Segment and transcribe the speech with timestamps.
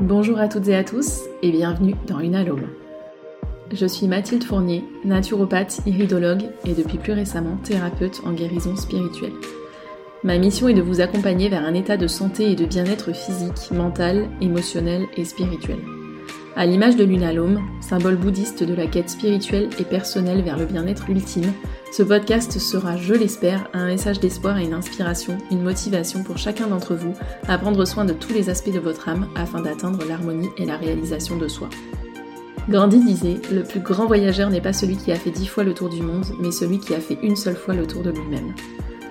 [0.00, 2.68] Bonjour à toutes et à tous et bienvenue dans Une Alome.
[3.70, 9.34] Je suis Mathilde Fournier, naturopathe, iridologue et depuis plus récemment thérapeute en guérison spirituelle.
[10.24, 13.70] Ma mission est de vous accompagner vers un état de santé et de bien-être physique,
[13.72, 15.80] mental, émotionnel et spirituel.
[16.56, 21.08] À l'image de l'unalome, symbole bouddhiste de la quête spirituelle et personnelle vers le bien-être
[21.08, 21.52] ultime,
[21.92, 26.66] ce podcast sera, je l'espère, un message d'espoir et une inspiration, une motivation pour chacun
[26.66, 27.14] d'entre vous
[27.46, 30.76] à prendre soin de tous les aspects de votre âme afin d'atteindre l'harmonie et la
[30.76, 31.68] réalisation de soi.
[32.68, 35.74] Gandhi disait Le plus grand voyageur n'est pas celui qui a fait dix fois le
[35.74, 38.54] tour du monde, mais celui qui a fait une seule fois le tour de lui-même.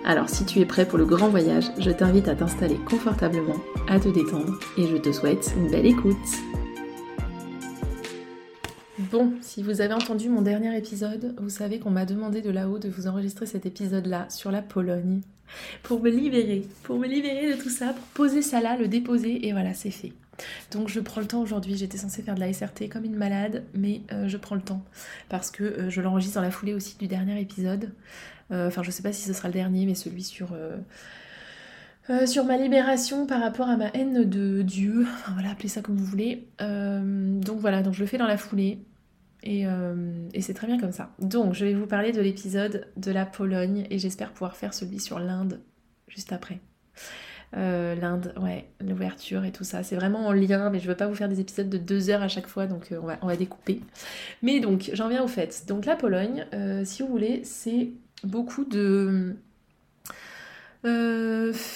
[0.05, 3.99] Alors si tu es prêt pour le grand voyage, je t'invite à t'installer confortablement, à
[3.99, 6.15] te détendre et je te souhaite une belle écoute.
[9.11, 12.77] Bon, si vous avez entendu mon dernier épisode, vous savez qu'on m'a demandé de là-haut
[12.77, 15.21] de vous enregistrer cet épisode-là sur la Pologne
[15.81, 19.47] pour me libérer, pour me libérer de tout ça, pour poser ça là, le déposer
[19.47, 20.13] et voilà, c'est fait.
[20.71, 23.63] Donc je prends le temps aujourd'hui, j'étais censée faire de la SRT comme une malade,
[23.73, 24.83] mais euh, je prends le temps
[25.27, 27.91] parce que euh, je l'enregistre dans la foulée aussi du dernier épisode.
[28.51, 30.55] Euh, enfin, je sais pas si ce sera le dernier, mais celui sur
[32.25, 35.95] sur ma libération par rapport à ma haine de Dieu, enfin voilà, appelez ça comme
[35.95, 36.47] vous voulez.
[36.59, 38.79] donc voilà, donc je le fais dans la foulée.
[39.47, 41.11] Euh, et, c'est très bien comme ça.
[41.19, 44.99] Donc, je vais vous parler de l'épisode de la Pologne et j'espère pouvoir faire celui
[44.99, 45.61] sur l'Inde
[46.07, 46.59] juste après.
[47.55, 49.81] Euh, L'Inde, ouais, l'ouverture et tout ça.
[49.83, 52.21] C'est vraiment en lien, mais je veux pas vous faire des épisodes de deux heures
[52.21, 53.81] à chaque fois, donc euh, on, va, on, va, découper.
[54.43, 55.65] Mais donc, j'en viens au fait.
[55.67, 56.45] Donc, la Pologne,
[56.83, 57.91] si vous voulez, c'est
[58.23, 59.35] beaucoup de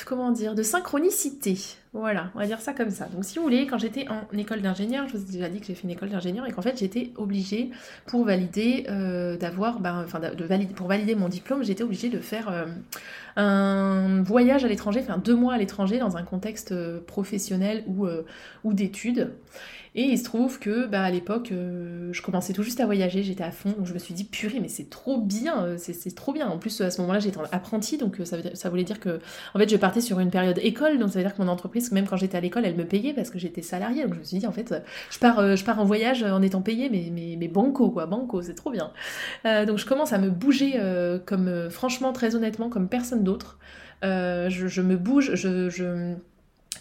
[0.05, 1.57] comment dire, de synchronicité.
[1.93, 3.05] Voilà, on va dire ça comme ça.
[3.05, 5.67] Donc si vous voulez, quand j'étais en école d'ingénieur, je vous ai déjà dit que
[5.67, 7.69] j'ai fait une école d'ingénieur et qu'en fait j'étais obligée
[8.07, 10.07] pour valider euh, d'avoir, ben,
[10.75, 12.65] pour valider mon diplôme, j'étais obligée de faire euh,
[13.35, 18.07] un voyage à l'étranger, enfin deux mois à l'étranger dans un contexte professionnel ou,
[18.63, 19.31] ou d'études.
[19.95, 23.21] Et il se trouve que bah, à l'époque, euh, je commençais tout juste à voyager,
[23.21, 26.15] j'étais à fond, donc je me suis dit purée, mais c'est trop bien, euh, c'est
[26.15, 26.47] trop bien.
[26.47, 29.19] En plus, à ce moment-là, j'étais apprenti, donc euh, ça, voulait dire que,
[29.53, 31.91] en fait, je partais sur une période école, donc ça veut dire que mon entreprise,
[31.91, 34.03] même quand j'étais à l'école, elle me payait parce que j'étais salariée.
[34.03, 34.73] Donc je me suis dit, en fait,
[35.11, 38.71] je pars, en voyage en étant payée, mais, mais, mais banco, quoi, banco, c'est trop
[38.71, 38.91] bien.
[39.43, 40.79] donc je commence à me bouger,
[41.25, 43.59] comme franchement, très honnêtement, comme personne d'autre.
[44.01, 46.15] Je, me bouge, je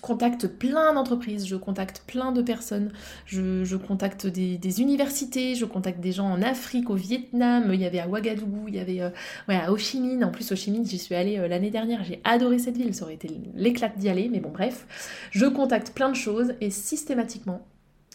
[0.00, 2.92] contacte plein d'entreprises, je contacte plein de personnes,
[3.26, 8.00] je, contacte des, universités, je contacte des gens en Afrique, au Vietnam, il y avait
[8.00, 9.00] à Ouagadougou, il y avait
[9.48, 12.58] à Ho Chi en plus Ho Chi j'y suis allée euh, l'année dernière, j'ai adoré
[12.58, 14.86] cette ville, ça aurait été l'éclat d'y aller, mais bon bref,
[15.30, 17.66] je contacte plein de choses et systématiquement,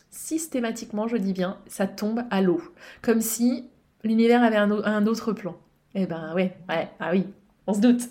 [0.09, 2.61] systématiquement je dis bien, ça tombe à l'eau,
[3.01, 3.65] comme si
[4.03, 5.55] l'univers avait un, un autre plan.
[5.95, 7.25] Eh ben ouais, ouais, ah oui,
[7.67, 8.01] on se doute.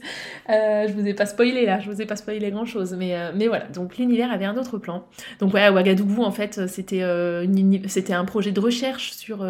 [0.50, 3.16] Euh, je vous ai pas spoilé là, je vous ai pas spoilé grand chose, mais,
[3.16, 3.66] euh, mais voilà.
[3.68, 5.06] Donc l'univers avait un autre plan.
[5.40, 7.46] Donc ouais, à Ouagadougou en fait, c'était euh,
[7.88, 9.46] c'était un projet de recherche sur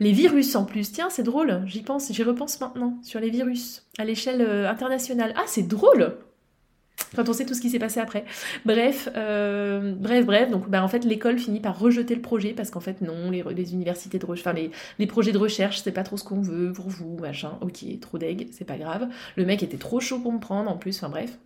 [0.00, 0.90] les virus en plus.
[0.92, 5.34] Tiens, c'est drôle, j'y pense, j'y repense maintenant sur les virus à l'échelle internationale.
[5.36, 6.16] Ah, c'est drôle
[7.14, 8.24] quand on sait tout ce qui s'est passé après.
[8.64, 10.50] Bref, euh, bref, bref.
[10.50, 13.72] Donc, bah, en fait, l'école finit par rejeter le projet parce qu'en fait, non, les,
[13.72, 16.72] universités de recherche, enfin, les, les, projets de recherche, c'est pas trop ce qu'on veut
[16.72, 17.52] pour vous, machin.
[17.60, 19.08] Ok, trop deg, c'est pas grave.
[19.36, 21.38] Le mec était trop chaud pour me prendre en plus, enfin, bref.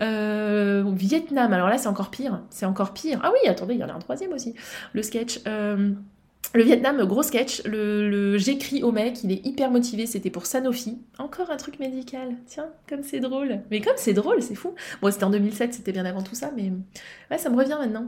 [0.00, 2.40] Euh, Vietnam, alors là, c'est encore pire.
[2.50, 3.20] C'est encore pire.
[3.22, 4.54] Ah oui, attendez, il y en a un troisième aussi.
[4.92, 5.40] Le sketch.
[5.46, 5.92] Euh,
[6.54, 7.62] le Vietnam, gros sketch.
[7.64, 10.06] Le, j'écris au mec, il est hyper motivé.
[10.06, 10.98] C'était pour Sanofi.
[11.18, 12.36] Encore un truc médical.
[12.46, 13.60] Tiens, comme c'est drôle.
[13.70, 14.74] Mais comme c'est drôle, c'est fou.
[15.00, 16.70] Bon, c'était en 2007, c'était bien avant tout ça, mais
[17.30, 18.06] ouais, ça me revient maintenant.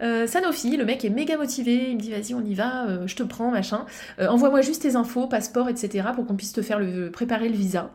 [0.00, 1.88] Euh, Sanofi, le mec est méga motivé.
[1.90, 2.86] Il me dit vas-y, on y va.
[2.86, 3.84] Euh, je te prends, machin.
[4.20, 6.08] Euh, envoie-moi juste tes infos, passeport, etc.
[6.14, 6.80] pour qu'on puisse te faire
[7.12, 7.90] préparer le visa.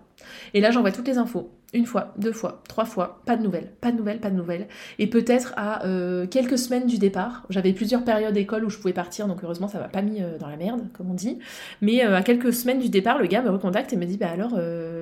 [0.54, 1.57] Et là, j'envoie toutes les infos.
[1.74, 4.70] Une fois, deux fois, trois fois, pas de nouvelles, pas de nouvelles, pas de nouvelles.
[5.00, 8.94] Et peut-être à euh, quelques semaines du départ, j'avais plusieurs périodes d'école où je pouvais
[8.94, 11.40] partir, donc heureusement ça m'a pas mis euh, dans la merde, comme on dit.
[11.82, 14.30] Mais euh, à quelques semaines du départ, le gars me recontacte et me dit Bah
[14.32, 14.58] alors,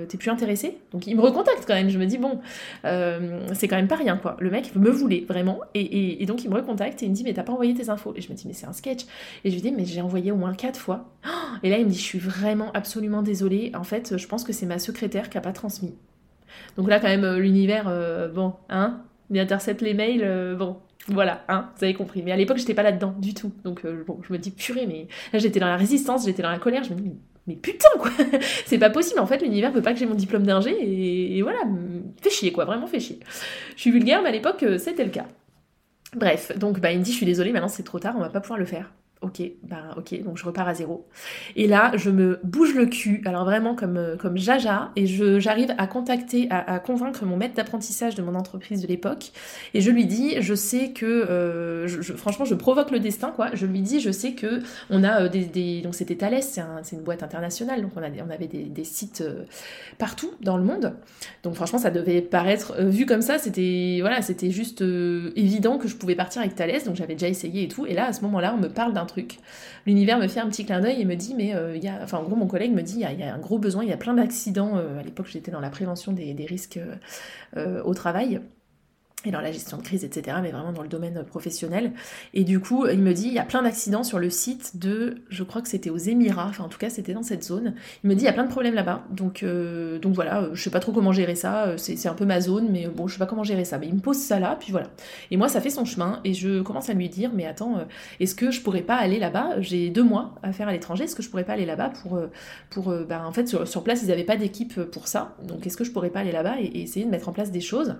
[0.07, 0.79] t'es plus intéressé?
[0.91, 1.89] Donc il me recontacte quand même.
[1.89, 2.39] Je me dis Bon,
[2.83, 4.35] c'est quand même pas rien quoi.
[4.39, 5.59] Le mec me voulait vraiment.
[5.75, 7.91] Et, et, donc il me recontacte et il me dit Mais t'as pas envoyé tes
[7.91, 8.13] infos?
[8.15, 9.05] Et je me dis Mais c'est un sketch.
[9.43, 11.13] Et je lui dis Mais j'ai envoyé au moins quatre fois.
[11.61, 13.71] Et là il me dit Je suis vraiment absolument désolée.
[13.75, 15.93] En fait, je pense que c'est ma secrétaire qui a pas transmis.
[16.77, 20.77] Donc là, quand même, euh, l'univers, euh, bon, hein, il intercepte les mails, euh, bon,
[21.07, 22.21] voilà, hein, vous avez compris.
[22.23, 23.51] Mais à l'époque, j'étais pas là-dedans du tout.
[23.63, 26.59] Donc bon, je me dis, purée, mais là, j'étais dans la résistance, j'étais dans la
[26.59, 27.11] colère, je me dis,
[27.47, 28.09] mais, putain, quoi
[28.65, 30.75] C'est pas possible, en fait, l'univers veut pas que j'ai mon diplôme d'ingé,
[31.37, 31.59] et, voilà,
[32.21, 33.19] fait chier, quoi, vraiment fait chier.
[33.75, 35.27] Je suis vulgaire, mais à l'époque, c'était le cas.
[36.15, 38.29] Bref, donc bah, il me dit, je suis désolée, maintenant c'est trop tard, on va
[38.29, 38.91] pas pouvoir le faire.
[39.25, 41.07] Ok, bah ok, donc je repars à zéro.
[41.55, 45.73] Et là, je me bouge le cul, alors vraiment comme, euh, comme jaja, et j'arrive
[45.77, 49.31] à contacter, à, convaincre mon maître d'apprentissage de mon entreprise de l'époque,
[49.73, 53.49] et je lui dis, je sais que, euh, franchement, je provoque le destin, quoi.
[53.53, 54.61] Je lui dis, je sais que
[54.91, 56.61] on a euh, des, donc c'était Thales, c'est
[56.91, 59.23] une boîte internationale, donc on, a, on avait des, des sites
[59.97, 60.93] partout dans le monde.
[61.41, 64.81] Donc franchement, ça devait paraître, vu comme ça, c'était voilà, c'était juste
[65.35, 68.05] évident que je pouvais partir avec Thales, donc j'avais déjà essayé et tout, et là,
[68.05, 69.14] à ce moment-là, on me parle d'un truc
[69.85, 71.99] L'univers me fait un petit clin d'œil et me dit, mais euh, il y a,
[72.03, 73.93] enfin en gros mon collègue me dit, il y, a, un gros besoin, il y
[73.93, 74.77] a plein d'accidents.
[74.77, 76.79] Euh, à l'époque j'étais dans la prévention des, risques
[77.57, 78.41] euh, au travail
[79.25, 81.91] et dans la gestion de crise, etc., mais vraiment dans le domaine professionnel.
[82.33, 85.15] Et du coup, il me dit, il y a plein d'accidents sur le site de,
[85.29, 87.73] je crois que c'était aux Émirats, enfin en tout cas c'était dans cette zone.
[88.03, 90.61] Il me dit, il y a plein de problèmes là-bas, donc, euh, donc voilà, je
[90.61, 93.19] sais pas trop comment gérer ça, c'est un peu ma zone, mais bon, je sais
[93.19, 93.77] pas comment gérer ça.
[93.77, 94.87] Mais il me pose ça là, puis voilà.
[95.31, 97.83] Et moi, ça fait son chemin, et je commence à lui dire, mais attends, euh,
[98.19, 99.61] est-ce que je pourrais pas aller là-bas?
[99.61, 102.15] J'ai deux mois à faire à l'étranger, est-ce que je pourrais pas aller là-bas pour,
[102.15, 102.27] euh,
[102.69, 105.83] pour bah, en fait, sur, place, ils n'avaient pas d'équipe pour ça, donc est-ce que
[105.83, 107.95] je pourrais pas aller là-bas et, essayer de mettre en place des choses?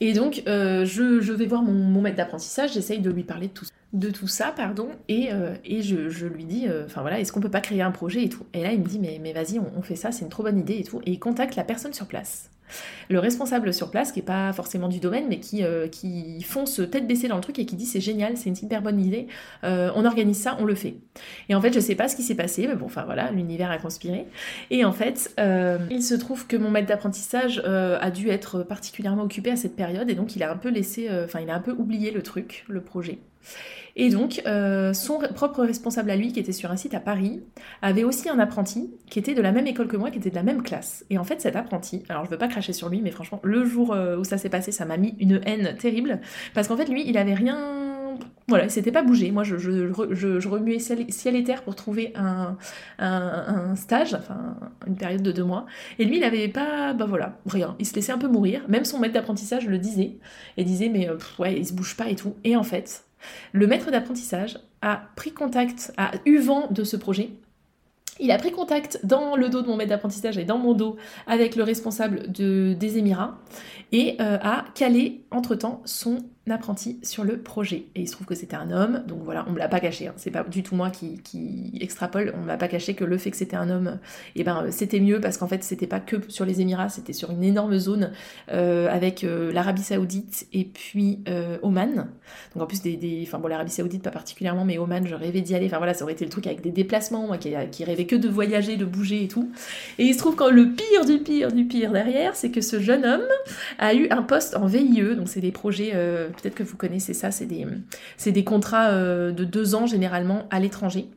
[0.00, 3.50] Et donc, euh, je, vais voir mon, maître d'apprentissage, j'essaye de lui parler
[3.92, 7.50] de tout, ça, pardon, et, euh, je, lui dis, euh, enfin voilà, est-ce qu'on peut
[7.50, 8.44] pas créer un projet et tout?
[8.54, 10.58] Et là, il me dit, mais, mais vas-y, on, fait ça, c'est une trop bonne
[10.58, 12.50] idée et tout, et il contacte la personne sur place.
[13.08, 17.06] Le responsable sur place, qui est pas forcément du domaine, mais qui, qui fonce tête
[17.06, 19.28] baissée dans le truc et qui dit c'est génial, c'est une super bonne idée,
[19.62, 20.96] on organise ça, on le fait.
[21.48, 23.70] Et en fait, je sais pas ce qui s'est passé, mais bon, enfin voilà, l'univers
[23.70, 24.26] a conspiré.
[24.70, 25.34] Et en fait,
[25.90, 30.10] il se trouve que mon maître d'apprentissage a dû être particulièrement occupé à cette période,
[30.10, 32.64] et donc il a un peu laissé, enfin il a un peu oublié le truc,
[32.68, 33.18] le projet.
[33.98, 37.42] Et donc, euh, son propre responsable à lui, qui était sur un site à Paris,
[37.80, 40.34] avait aussi un apprenti qui était de la même école que moi, qui était de
[40.34, 41.06] la même classe.
[41.08, 43.64] Et en fait, cet apprenti, alors je veux pas cracher sur lui, mais franchement, le
[43.64, 46.20] jour euh, où ça s'est passé, ça m'a mis une haine terrible.
[46.52, 47.86] Parce qu'en fait, lui, il avait rien
[48.48, 49.32] voilà, il s'était pas bougé.
[49.32, 52.56] Moi, je, remuais ciel et terre pour trouver un,
[53.74, 54.56] stage, enfin
[54.86, 55.66] une période de deux mois.
[55.98, 57.74] Et lui, il avait pas, bah voilà, rien.
[57.78, 58.62] Il se laissait un peu mourir.
[58.68, 60.18] Même son maître d'apprentissage le disait.
[60.56, 61.08] Et disait, mais
[61.38, 62.36] ouais, il se bouge pas et tout.
[62.44, 63.05] Et en fait,
[63.52, 67.30] le maître d'apprentissage a pris contact, a eu vent de ce projet.
[68.18, 70.96] Il a pris contact dans le dos de mon maître d'apprentissage et dans mon dos
[71.26, 73.38] avec le responsable de, des Émirats
[73.92, 76.18] et euh, a calé entre-temps son
[76.52, 77.86] apprenti sur le projet.
[77.94, 80.06] Et il se trouve que c'était un homme, donc voilà, on me l'a pas caché,
[80.06, 80.14] hein.
[80.16, 83.30] c'est pas du tout moi qui, qui extrapole, on m'a pas caché que le fait
[83.30, 83.98] que c'était un homme,
[84.34, 87.12] et eh ben c'était mieux parce qu'en fait c'était pas que sur les Émirats, c'était
[87.12, 88.12] sur une énorme zone
[88.52, 92.08] euh, avec euh, l'Arabie Saoudite et puis euh, Oman.
[92.54, 95.54] Donc en plus des, enfin bon l'Arabie Saoudite pas particulièrement, mais Oman je rêvais d'y
[95.54, 98.06] aller, enfin voilà ça aurait été le truc avec des déplacements, moi qui, qui rêvais
[98.06, 99.50] que de voyager, de bouger et tout.
[99.98, 102.78] Et il se trouve que le pire du pire du pire derrière, c'est que ce
[102.78, 103.26] jeune homme
[103.78, 105.92] a eu un poste en VIE, donc c'est des projets
[106.36, 111.08] peut-être que vous connaissez ça, c'est des, contrats euh, de deux ans généralement à l'étranger.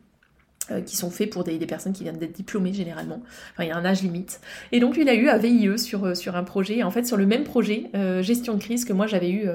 [0.72, 3.22] Euh, qui sont faits pour des, personnes qui viennent d'être diplômées généralement.
[3.54, 4.40] Enfin, il y a un âge limite.
[4.72, 7.18] Et donc, il a eu un VIE sur, euh, sur un projet, en fait, sur
[7.18, 9.48] le même projet, euh, gestion de crise, que moi j'avais eu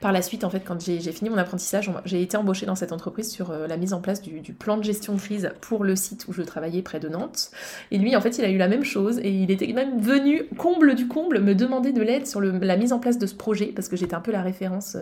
[0.00, 1.90] par la suite, en fait, quand j'ai fini mon apprentissage.
[2.04, 5.14] J'ai été embauchée dans cette entreprise sur la mise en place du, plan de gestion
[5.14, 7.50] de crise pour le site où je travaillais près de Nantes.
[7.90, 10.44] Et lui, en fait, il a eu la même chose et il était même venu,
[10.56, 13.66] comble du comble, me demander de l'aide sur la mise en place de ce projet
[13.66, 14.96] parce que j'étais un peu la référence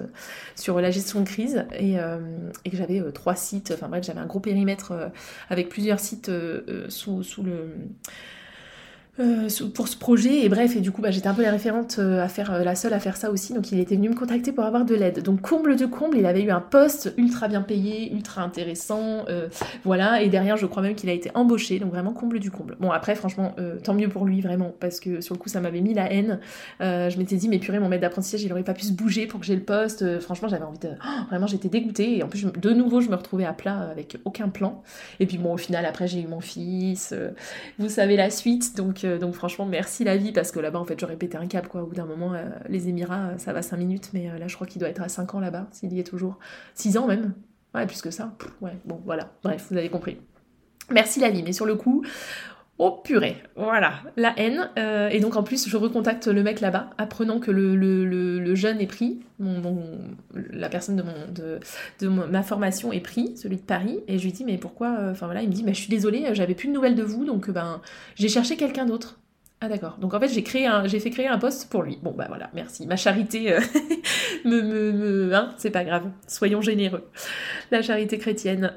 [0.57, 1.97] sur la gestion de crise et,
[2.65, 4.93] et que j'avais trois sites, enfin bref, j'avais un gros périmètre
[5.49, 7.75] avec plusieurs sites euh, euh, sous, sous le
[9.19, 10.45] euh, pour ce projet.
[10.45, 12.65] Et bref et du coup bah, j'étais un peu la référente euh, à faire euh,
[12.65, 13.53] la seule à faire ça aussi.
[13.53, 15.23] Donc il était venu me contacter pour avoir de l'aide.
[15.23, 19.25] Donc comble de comble il avait eu un poste ultra bien payé ultra intéressant
[19.85, 20.23] voilà.
[20.23, 21.81] Et derrière je crois même qu'il a été embauché.
[21.81, 22.77] Donc vraiment comble du comble.
[22.79, 24.73] Bon après franchement tant mieux pour lui vraiment.
[24.79, 26.39] Parce que sur le coup ça m'avait mis la haine.
[26.81, 29.41] Je m'étais dit mais purée mon maître d'apprentissage il aurait pas pu se bouger pour
[29.41, 30.21] que j'ai le poste.
[30.21, 32.19] Franchement j'avais envie de oh, vraiment j'étais dégoûtée.
[32.19, 34.83] Et en plus de nouveau je me retrouvais à plat avec aucun plan.
[35.19, 37.15] Et puis bon au final après j'ai eu mon fils
[37.79, 38.77] vous savez la suite.
[38.77, 41.69] Donc donc franchement, merci la vie, parce que là-bas, en fait, j'aurais pété un câble,
[41.69, 41.83] quoi.
[41.83, 44.49] Au bout d'un moment, euh, les Émirats, euh, ça va 5 minutes, mais euh, là,
[44.49, 46.39] je crois qu'il doit être à 5 ans là-bas, s'il y est toujours.
[46.75, 47.35] 6 ans même.
[47.75, 48.35] Ouais, plus que ça.
[48.61, 49.33] ouais, bon, voilà.
[49.43, 50.19] Bref, vous avez compris.
[50.91, 52.05] Merci la vie, mais sur le coup,
[52.83, 54.71] Oh purée, voilà, la haine.
[55.13, 59.21] et donc en plus, je recontacte le mec là-bas, apprenant que le, jeune est pris,
[60.51, 64.33] la personne de, mon, de, ma formation est pris, celui de Paris, et je lui
[64.33, 66.73] dis mais pourquoi Enfin voilà, il me dit mais je suis désolée, j'avais plus de
[66.73, 67.83] nouvelles de vous, donc ben
[68.15, 69.19] j'ai cherché quelqu'un d'autre.
[69.63, 69.99] Ah d'accord.
[70.01, 71.99] Donc en fait j'ai créé un, j'ai fait créer un poste pour lui.
[72.03, 72.87] Bon bah voilà, merci.
[72.87, 73.61] Ma charité euh,
[74.47, 76.05] me, me, me hein, c'est pas grave.
[76.27, 77.07] Soyons généreux.
[77.71, 78.73] La charité chrétienne.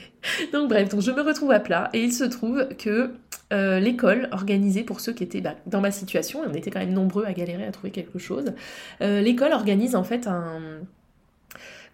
[0.52, 3.10] donc bref, donc je me retrouve à plat et il se trouve que
[3.52, 6.80] euh, l'école organisait pour ceux qui étaient bah, dans ma situation, et on était quand
[6.80, 8.52] même nombreux à galérer à trouver quelque chose.
[9.00, 10.60] Euh, l'école organise en fait un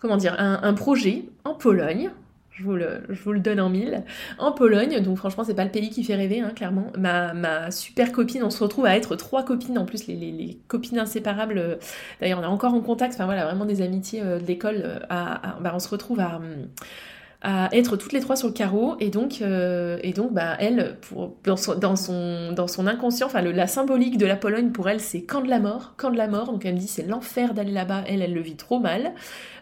[0.00, 2.10] comment dire un projet en Pologne
[2.50, 4.02] Je vous, le, donne en mille.
[4.38, 6.92] En Pologne, donc franchement, c'est pas le pays qui fait rêver, hein, clairement.
[6.98, 10.98] Ma, super copine, on se retrouve à être trois copines en plus, les, les, copines
[10.98, 11.78] inséparables.
[12.20, 15.06] D'ailleurs, on est encore en contact, enfin voilà, vraiment des amitiés de l'école.
[15.08, 16.40] Bah, on se retrouve à
[17.46, 20.96] à être toutes les trois sur le carreau et donc euh, et donc bah elle
[21.02, 24.88] pour, dans, son, dans son dans son inconscient enfin la symbolique de la Pologne pour
[24.88, 26.46] elle c'est camp de la mort camp de la mort.
[26.46, 28.04] Donc elle me dit c'est l'enfer d'aller là-bas.
[28.06, 29.12] Elle elle le vit trop mal.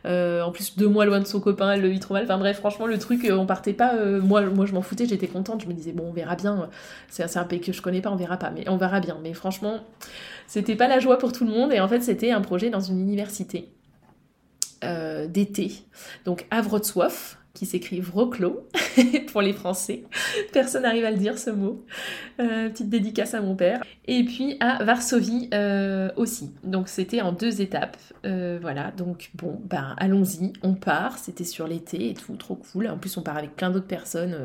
[0.06, 2.22] Euh, en plus deux mois loin de son copain elle le vit trop mal.
[2.22, 5.26] Enfin bref franchement le truc euh, on partait pas moi moi je m'en foutais j'étais
[5.26, 5.62] contente.
[5.62, 6.70] Je me disais bon on verra bien.
[7.08, 8.50] C'est un pays que je connais pas on verra pas.
[8.50, 9.18] Mais on verra bien.
[9.24, 9.80] Mais franchement
[10.46, 11.72] c'était pas la joie pour tout le monde.
[11.72, 13.72] Et en fait c'était un projet dans une université
[15.28, 15.72] d'été.
[16.24, 18.66] Donc à Wrocław s'écrit Wroclaw
[19.32, 20.04] pour les Français.
[20.52, 21.84] Personne n'arrive à le dire ce mot.
[22.40, 23.82] Euh, petite dédicace à mon père.
[24.06, 26.52] Et puis à Varsovie euh, aussi.
[26.64, 27.96] Donc c'était en deux étapes.
[28.24, 31.18] Euh, voilà, donc bon, ben allons-y, on part.
[31.18, 32.88] C'était sur l'été et tout, trop cool.
[32.88, 34.36] En plus on part avec plein d'autres personnes.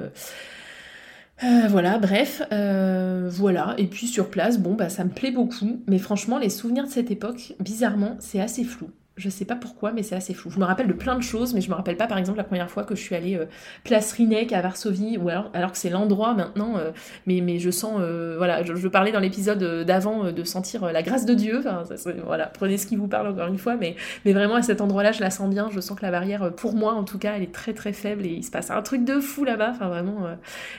[1.70, 3.76] voilà, bref, voilà.
[3.78, 5.82] Et puis sur place, bon, bah ça me plaît beaucoup.
[5.88, 8.90] Mais franchement, les souvenirs de cette époque, bizarrement, c'est assez flou.
[9.18, 10.52] Je sais pas pourquoi, mais c'est assez flou.
[10.52, 12.44] Je me rappelle de plein de choses, mais je me rappelle pas, par exemple, la
[12.44, 13.46] première fois que je suis allée euh,
[13.84, 16.92] place Rinek à Varsovie, ou alors, alors que c'est l'endroit maintenant, euh,
[17.26, 21.26] mais, mais je sens, euh, voilà, je, parlais dans l'épisode d'avant de sentir la grâce
[21.26, 21.84] de Dieu, enfin,
[22.26, 25.12] voilà, prenez ce qui vous parle encore une fois, mais, mais vraiment à cet endroit-là,
[25.12, 27.44] je la sens bien, je sens que la barrière, pour moi en tout cas, elle
[27.44, 30.28] est très très faible et il se passe un truc de fou là-bas, enfin vraiment,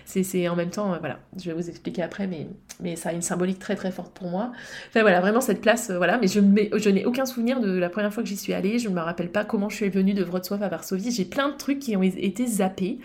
[0.05, 2.47] c'est en même temps, voilà, je vais vous expliquer après, mais,
[2.81, 4.53] mais ça a une symbolique très très forte pour moi.
[4.89, 6.41] Enfin voilà, vraiment cette place, voilà, mais je,
[6.77, 8.79] je n'ai aucun souvenir de la première fois que j'y suis allée.
[8.79, 11.11] Je ne me rappelle pas comment je suis venue de Wrocław à Varsovie.
[11.11, 12.99] J'ai plein de trucs qui ont été zappés.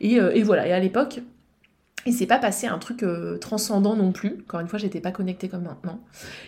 [0.00, 0.66] Et, euh, et voilà.
[0.66, 1.20] Et à l'époque,
[2.06, 4.38] il s'est pas passé un truc euh, transcendant non plus.
[4.46, 6.00] Encore une fois, j'étais pas connectée comme maintenant.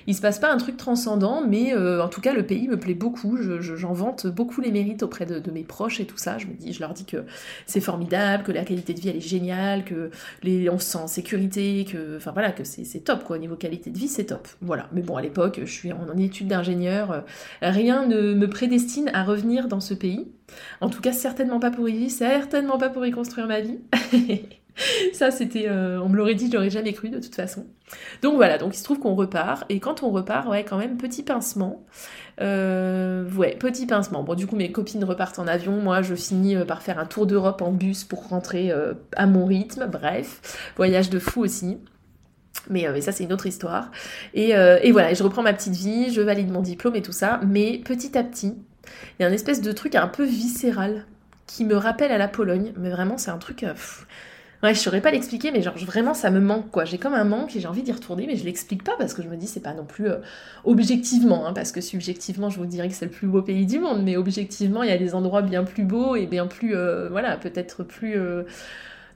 [0.06, 2.78] Il se passe pas un truc transcendant, mais euh, en tout cas, le pays me
[2.78, 3.36] plaît beaucoup.
[3.36, 6.38] J'en vante beaucoup les mérites auprès de, mes proches et tout ça.
[6.38, 7.24] Je me dis, je leur dis que
[7.66, 10.10] c'est formidable, que la qualité de vie elle est géniale, que
[10.42, 13.36] les, on se sent en sécurité, que, enfin voilà, que c'est top quoi.
[13.36, 14.48] Au niveau qualité de vie, c'est top.
[14.60, 14.88] Voilà.
[14.92, 17.24] Mais bon, à l'époque, je suis en, en études d'ingénieur.
[17.60, 20.28] Rien ne me prédestine à revenir dans ce pays.
[20.80, 23.78] En tout cas, certainement pas pour y vivre, certainement pas pour y construire ma vie.
[25.12, 27.66] ça, c'était, euh, on me l'aurait dit, je jamais cru de toute façon.
[28.22, 30.96] Donc voilà, donc il se trouve qu'on repart, et quand on repart, ouais, quand même,
[30.96, 31.84] petit pincement.
[32.40, 34.22] Euh, ouais, petit pincement.
[34.22, 37.06] Bon, du coup, mes copines repartent en avion, moi, je finis euh, par faire un
[37.06, 38.72] tour d'Europe en bus pour rentrer
[39.16, 41.78] à mon rythme, bref, voyage de fou aussi.
[42.68, 43.90] Mais, ça, c'est une autre histoire.
[44.34, 47.40] Et, et voilà, je reprends ma petite vie, je valide mon diplôme et tout ça,
[47.46, 48.54] mais petit à petit,
[49.18, 51.06] il y a un espèce de truc un peu viscéral
[51.46, 53.64] qui me rappelle à la Pologne, mais vraiment, c'est un truc...
[54.62, 56.84] Ouais, je saurais pas l'expliquer, mais genre vraiment ça me manque quoi.
[56.84, 59.22] J'ai comme un manque et j'ai envie d'y retourner, mais je l'explique pas parce que
[59.22, 60.18] je me dis c'est pas non plus euh,
[60.64, 63.78] objectivement, hein, parce que subjectivement je vous dirais que c'est le plus beau pays du
[63.78, 67.08] monde, mais objectivement il y a des endroits bien plus beaux et bien plus, euh,
[67.08, 68.42] voilà, peut-être plus euh,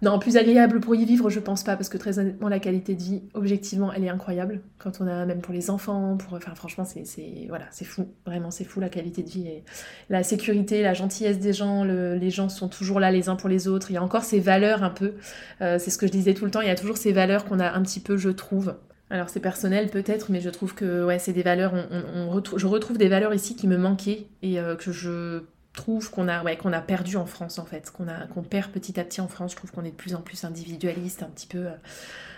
[0.04, 2.94] non, plus agréable pour y vivre, je pense pas, parce que très honnêtement, la qualité
[2.94, 4.61] de vie, objectivement, elle est incroyable.
[4.78, 8.06] Quand on a, même pour les enfants, pour, enfin, franchement, c'est, voilà, c'est fou.
[8.26, 9.49] Vraiment, c'est fou la qualité de vie.
[9.49, 9.64] Et
[10.11, 13.66] la sécurité, la gentillesse des gens, les gens sont toujours là les uns pour les
[13.66, 13.90] autres.
[13.90, 15.14] Il y a encore ces valeurs un peu.
[15.62, 16.61] Euh, c'est ce que je disais tout le temps.
[16.61, 18.75] Il y a toujours ces valeurs qu'on a un petit peu, je trouve.
[19.11, 21.73] Alors c'est personnel peut-être, mais je trouve que ouais, c'est des valeurs.
[22.14, 25.42] On, je retrouve des valeurs ici qui me manquaient et euh, que je
[25.74, 28.70] trouve qu'on a, ouais, qu'on a perdu en France en fait, qu'on a, qu'on perd
[28.70, 29.52] petit à petit en France.
[29.52, 31.74] Je trouve qu'on est de plus en plus individualiste, un petit peu, euh,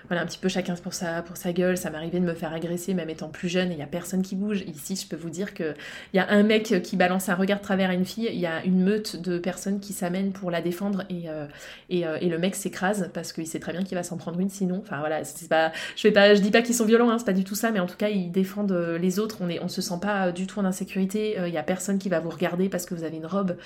[0.08, 1.76] voilà, un petit peu chacun pour sa, pour sa gueule.
[1.76, 4.22] Ça m'arrivait de me faire agresser même étant plus jeune et il y a personne
[4.22, 4.62] qui bouge.
[4.66, 5.74] Ici, je peux vous dire que
[6.12, 8.38] il y a un mec qui balance un regard de travers à une fille, il
[8.38, 11.46] y a une meute de personnes qui s'amènent pour la défendre et, euh,
[11.90, 14.38] et, euh, et, le mec s'écrase parce qu'il sait très bien qu'il va s'en prendre
[14.40, 14.80] une sinon.
[14.82, 17.24] Enfin voilà, c'est pas, je fais pas, je dis pas qu'ils sont violents, hein, c'est
[17.24, 19.38] pas du tout ça, mais en tout cas ils défendent les autres.
[19.40, 21.36] On est, on se sent pas du tout en insécurité.
[21.46, 23.56] Il y a personne qui va vous regarder parce que vous avez une robe,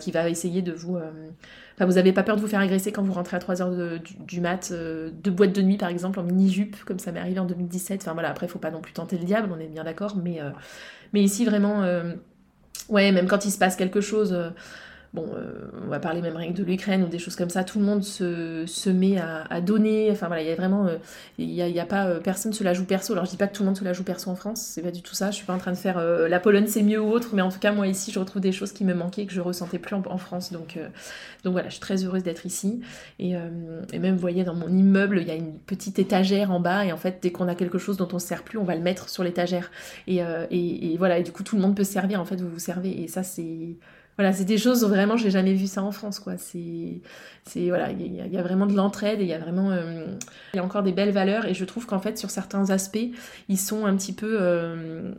[0.00, 0.98] qui va essayer de vous
[1.86, 4.70] vous n'avez pas peur de vous faire agresser quand vous rentrez à 3h du, mat,
[4.70, 8.02] euh, de boîte de nuit par exemple, en mini-jupe, comme ça m'est arrivé en 2017.
[8.02, 10.16] Enfin voilà, après, il faut pas non plus tenter le diable, on est bien d'accord,
[10.16, 10.50] mais, euh,
[11.12, 12.14] mais ici vraiment, euh,
[12.88, 14.36] ouais, même quand il se passe quelque chose
[15.12, 17.64] bon, euh, on va parler même rien que de l'Ukraine ou des choses comme ça,
[17.64, 20.96] tout le monde se, se met à, donner, enfin voilà, il y a vraiment, euh,
[21.38, 23.54] il y, a, pas, euh, personne se la joue perso, alors je dis pas que
[23.54, 25.36] tout le monde se la joue perso en France, c'est pas du tout ça, je
[25.36, 27.58] suis pas en train de faire la Pologne c'est mieux ou autre, mais en tout
[27.58, 30.18] cas moi ici je retrouve des choses qui me manquaient, que je ressentais plus en,
[30.18, 30.78] France, donc,
[31.44, 32.80] donc voilà, je suis très heureuse d'être ici,
[33.18, 33.34] et,
[33.98, 36.92] même vous voyez dans mon immeuble, il y a une petite étagère en bas, et
[36.92, 38.82] en fait dès qu'on a quelque chose dont on se sert plus, on va le
[38.82, 39.70] mettre sur l'étagère,
[40.06, 40.18] et,
[40.50, 42.48] et, et voilà, et du coup tout le monde peut se servir, en fait vous
[42.48, 43.76] vous servez, et ça c'est
[44.20, 46.20] voilà, c'est des choses vraiment, j'ai jamais vu ça en France.
[46.36, 50.04] C'est, voilà, il y, a vraiment de l'entraide et il y a vraiment, euh,
[50.52, 52.98] il y a encore des belles valeurs et je trouve qu'en fait sur certains aspects,
[53.48, 55.12] ils sont un petit peu, euh,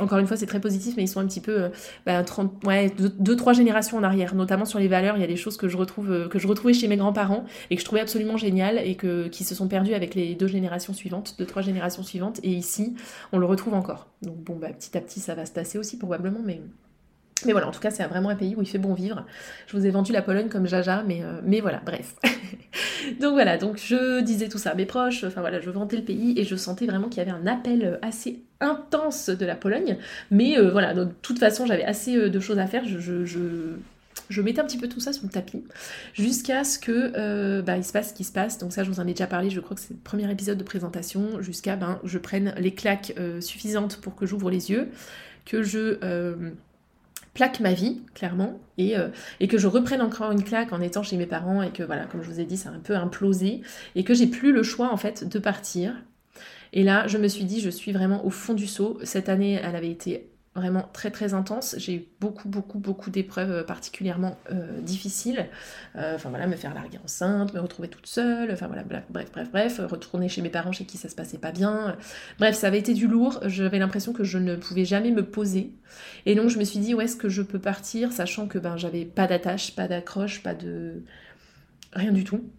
[0.00, 1.68] encore une fois, c'est très positif, mais ils sont un petit peu,
[2.06, 5.18] 30, ouais, deux, trois générations en arrière, notamment sur les valeurs.
[5.18, 7.84] Il y a des choses que je retrouve, retrouvais chez mes grands-parents et que je
[7.84, 8.96] trouvais absolument géniales et
[9.30, 12.40] qui se sont perdues avec les deux générations suivantes, deux trois générations suivantes.
[12.42, 12.94] Et ici,
[13.32, 14.06] on le retrouve encore.
[14.22, 16.62] Donc bon, bah, petit à petit, ça va se tasser aussi probablement, mais
[17.46, 19.24] mais voilà, en tout cas, c'est vraiment un pays où il fait bon vivre.
[19.66, 22.14] Je vous ai vendu la Pologne comme Jaja, mais, euh, mais voilà, bref.
[23.20, 26.02] donc voilà, donc je disais tout ça à mes proches, enfin voilà, je vantais le
[26.02, 29.96] pays et je sentais vraiment qu'il y avait un appel assez intense de la Pologne.
[30.30, 32.84] Mais euh, voilà, de toute façon, j'avais assez euh, de choses à faire.
[32.84, 35.64] Je, je, mettais un petit peu tout ça sur le tapis
[36.14, 38.58] jusqu'à ce que bah, il se passe ce qui se passe.
[38.58, 39.50] Donc ça, je vous en ai déjà parlé.
[39.50, 41.40] Je crois que c'est le premier épisode de présentation.
[41.40, 44.88] Jusqu'à ben je prenne les claques suffisantes pour que j'ouvre les yeux,
[45.44, 45.98] que je
[47.34, 49.08] plaque ma vie, clairement, et, euh,
[49.38, 52.06] et, que je reprenne encore une claque en étant chez mes parents et que voilà,
[52.06, 53.62] comme je vous ai dit, ça a un peu implosé
[53.94, 55.94] et que j'ai plus le choix en fait de partir.
[56.72, 58.98] Et là, je me suis dit, je suis vraiment au fond du seau.
[59.02, 61.76] Cette année, elle avait été vraiment très très intense.
[61.78, 65.48] J'ai eu beaucoup beaucoup beaucoup d'épreuves euh, particulièrement euh, difficiles.
[65.96, 69.50] Euh, enfin voilà, me faire larguer enceinte, me retrouver toute seule, enfin voilà, bref, bref,
[69.50, 71.96] bref, retourner chez mes parents chez qui ça se passait pas bien.
[72.38, 73.40] Bref, ça avait été du lourd.
[73.46, 75.72] J'avais l'impression que je ne pouvais jamais me poser.
[76.26, 78.76] Et donc je me suis dit où est-ce que je peux partir, sachant que ben
[78.76, 81.04] j'avais pas d'attache, pas d'accroche, pas de
[81.92, 82.50] rien du tout.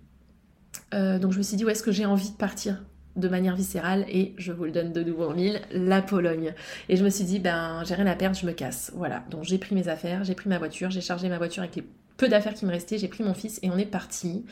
[0.94, 2.82] donc je me suis dit où est-ce que j'ai envie de partir?
[3.16, 6.54] De manière viscérale et je vous le donne de nouveau en mille, la Pologne.
[6.90, 8.92] Et je me suis dit, ben j'ai rien à perdre, je me casse.
[8.96, 11.76] Voilà, donc j'ai pris mes affaires, j'ai pris ma voiture, j'ai chargé ma voiture avec
[11.76, 11.84] les
[12.22, 14.46] peu d'affaires qui me restaient, j'ai pris mon fils et on est parti.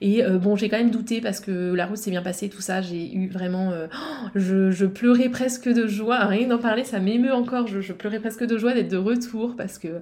[0.00, 2.62] Et euh, bon, j'ai quand même douté parce que la route s'est bien passée, tout
[2.62, 3.72] ça, j'ai eu vraiment...
[3.72, 3.88] Euh,
[4.34, 8.56] je, pleurais presque de joie, rien d'en parler, ça m'émeut encore, je, pleurais presque de
[8.56, 10.00] joie d'être de retour parce que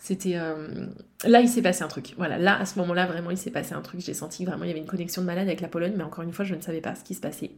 [0.00, 0.36] c'était...
[0.36, 0.86] Euh,
[1.24, 2.14] là, il s'est passé un truc.
[2.16, 4.00] Voilà, là, à ce moment-là, vraiment, il s'est passé un truc.
[4.00, 6.24] J'ai senti vraiment il y avait une connexion de malade avec la Pologne, mais encore
[6.24, 7.50] une fois, je ne savais pas ce qui se passait.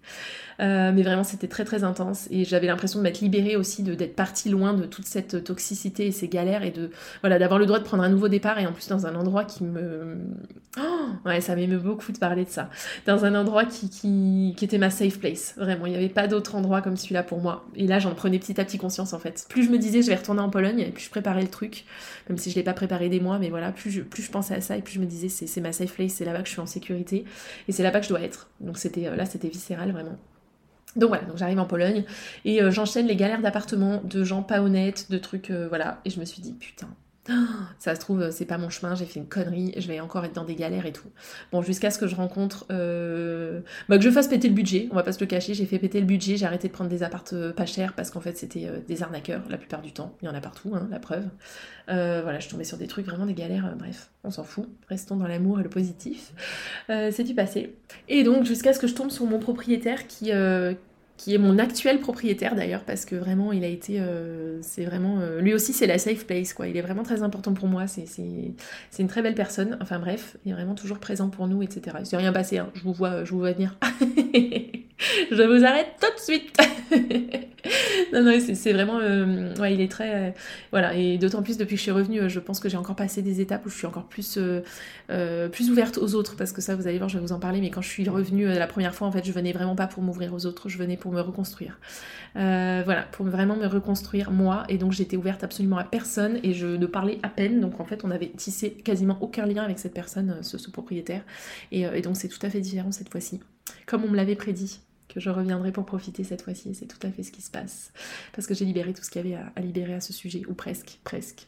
[0.58, 2.26] Euh, mais vraiment, c'était très, très intense.
[2.32, 6.10] Et j'avais l'impression de m'être libérée aussi, d'être partie loin de toute cette toxicité et
[6.10, 8.72] ces galères, et de voilà d'avoir le droit de prendre un nouveau départ, et en
[8.72, 10.16] plus dans un endroit qui me...
[10.80, 12.70] Oh, ouais, ça m'émeut beaucoup de parler de ça.
[13.06, 15.54] Dans un endroit qui, qui, qui était ma safe place.
[15.56, 17.66] Vraiment, il n'y avait pas d'autre endroit comme celui-là pour moi.
[17.76, 19.46] Et là, j'en prenais petit à petit conscience, en fait.
[19.48, 21.84] Plus je me disais, je vais retourner en Pologne, et plus je préparais le truc,
[22.32, 24.30] même si je ne l'ai pas préparé des mois, mais voilà, plus je, plus je
[24.30, 26.46] pensais à ça et plus je me disais c'est ma safe place, c'est là-bas que
[26.46, 27.26] je suis en sécurité
[27.68, 28.48] et c'est là-bas que je dois être.
[28.60, 30.16] Donc c'était euh, là c'était viscéral vraiment.
[30.96, 32.04] Donc voilà, donc j'arrive en Pologne
[32.46, 36.00] et euh, j'enchaîne les galères d'appartements, de gens pas honnêtes, de trucs, euh, voilà.
[36.04, 36.88] Et je me suis dit, putain,
[37.78, 40.34] ça se trouve, c'est pas mon chemin, j'ai fait une connerie, je vais encore être
[40.34, 41.08] dans des galères et tout.
[41.52, 44.96] Bon, jusqu'à ce que je rencontre, euh, bah, que je fasse péter le budget, on
[44.96, 47.04] va pas se le cacher, j'ai fait péter le budget, j'ai arrêté de prendre des
[47.04, 50.16] appartes euh, pas chers parce qu'en fait c'était euh, des arnaqueurs la plupart du temps,
[50.20, 51.24] il y en a partout, hein, la preuve.
[51.86, 55.28] voilà, je tombais sur des trucs, vraiment des galères, bref, on s'en fout, restons dans
[55.28, 56.32] l'amour et le positif.
[56.88, 57.76] c'est du passé.
[58.08, 60.32] Et donc jusqu'à ce que je tombe sur mon propriétaire qui
[61.22, 65.20] qui est mon actuel propriétaire d'ailleurs, parce que vraiment, il a été, euh, c'est vraiment,
[65.20, 66.66] euh, lui aussi, c'est la safe place, quoi.
[66.66, 67.86] Il est vraiment très important pour moi.
[67.86, 68.06] C'est,
[68.98, 69.78] une très belle personne.
[69.80, 71.98] Enfin bref, il est vraiment toujours présent pour nous, etc.
[72.00, 72.58] Il s'est rien passé.
[72.58, 72.70] Hein.
[72.74, 73.78] Je vous vois, je vous vois venir.
[75.30, 76.56] je vous arrête tout de suite.
[78.12, 78.98] non, non, c'est vraiment.
[79.00, 80.14] Euh, ouais, il est très.
[80.14, 80.30] Euh,
[80.70, 82.96] voilà, et d'autant plus depuis que je suis revenue, euh, je pense que j'ai encore
[82.96, 84.38] passé des étapes où je suis encore plus,
[85.52, 87.60] plus ouverte aux autres, parce que ça, vous allez voir, je vais vous en parler,
[87.60, 90.02] mais quand je suis revenue la première fois, en fait, je venais vraiment pas pour
[90.02, 91.78] m'ouvrir aux autres, je venais pour me reconstruire.
[92.34, 96.66] voilà, pour vraiment me reconstruire moi, et donc j'étais ouverte absolument à personne, et je
[96.66, 99.94] ne parlais à peine, donc en fait, on avait tissé quasiment aucun lien avec cette
[99.94, 101.22] personne, ce, propriétaire,
[101.70, 103.40] et donc c'est tout à fait différent cette fois-ci,
[103.86, 104.80] comme on me l'avait prédit
[105.12, 106.74] que je reviendrai pour profiter cette fois-ci.
[106.74, 107.92] C'est tout à fait ce qui se passe.
[108.32, 110.54] Parce que j'ai libéré tout ce qu'il y avait à, libérer à ce sujet, ou
[110.54, 111.46] presque, presque.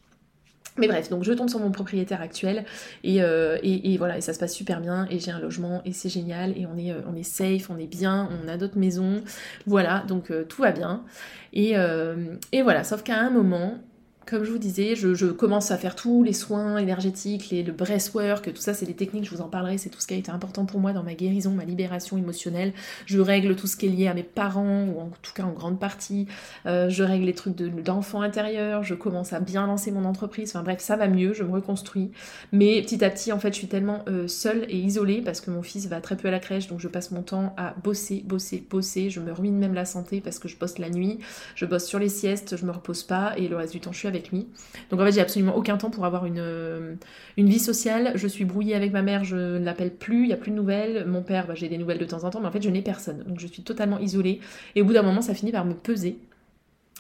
[0.77, 2.65] Mais bref, donc je tombe sur mon propriétaire actuel
[3.05, 6.09] euh, et, voilà, et ça se passe super bien et j'ai un logement et c'est
[6.09, 9.23] génial et on est, euh, on est safe, on est bien, on a d'autres maisons,
[9.67, 11.05] voilà, donc euh, tout va bien.
[11.53, 11.75] Et,
[12.51, 13.79] et voilà, sauf qu'à un moment,
[14.27, 18.53] comme je vous disais, je, commence à faire tous les soins énergétiques, les, le breathwork,
[18.53, 20.31] tout ça, c'est des techniques, je vous en parlerai, c'est tout ce qui a été
[20.31, 22.73] important pour moi dans ma guérison, ma libération émotionnelle.
[23.07, 25.53] Je règle tout ce qui est lié à mes parents, ou en tout cas en
[25.53, 26.27] grande partie.
[26.67, 30.51] Euh, je règle les trucs d'enfants intérieurs, je commence à bien lancer mon entreprise.
[30.51, 32.11] Enfin bref, ça va mieux, je me reconstruis.
[32.53, 35.51] Mais petit à petit, en fait, je suis tellement euh, seule et isolée parce que
[35.51, 38.23] mon fils va très peu à la crèche, donc je passe mon temps à bosser,
[38.27, 39.11] bosser, bosser.
[39.11, 41.19] Je me ruine même la santé parce que je bosse la nuit,
[41.55, 43.99] je bosse sur les siestes, je me repose pas, et le reste du temps, je
[43.99, 44.47] suis lui.
[44.91, 46.95] Donc en fait, j'ai absolument aucun temps pour avoir une, euh,
[47.37, 48.13] une vie sociale.
[48.15, 50.57] Je suis brouillée avec ma mère, je ne l'appelle plus, il n'y a plus de
[50.57, 51.07] nouvelles.
[51.07, 52.83] Mon père, bah, j'ai des nouvelles de temps en temps, mais en fait, je n'ai
[52.83, 53.23] personne.
[53.25, 54.41] Donc je suis totalement isolée.
[54.75, 56.19] Et au bout d'un moment, ça finit par me peser.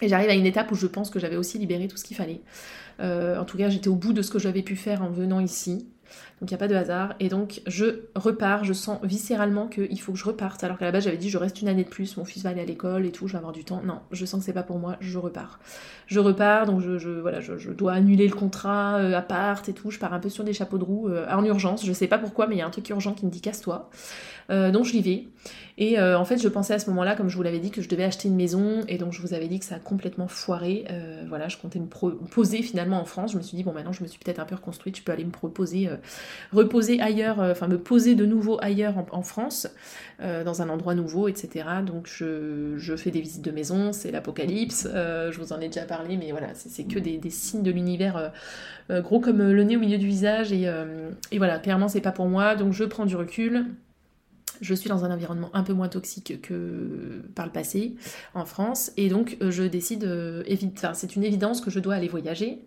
[0.02, 2.16] Et j'arrive à une étape où je pense que j'avais aussi libéré tout ce qu'il
[2.16, 2.40] fallait.
[3.00, 5.40] Euh, en tout cas, j'étais au bout de ce que j'avais pu faire en venant
[5.40, 5.86] ici.
[6.40, 7.14] Donc il n'y a pas de hasard.
[7.20, 10.64] Et donc je repars, je sens viscéralement qu'il faut que je reparte.
[10.64, 12.50] Alors qu'à la base j'avais dit je reste une année de plus, mon fils va
[12.50, 13.82] aller à l'école et tout, je vais avoir du temps.
[13.84, 15.58] Non, je sens que c'est pas pour moi, je repars.
[16.06, 19.90] Je repars, donc je, voilà, je, dois annuler le contrat euh, à part et tout.
[19.90, 21.84] Je pars un peu sur des chapeaux de roue euh, en urgence.
[21.84, 23.90] Je sais pas pourquoi, mais il y a un truc urgent qui me dit casse-toi.
[24.50, 25.24] Euh, donc je vais.
[25.76, 27.82] Et euh, en fait, je pensais à ce moment-là, comme je vous l'avais dit, que
[27.82, 28.82] je devais acheter une maison.
[28.86, 30.84] Et donc je vous avais dit que ça a complètement foiré.
[30.90, 33.32] Euh, voilà, je comptais me poser finalement en France.
[33.32, 34.96] Je me suis dit, bon, maintenant je me suis peut-être un peu reconstruite.
[34.96, 35.88] Je peux aller me proposer,
[36.52, 39.66] reposer ailleurs, enfin me poser de nouveau ailleurs en, France,
[40.20, 41.66] dans un endroit nouveau, etc.
[41.84, 43.92] Donc je, fais des visites de maison.
[43.92, 44.86] C'est l'apocalypse.
[44.92, 48.32] je vous en ai déjà parlé, mais voilà, c'est que des, signes de l'univers
[48.90, 50.52] gros comme le nez au milieu du visage.
[50.52, 50.70] Et,
[51.32, 52.54] et voilà, clairement, c'est pas pour moi.
[52.54, 53.66] Donc je prends du recul
[54.64, 57.94] je suis dans un environnement un peu moins toxique que par le passé
[58.32, 60.42] en France et donc euh, je décide, euh,
[60.76, 62.64] enfin, c'est une évidence que je dois aller voyager.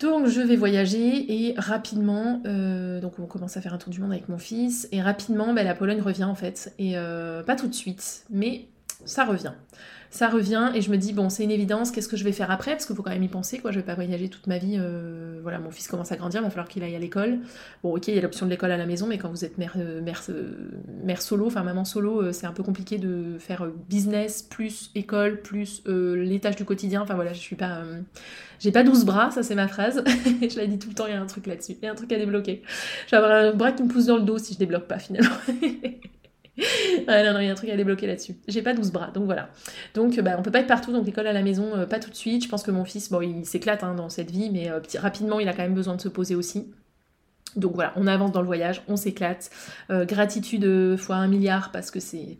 [0.00, 4.00] Donc je vais voyager et rapidement, euh, donc on commence à faire un tour du
[4.00, 6.94] monde avec mon fils et rapidement ben, la Pologne revient en fait et
[7.46, 8.66] pas tout de suite mais
[9.04, 9.52] ça revient
[10.14, 12.52] ça revient et je me dis bon c'est une évidence qu'est-ce que je vais faire
[12.52, 12.70] après?
[12.70, 14.76] Parce qu'il faut quand même y penser quoi je vais pas voyager toute ma vie
[14.78, 17.40] euh, voilà mon fils commence à grandir il va falloir qu'il aille à l'école
[17.82, 19.58] bon ok il y a l'option de l'école à la maison mais quand vous êtes
[19.58, 20.70] mère euh, mère, euh,
[21.02, 25.82] mère solo enfin maman solo c'est un peu compliqué de faire business plus école plus
[25.86, 27.82] les tâches du quotidien enfin voilà je suis pas
[28.60, 30.02] j'ai pas 12 bras, ça c'est ma phrase.
[30.40, 31.72] je la dis tout le temps, il y a un truc là-dessus.
[31.82, 32.62] Il y a un truc à débloquer.
[33.12, 35.36] Avoir un bras qui me pousse dans le dos si je débloque pas finalement.
[37.08, 38.36] non, non, il y a un truc à débloquer là-dessus.
[38.46, 39.50] J'ai pas 12 bras, donc voilà.
[39.94, 42.10] Donc bah, on peut pas être partout, donc l'école à la maison, euh, pas tout
[42.10, 42.44] de suite.
[42.44, 45.40] Je pense que mon fils, bon, il s'éclate hein, dans cette vie, mais euh, rapidement,
[45.40, 46.72] il a quand même besoin de se poser aussi.
[47.56, 49.50] Donc voilà, on avance dans le voyage, on s'éclate.
[49.90, 52.36] Euh, gratitude euh, fois un milliard parce que c'est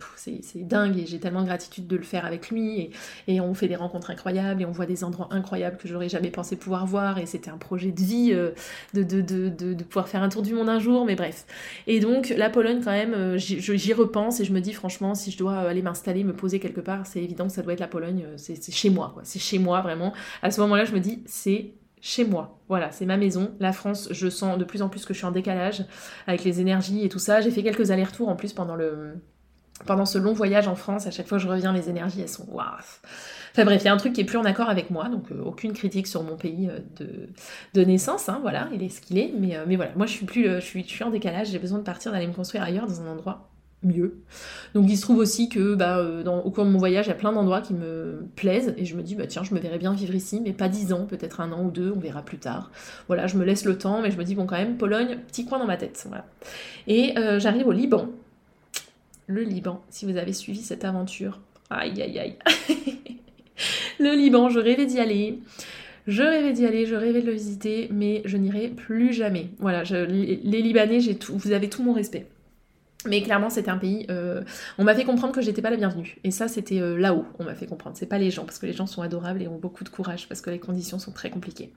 [0.57, 2.90] dingue et j'ai tellement de gratitude de le faire avec lui.
[3.29, 6.31] Et, on fait des rencontres incroyables et on voit des endroits incroyables que j'aurais jamais
[6.31, 7.18] pensé pouvoir voir.
[7.18, 8.50] Et c'était un projet de vie euh,
[8.94, 11.46] de, de, pouvoir faire un tour du monde un jour, mais bref.
[11.87, 15.38] Et donc la Pologne, quand même, j'y repense et je me dis franchement, si je
[15.38, 18.24] dois aller m'installer, me poser quelque part, c'est évident que ça doit être la Pologne.
[18.37, 19.22] C'est chez moi, quoi.
[19.24, 20.12] C'est chez moi vraiment.
[20.42, 21.72] À ce moment-là, je me dis, c'est
[22.05, 22.61] chez moi.
[22.69, 23.55] Voilà, c'est ma maison.
[23.61, 25.87] La France, je sens de plus en plus que je suis en décalage
[26.27, 27.40] avec les énergies et tout ça.
[27.40, 29.14] J'ai fait quelques allers-retours en plus pendant le
[29.87, 31.07] pendant ce long voyage en France.
[31.07, 32.67] À chaque fois que je reviens, les énergies elles sont waouh.
[33.53, 35.33] Enfin bref, il y a un truc qui est plus en accord avec moi, donc
[35.33, 37.31] euh, aucune critique sur mon pays euh, de,
[37.73, 40.12] de, naissance, hein, voilà, il est ce qu'il est, mais, euh, mais voilà, moi je
[40.12, 42.64] suis plus, je suis, je suis en décalage, j'ai besoin de partir, d'aller me construire
[42.64, 43.54] ailleurs, dans un endroit
[43.85, 44.18] mieux.
[44.75, 47.12] Donc il se trouve aussi que bah, euh, au cours de mon voyage, il y
[47.12, 49.79] a plein d'endroits qui me plaisent et je me dis bah tiens, je me verrais
[49.79, 52.38] bien vivre ici, mais pas dix ans, peut-être un an ou deux, on verra plus
[52.38, 52.70] tard.
[53.07, 55.47] Voilà, je me laisse le temps, mais je me dis bon quand même, Pologne, petit
[55.47, 56.07] coin dans ma tête.
[56.87, 58.09] Et euh, j'arrive au Liban.
[59.27, 61.40] Le Liban, si vous avez suivi cette aventure.
[61.70, 62.37] Aïe aïe aïe.
[63.99, 65.38] le Liban, je rêvais d'y aller.
[66.07, 69.49] Je rêvais d'y aller, je rêvais de le visiter, mais je n'irai plus jamais.
[69.59, 72.27] Voilà, les Libanais, j'ai vous avez tout mon respect.
[73.07, 74.07] Mais clairement, c'était un pays.
[74.11, 74.43] Euh,
[74.79, 76.17] on m'a fait comprendre que j'étais pas la bienvenue.
[76.25, 77.27] Et ça, c'était euh, là-haut.
[77.38, 77.97] On m'a fait comprendre.
[77.99, 80.27] C'est pas les gens, parce que les gens sont adorables et ont beaucoup de courage,
[80.27, 81.71] parce que les conditions sont très compliquées.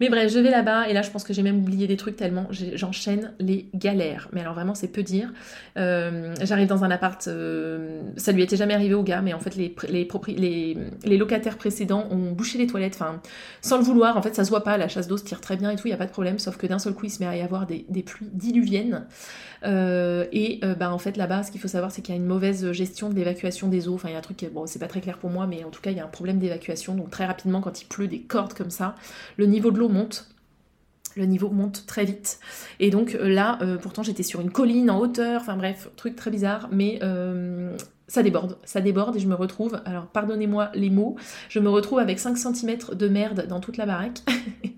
[0.00, 2.16] Mais bref, je vais là-bas et là, je pense que j'ai même oublié des trucs
[2.16, 4.28] tellement j'enchaîne les galères.
[4.32, 5.32] Mais alors vraiment, c'est peu dire.
[5.76, 7.22] Euh, j'arrive dans un appart.
[7.22, 12.58] ça lui était jamais arrivé au gars, mais en fait, les locataires précédents ont bouché
[12.58, 12.94] les toilettes.
[12.94, 13.20] Enfin,
[13.60, 14.16] sans le vouloir.
[14.16, 14.78] En fait, ça se voit pas.
[14.78, 15.86] La chasse d'eau se tire très bien et tout.
[15.86, 16.38] Il y a pas de problème.
[16.38, 19.06] Sauf que d'un seul coup, il se met à y avoir des pluies diluviennes.
[19.62, 22.26] Et euh, bah, en fait là-bas ce qu'il faut savoir c'est qu'il y a une
[22.26, 24.88] mauvaise gestion de l'évacuation des eaux, enfin il y a un truc, bon c'est pas
[24.88, 26.94] très clair pour moi mais en tout cas il y a un problème d'évacuation.
[26.94, 28.94] Donc très rapidement quand il pleut des cordes comme ça,
[29.36, 30.28] le niveau de l'eau monte.
[31.16, 32.40] Le niveau monte très vite.
[32.78, 36.14] Et donc euh, là, euh, pourtant j'étais sur une colline en hauteur, enfin bref, truc
[36.14, 37.00] très bizarre, mais
[38.08, 41.16] ça déborde, ça déborde et je me retrouve, alors pardonnez-moi les mots,
[41.48, 44.20] je me retrouve avec 5 cm de merde dans toute la baraque.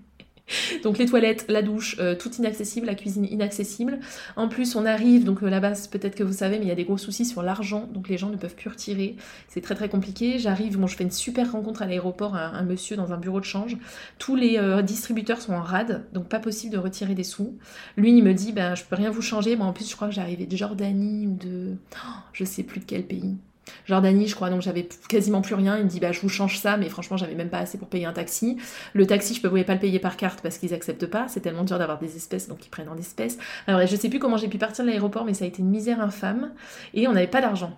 [0.83, 3.99] donc les toilettes, la douche, euh, tout inaccessible, la cuisine inaccessible.
[4.35, 6.75] En plus, on arrive, donc euh, là-bas, peut-être que vous savez, mais il y a
[6.75, 9.15] des gros soucis sur l'argent, donc les gens ne peuvent plus retirer.
[9.47, 10.39] C'est très très compliqué.
[10.39, 13.45] J'arrive, bon, je fais une super rencontre à l'aéroport, un, monsieur dans un bureau de
[13.45, 13.77] change.
[14.17, 17.57] Tous les euh, distributeurs sont en rade, donc pas possible de retirer des sous.
[17.97, 19.55] Lui, il me dit, ben, je peux rien vous changer.
[19.55, 21.75] Moi, en plus, je crois que j'arrivais de Jordanie ou de.
[21.95, 23.35] Oh, je sais plus de quel pays.
[23.85, 25.77] Jordanie, je crois, donc j'avais quasiment plus rien.
[25.77, 27.87] Il me dit, bah, je vous change ça, mais franchement, j'avais même pas assez pour
[27.87, 28.57] payer un taxi.
[28.93, 31.27] Le taxi, je ne pouvais pas le payer par carte parce qu'ils acceptent pas.
[31.27, 33.37] C'est tellement dur d'avoir des espèces, donc ils prennent en espèces.
[33.67, 35.69] Alors, je sais plus comment j'ai pu partir de l'aéroport, mais ça a été une
[35.69, 36.51] misère infâme.
[36.93, 37.77] Et on n'avait pas d'argent.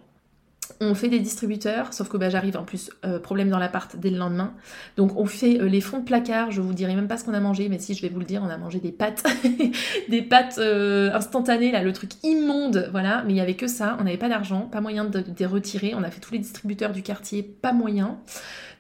[0.79, 4.09] On fait des distributeurs, sauf que bah, j'arrive en plus, euh, problème dans l'appart dès
[4.09, 4.53] le lendemain.
[4.97, 7.33] Donc on fait euh, les fonds de placard, je vous dirai même pas ce qu'on
[7.33, 9.23] a mangé, mais si je vais vous le dire, on a mangé des pâtes,
[10.09, 13.97] des pâtes euh, instantanées, là, le truc immonde, voilà, mais il y avait que ça,
[13.99, 16.91] on n'avait pas d'argent, pas moyen de, les retirer, on a fait tous les distributeurs
[16.91, 18.19] du quartier, pas moyen.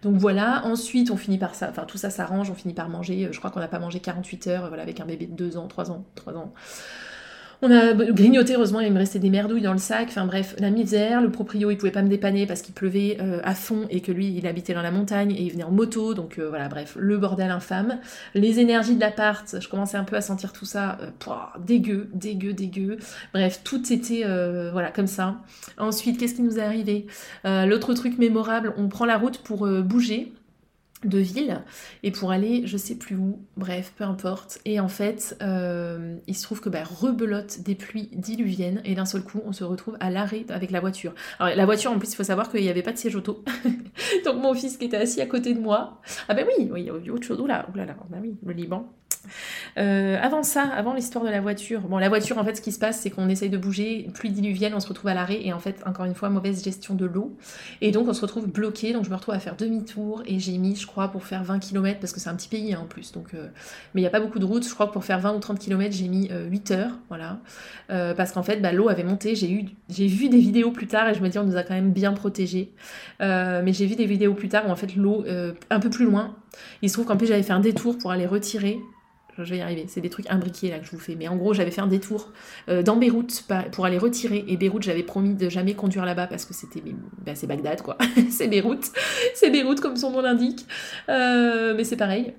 [0.03, 3.29] Donc voilà, ensuite on finit par ça, enfin tout ça s'arrange, on finit par manger,
[3.31, 5.67] je crois qu'on n'a pas mangé 48 heures, voilà, avec un bébé de 2 ans,
[5.67, 6.53] 3 ans, 3 ans.
[7.63, 10.07] On a grignoté, heureusement, il me restait des merdouilles dans le sac.
[10.09, 11.21] Enfin bref, la misère.
[11.21, 14.11] Le proprio, il pouvait pas me dépanner parce qu'il pleuvait euh, à fond et que
[14.11, 16.15] lui, il habitait dans la montagne et il venait en moto.
[16.15, 17.99] Donc euh, voilà, bref, le bordel infâme.
[18.33, 20.97] Les énergies de l'appart, je commençais un peu à sentir tout ça.
[21.03, 22.97] Euh, dégueu, dégueu, dégueu.
[23.31, 24.23] Bref, tout était
[24.71, 25.35] voilà comme ça.
[25.77, 27.05] Ensuite, qu'est-ce qui nous est arrivé?
[27.45, 30.33] L'autre truc mémorable, on prend la route pour bouger
[31.03, 31.61] de ville
[32.03, 34.59] et pour aller je sais plus où, bref, peu importe.
[34.65, 39.05] Et en fait, euh, il se trouve que bah, rebelote des pluies diluviennes et d'un
[39.05, 41.13] seul coup, on se retrouve à l'arrêt avec la voiture.
[41.39, 43.43] Alors la voiture, en plus, il faut savoir qu'il n'y avait pas de siège auto.
[44.25, 46.85] Donc mon fils qui était assis à côté de moi, ah ben oui, oui, il
[46.85, 48.91] y a autre chose, oula, oula, bah oui, le Liban,
[49.77, 52.71] euh, avant ça, avant l'histoire de la voiture, bon, la voiture, en fait, ce qui
[52.71, 55.53] se passe, c'est qu'on essaye de bouger, pluie diluvienne, on se retrouve à l'arrêt, et
[55.53, 57.37] en fait, encore une fois, mauvaise gestion de l'eau.
[57.81, 60.57] Et donc, on se retrouve bloqué, donc je me retrouve à faire demi-tour, et j'ai
[60.57, 62.85] mis, je crois, pour faire 20 km, parce que c'est un petit pays hein, en
[62.87, 63.47] plus, donc, euh,
[63.93, 65.39] mais il n'y a pas beaucoup de routes, je crois que pour faire 20 ou
[65.39, 67.39] 30 km, j'ai mis 8 euh, heures, voilà.
[67.87, 69.51] parce qu'en fait, bah, l'eau avait monté, j'ai
[69.89, 71.91] j'ai vu des vidéos plus tard, et je me dis, on nous a quand même
[71.91, 72.73] bien protégés.
[73.19, 75.23] mais j'ai vu des vidéos plus tard où, en fait, l'eau,
[75.69, 76.35] un peu plus loin,
[76.81, 78.79] il se trouve qu'en plus, j'avais fait un détour pour aller retirer
[79.37, 81.15] je vais y arriver, c'est des trucs imbriqués là que je vous fais.
[81.15, 82.31] Mais en gros, j'avais fait un détour
[82.69, 84.43] euh, dans Beyrouth pour aller retirer.
[84.47, 86.83] Et Beyrouth, j'avais promis de jamais conduire là-bas parce que c'était.
[87.25, 87.97] Bah, c'est Bagdad quoi.
[88.29, 88.91] c'est Beyrouth.
[89.35, 90.65] C'est Beyrouth comme son nom l'indique.
[91.09, 92.33] Euh, mais c'est pareil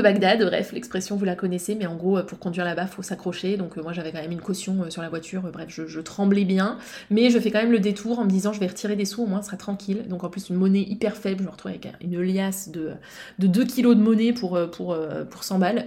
[0.00, 3.56] Bagdad, bref, l'expression vous la connaissez, mais en gros, pour conduire là-bas, faut s'accrocher.
[3.56, 5.42] Donc euh, moi, j'avais quand même une caution euh, sur la voiture.
[5.52, 6.78] bref, je, tremblais bien,
[7.10, 9.22] mais je fais quand même le détour en me disant, je vais retirer des sous,
[9.22, 10.04] au moins, ce sera tranquille.
[10.08, 12.92] Donc en plus, une monnaie hyper faible, je me retrouve avec une liasse de,
[13.38, 14.96] de 2 kilos de monnaie pour, euh, pour,
[15.30, 15.84] pour 100 balles.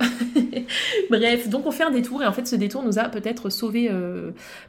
[1.09, 3.89] bref, donc on fait un détour, et en fait, ce détour nous a peut-être sauvé,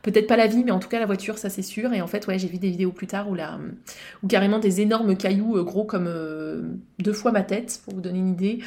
[0.02, 1.92] peut-être pas la vie, mais en tout cas la voiture, ça c'est sûr.
[1.92, 3.58] Et en fait, ouais, j'ai vu des vidéos plus tard où, la,
[4.22, 6.08] où carrément des énormes cailloux, gros comme
[6.98, 8.58] deux fois ma tête, pour vous donner une idée.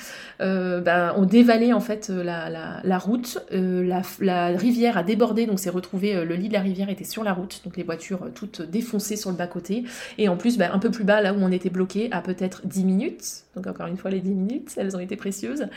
[0.41, 5.59] Euh, ben, on dévalait en fait euh, la, route, euh, la, rivière a débordé, donc
[5.59, 8.61] c'est retrouvé, le lit de la rivière était sur la route, donc les voitures toutes
[8.61, 9.83] défoncées sur le bas-côté,
[10.17, 12.65] et en plus ben, un peu plus bas, là où on était bloqué, à peut-être
[12.65, 15.67] 10 minutes, donc encore une fois les 10 minutes, elles ont été précieuses,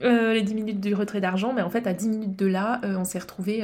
[0.00, 3.04] les 10 minutes du retrait d'argent, mais en fait à 10 minutes de là, on
[3.04, 3.62] s'est retrouvé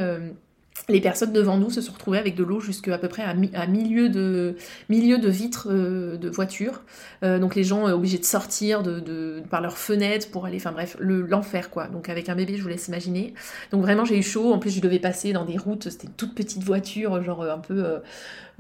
[0.88, 3.34] les personnes devant nous se sont retrouvées avec de l'eau jusqu'à à peu près à,
[3.66, 4.56] milieu, de,
[4.88, 6.82] milieu de vitres euh, de voiture.
[7.22, 10.72] Euh, donc les gens euh, obligés de sortir de, par leurs fenêtres pour aller, enfin
[10.72, 11.87] bref, l'enfer quoi.
[11.87, 13.34] Donc avec un bébé, je vous laisse imaginer.
[13.70, 14.52] Donc vraiment j'ai eu chaud.
[14.52, 17.58] En plus je devais passer dans des routes, c'était une toute petite voiture, genre un
[17.58, 18.00] peu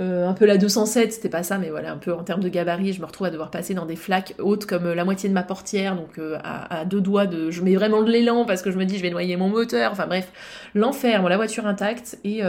[0.00, 2.48] euh, un peu la 207, c'était pas ça, mais voilà, un peu en termes de
[2.48, 5.28] gabarit, je me retrouve à devoir passer dans des flaques hautes comme euh, la moitié
[5.28, 7.52] de ma portière, donc euh, à, deux doigts de.
[7.52, 9.92] Je mets vraiment de l'élan parce que je me dis je vais noyer mon moteur,
[9.92, 10.32] enfin bref,
[10.74, 12.42] l'enfer, bon, la voiture intacte, et,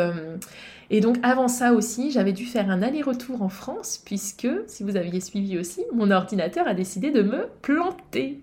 [0.89, 4.95] et donc avant ça aussi, j'avais dû faire un aller-retour en France, puisque, si vous
[4.95, 8.41] aviez suivi aussi, mon ordinateur a décidé de me planter.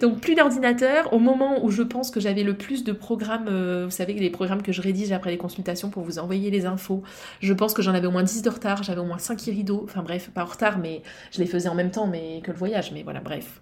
[0.00, 3.84] Donc plus d'ordinateur, au moment où je pense que j'avais le plus de programmes, euh,
[3.86, 7.02] vous savez, les programmes que je rédige après les consultations pour vous envoyer les infos,
[7.40, 9.82] je pense que j'en avais au moins 10 de retard, j'avais au moins 5 rideaux,
[9.84, 12.56] enfin bref, pas en retard, mais je les faisais en même temps mais que le
[12.56, 13.60] voyage, mais voilà, bref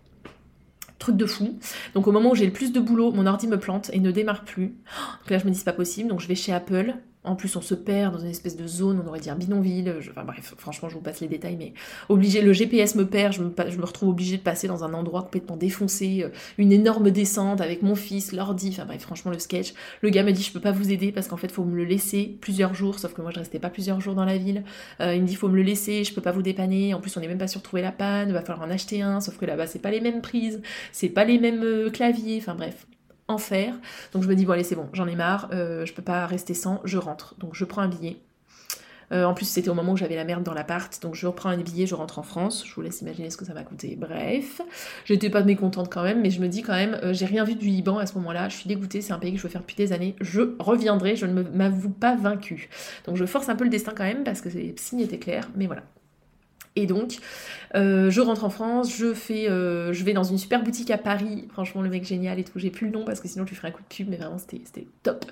[0.99, 1.59] truc de fou.
[1.95, 4.11] Donc au moment où j'ai le plus de boulot, mon ordi me plante et ne
[4.11, 4.69] démarre plus.
[5.21, 6.95] Donc là je me dis c'est pas possible, donc je vais chez Apple,
[7.27, 9.95] en plus, on se perd dans une espèce de zone, on aurait dire bidonville.
[10.11, 11.75] enfin bref, franchement, je vous passe les détails, mais
[12.09, 14.95] obligé, le GPS me perd, je me, je me retrouve obligée de passer dans un
[14.95, 19.39] endroit complètement défoncé, euh, une énorme descente avec mon fils, l'ordi, enfin bref, franchement, le
[19.41, 19.75] sketch.
[20.03, 21.85] Le gars me dit, je peux pas vous aider parce qu'en fait, faut me le
[21.85, 24.63] laisser plusieurs jours, sauf que moi, je restais pas plusieurs jours dans la ville.
[25.01, 26.95] Euh, il me dit, faut me le laisser, je peux pas vous dépanner.
[26.95, 29.03] En plus, on n'est même pas sûr de trouver la panne, va falloir en acheter
[29.03, 30.63] un, sauf que là-bas, c'est pas les mêmes prises,
[30.93, 32.87] c'est pas les mêmes euh, claviers, enfin bref
[33.29, 33.75] enfer.
[34.13, 36.27] Donc je me dis, bon allez c'est bon, j'en ai marre, euh, je peux pas
[36.27, 37.35] rester sans, je rentre.
[37.39, 38.19] Donc je prends un billet.
[39.13, 41.51] Euh, en plus c'était au moment où j'avais la merde dans l'appart, donc je reprends
[41.51, 43.97] un billet, je rentre en France, je vous laisse imaginer ce que ça m'a coûté.
[43.97, 44.61] Bref,
[45.05, 47.55] j'étais pas mécontente quand même, mais je me dis quand même, euh, j'ai rien vu
[47.55, 49.61] du Liban à ce moment-là, je suis dégoûtée, c'est un pays que je veux faire
[49.61, 52.69] depuis des années, je reviendrai, je ne m'avoue pas vaincue.
[53.07, 55.49] Donc je force un peu le destin quand même, parce que les signes étaient clairs,
[55.55, 55.85] mais voilà.
[56.77, 57.17] Et donc,
[57.77, 61.47] euh, je rentre en France, euh, je vais dans une super boutique à Paris.
[61.53, 62.59] Franchement, le mec génial et tout.
[62.59, 64.17] J'ai plus le nom parce que sinon je lui ferais un coup de pub, mais
[64.17, 65.27] vraiment c'était top,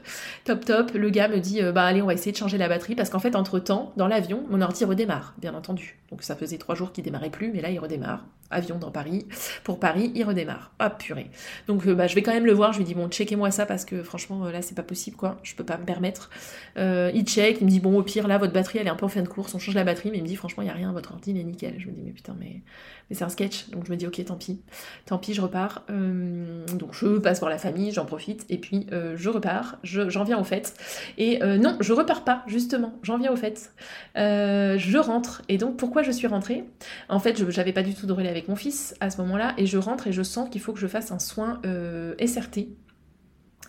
[0.44, 0.92] top, top.
[0.92, 3.08] Le gars me dit, euh, bah allez, on va essayer de changer la batterie parce
[3.08, 5.98] qu'en fait, entre temps, dans l'avion, mon ordi redémarre, bien entendu.
[6.10, 9.26] Donc ça faisait trois jours qu'il démarrait plus, mais là il redémarre avion dans Paris.
[9.64, 10.70] Pour Paris, il redémarre.
[10.78, 11.30] Ah purée.
[11.66, 12.72] Donc bah, je vais quand même le voir.
[12.72, 15.38] Je lui dis bon, checkez-moi ça parce que franchement là c'est pas possible quoi.
[15.42, 16.30] Je peux pas me permettre.
[16.76, 19.06] Il check, il me dit bon au pire là votre batterie elle est un peu
[19.06, 20.70] en fin de course, on change la batterie, mais il me dit franchement il y
[20.70, 21.74] a rien, votre ordi il est nickel.
[21.78, 22.62] Je me dis mais putain mais
[23.10, 23.70] c'est un sketch.
[23.70, 24.60] Donc je me dis ok tant pis,
[25.06, 25.84] tant pis je repars.
[25.88, 29.78] donc je passe voir la famille, j'en profite et puis je repars.
[29.82, 30.74] J'en viens au fait.
[31.18, 32.98] Et non, je repars pas justement.
[33.02, 33.72] J'en viens au fait.
[34.16, 36.64] je rentre et donc pourquoi je suis rentrée?
[37.08, 39.54] En fait je j'avais pas du tout de relais avec mon fils à ce moment-là
[39.58, 42.68] et je rentre et je sens qu'il faut que je fasse un soin euh, SRT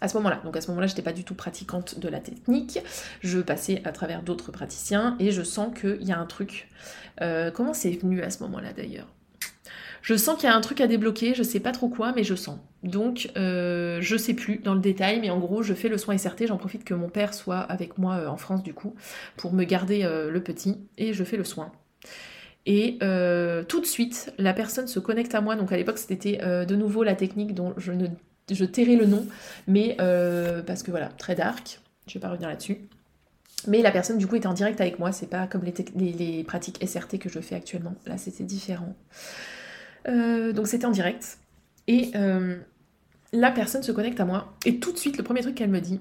[0.06, 0.42] à ce moment-là.
[0.44, 2.80] Donc à ce moment-là, j'étais pas du tout pratiquante de la technique.
[3.22, 6.70] Je passais à travers d'autres praticiens et je sens qu'il y a un truc.
[7.22, 9.08] Euh, comment c'est venu à ce moment-là d'ailleurs?
[10.02, 12.24] Je sens qu'il y a un truc à débloquer, je sais pas trop quoi, mais
[12.24, 12.60] je sens.
[12.84, 16.16] Donc, euh, je sais plus dans le détail, mais en gros, je fais le soin
[16.16, 16.46] SRT.
[16.46, 18.94] J'en profite que mon père soit avec moi en France, du coup,
[19.36, 21.72] pour me garder le petit, et je fais le soin.
[22.66, 25.56] Et euh, tout de suite, la personne se connecte à moi.
[25.56, 28.08] Donc à l'époque, c'était euh, de nouveau la technique dont je, ne,
[28.52, 29.26] je tairai le nom,
[29.68, 31.80] mais euh, parce que voilà, très dark.
[32.08, 32.78] Je vais pas revenir là-dessus.
[33.68, 35.12] Mais la personne du coup était en direct avec moi.
[35.12, 37.96] C'est pas comme les, pratiques SRT que je fais actuellement.
[38.06, 38.96] Là, c'était différent.
[40.06, 41.40] donc c'était en direct.
[41.88, 42.12] Et
[43.34, 44.54] la personne se connecte à moi.
[44.66, 46.00] Et tout de suite, le premier truc qu'elle me dit,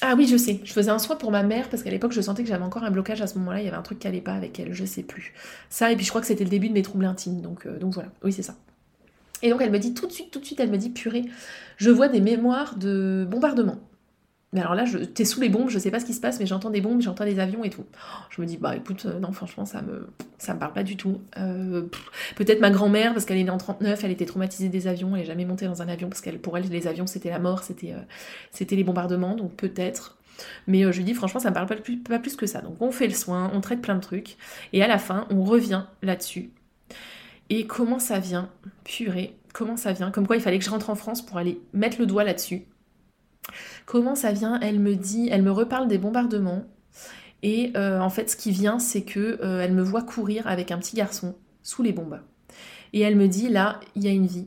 [0.00, 0.60] ah oui, je sais.
[0.64, 2.82] Je faisais un soin pour ma mère parce qu'à l'époque, je sentais que j'avais encore
[2.82, 3.60] un blocage à ce moment-là.
[3.60, 5.32] Il y avait un truc qui allait pas avec elle, je sais plus.
[5.70, 7.40] Ça, et puis je crois que c'était le début de mes troubles intimes.
[7.40, 8.10] Donc, euh, donc voilà.
[8.24, 8.56] Oui, c'est ça.
[9.42, 11.24] Et donc elle me dit tout de suite, tout de suite, elle me dit purée,
[11.76, 13.78] je vois des mémoires de bombardement.
[14.52, 16.44] Mais alors là, t'es sous les bombes, je sais pas ce qui se passe, mais
[16.44, 17.86] j'entends des bombes, j'entends des avions et tout.
[18.28, 20.08] Je me dis, bah écoute, euh, non, franchement, ça me,
[20.48, 21.22] me parle pas du tout.
[21.38, 21.86] Euh,
[22.36, 25.22] peut-être ma grand-mère, parce qu'elle est née en 39, elle était traumatisée des avions, elle
[25.22, 27.62] est jamais montée dans un avion, parce qu'elle, pour elle, les avions, c'était la mort,
[27.62, 30.18] c'était, euh, les bombardements, donc peut-être.
[30.66, 32.60] Mais je lui dis, franchement, ça me parle pas plus que ça.
[32.60, 34.36] Donc on fait le soin, on traite plein de trucs,
[34.74, 36.50] et à la fin, on revient là-dessus.
[37.54, 38.48] Et comment ça vient
[38.82, 40.10] Purée, comment ça vient?
[40.10, 42.62] Comme quoi, il fallait que je rentre en France pour aller mettre le doigt là-dessus
[43.84, 44.58] Comment ça vient?
[44.60, 46.64] Elle me dit, elle me reparle des bombardements.
[47.42, 50.70] Et euh, en fait, ce qui vient, c'est que euh, elle me voit courir avec
[50.70, 52.20] un petit garçon sous les bombes.
[52.94, 54.46] Et elle me dit, là, il y a une vie.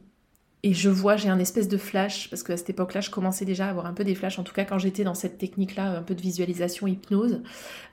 [0.66, 3.68] Et je vois, j'ai un espèce de flash, parce qu'à cette époque-là, je commençais déjà
[3.68, 6.02] à avoir un peu des flashs, en tout cas quand j'étais dans cette technique-là, un
[6.02, 7.42] peu de visualisation, hypnose,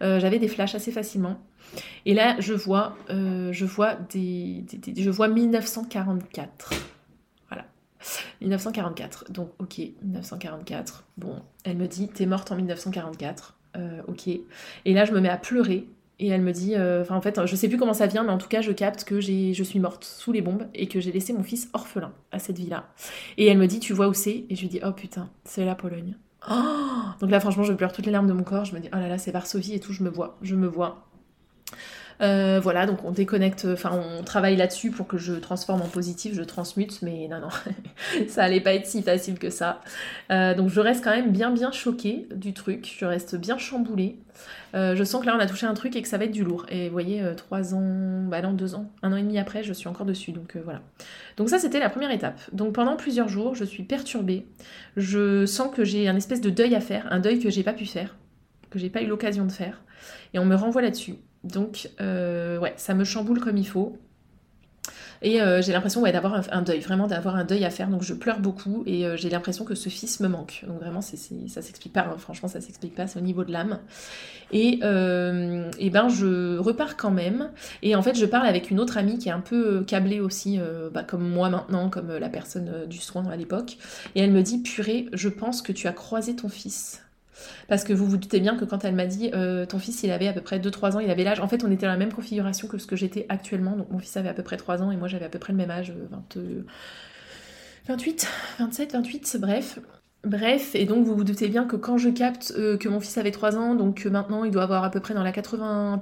[0.03, 1.39] euh, j'avais des flashs assez facilement.
[2.07, 4.65] Et là, je vois, je vois des,
[4.97, 6.73] je vois 1944.
[8.41, 9.31] 1944.
[9.31, 11.05] Donc, ok, 1944.
[11.17, 13.55] Bon, elle me dit, t'es morte en 1944.
[13.77, 14.29] Euh, ok.
[14.29, 15.87] Et là, je me mets à pleurer.
[16.19, 18.31] Et elle me dit, euh, enfin en fait, je sais plus comment ça vient, mais
[18.31, 21.11] en tout cas, je capte que je suis morte sous les bombes et que j'ai
[21.11, 22.89] laissé mon fils orphelin à cette vie-là.
[23.39, 24.45] Et elle me dit, tu vois où c'est?
[24.49, 26.17] Et je lui dis, oh putain, c'est la Pologne.
[26.49, 28.65] Donc là, franchement, je pleure toutes les larmes de mon corps.
[28.65, 30.67] Je me dis, oh là là, c'est Varsovie et tout, je me vois, je me
[30.67, 31.09] vois.
[32.21, 36.35] Euh, voilà, donc on déconnecte, enfin on travaille là-dessus pour que je transforme en positif,
[36.35, 37.49] je transmute, mais non, non,
[38.29, 39.81] ça allait pas être si facile que ça.
[40.31, 44.19] Euh, donc je reste quand même bien bien choquée du truc, je reste bien chamboulée.
[44.75, 46.33] Euh, je sens que là on a touché un truc et que ça va être
[46.33, 46.67] du lourd.
[46.69, 49.73] Et vous voyez, trois ans, bah non, deux ans, un an et demi après, je
[49.73, 50.81] suis encore dessus, donc voilà.
[51.37, 52.41] Donc ça c'était la première étape.
[52.53, 54.47] Donc pendant plusieurs jours, je suis perturbée.
[54.97, 57.73] Je sens que j'ai un espèce de deuil à faire, un deuil que j'ai pas
[57.73, 58.17] pu faire,
[58.71, 59.83] que j'ai pas eu l'occasion de faire.
[60.35, 61.17] Et on me renvoie là-dessus.
[61.45, 63.99] Donc, euh, ouais, ça me chamboule comme il faut.
[65.25, 67.89] Et euh, j'ai l'impression d'avoir un, deuil, vraiment d'avoir un deuil à faire.
[67.89, 70.65] Donc je pleure beaucoup et euh, j'ai l'impression que ce fils me manque.
[70.67, 71.17] Donc vraiment, c'est,
[71.49, 72.01] ça s'explique pas.
[72.01, 72.17] Hein.
[72.19, 73.07] Franchement, ça s'explique pas.
[73.07, 73.79] C'est au niveau de l'âme.
[74.51, 74.81] Et,
[75.79, 77.51] et, ben je repars quand même.
[77.83, 80.59] Et en fait, je parle avec une autre amie qui est un peu câblée aussi,
[80.93, 83.79] bah, comme moi maintenant, comme la personne du soin à l'époque.
[84.15, 87.02] Et elle me dit, purée, je pense que tu as croisé ton fils.
[87.69, 90.11] Parce que vous vous doutez bien que quand elle m'a dit euh, ton fils il
[90.11, 91.99] avait à peu près 2-3 ans, il avait l'âge, en fait on était dans la
[91.99, 94.83] même configuration que ce que j'étais actuellement, donc mon fils avait à peu près 3
[94.83, 96.39] ans et moi j'avais à peu près le même âge, 20,
[97.89, 99.79] 28, 27, 28, bref.
[100.25, 103.19] Bref, et donc vous vous doutez bien que quand je capte euh, que mon fils
[103.19, 106.01] avait 3 ans, donc que maintenant il doit avoir à peu près dans la 80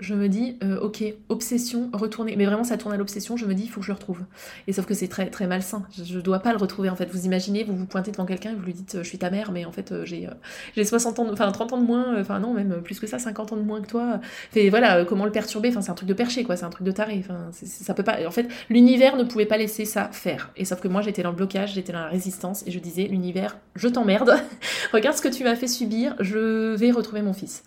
[0.00, 2.34] je me dis, euh, ok, obsession, retourner.
[2.36, 4.20] Mais vraiment ça tourne à l'obsession, je me dis, il faut que je le retrouve.
[4.68, 7.10] Et sauf que c'est très très malsain, je, ne dois pas le retrouver en fait.
[7.10, 9.28] Vous imaginez, vous vous pointez devant quelqu'un et vous lui dites, euh, je suis ta
[9.28, 10.26] mère, mais en fait j'ai
[10.74, 13.52] j'ai 60 ans, enfin 30 ans de moins, enfin non, même plus que ça, 50
[13.52, 14.18] ans de moins que toi.
[14.54, 16.86] Et voilà, comment le perturber, enfin c'est un truc de perché quoi, c'est un truc
[16.86, 18.26] de taré, enfin ça peut pas.
[18.26, 20.52] En fait, l'univers ne pouvait pas laisser ça faire.
[20.56, 23.04] Et sauf que moi j'étais dans le blocage, j'étais dans la résistance et je disais,
[23.04, 24.34] l'univers, je t'emmerde,
[24.92, 27.62] regarde ce que tu m'as fait subir, je vais retrouver mon fils.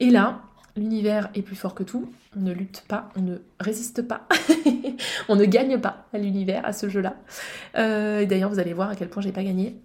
[0.00, 0.42] Et là,
[0.76, 2.10] L'univers est plus fort que tout.
[2.36, 4.26] On ne lutte pas, on ne résiste pas,
[5.28, 7.14] on ne gagne pas à l'univers, à ce jeu-là.
[7.76, 9.76] Euh, d'ailleurs, vous allez voir à quel point j'ai pas gagné.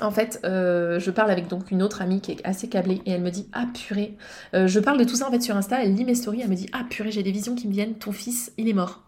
[0.00, 3.12] En fait, euh, je parle avec donc une autre amie qui est assez câblée et
[3.12, 4.16] elle me dit ah purée.
[4.54, 5.82] Euh, je parle de tout ça sur Insta.
[5.82, 6.42] Elle lit mes stories.
[6.42, 7.94] Elle me dit ah purée, j'ai des visions qui me viennent.
[7.94, 9.02] Ton fils, il est mort.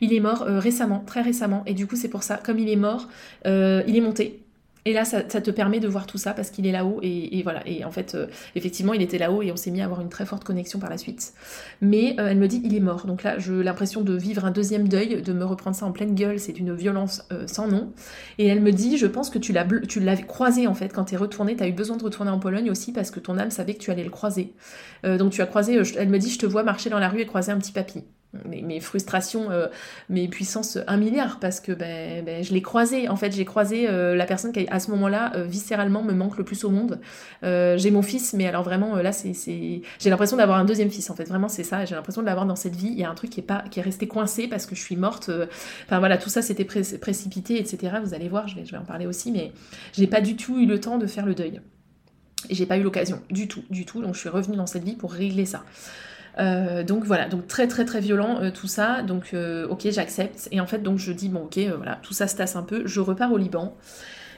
[0.00, 1.62] Il est mort récemment, très récemment.
[1.66, 3.08] Et du coup, c'est pour ça, comme il est mort,
[3.44, 4.44] il est monté.
[4.88, 6.98] Et là, ça, te permet de voir tout ça parce qu'il est là-haut.
[7.02, 7.60] Et, voilà.
[7.66, 10.08] Et en fait, euh, effectivement, il était là-haut et on s'est mis à avoir une
[10.08, 11.34] très forte connexion par la suite.
[11.82, 13.04] Mais euh, elle me dit, il est mort.
[13.04, 16.14] Donc là, j'ai l'impression de vivre un deuxième deuil, de me reprendre ça en pleine
[16.14, 16.40] gueule.
[16.40, 17.92] C'est une violence euh, sans nom.
[18.38, 19.66] Et elle me dit, je pense que tu l'as,
[20.26, 21.54] croisé en fait quand tu es retourné.
[21.54, 23.80] Tu as eu besoin de retourner en Pologne aussi parce que ton âme savait que
[23.80, 24.54] tu allais le croiser.
[25.04, 27.26] donc tu as croisé, elle me dit, je te vois marcher dans la rue et
[27.26, 28.04] croiser un petit papy
[28.44, 29.68] mes, frustrations, euh,
[30.08, 33.08] mes puissances un milliard parce que ben, ben, je l'ai croisé.
[33.08, 36.36] En fait, j'ai croisé euh, la personne qui, à ce moment-là, euh, viscéralement, me manque
[36.36, 37.00] le plus au monde.
[37.42, 39.32] j'ai mon fils, mais alors vraiment, là, c'est,
[39.98, 41.08] j'ai l'impression d'avoir un deuxième fils.
[41.10, 41.84] En fait, vraiment, c'est ça.
[41.84, 42.88] J'ai l'impression de l'avoir dans cette vie.
[42.90, 44.80] Il y a un truc qui est pas, qui est resté coincé parce que je
[44.80, 45.30] suis morte.
[45.86, 47.96] Enfin voilà, tout ça, c'était précipité, etc.
[48.02, 49.52] Vous allez voir, je vais, je vais en parler aussi, mais
[49.92, 51.60] j'ai pas du tout eu le temps de faire le deuil.
[52.50, 54.02] Et j'ai pas eu l'occasion du tout, du tout.
[54.02, 55.64] Donc je suis revenue dans cette vie pour régler ça.
[56.38, 59.02] Euh, donc voilà, donc très très très violent euh, tout ça.
[59.02, 60.48] Donc euh, ok, j'accepte.
[60.52, 62.86] Et en fait, donc je dis bon ok, voilà, tout ça se tasse un peu.
[62.86, 63.76] Je repars au Liban.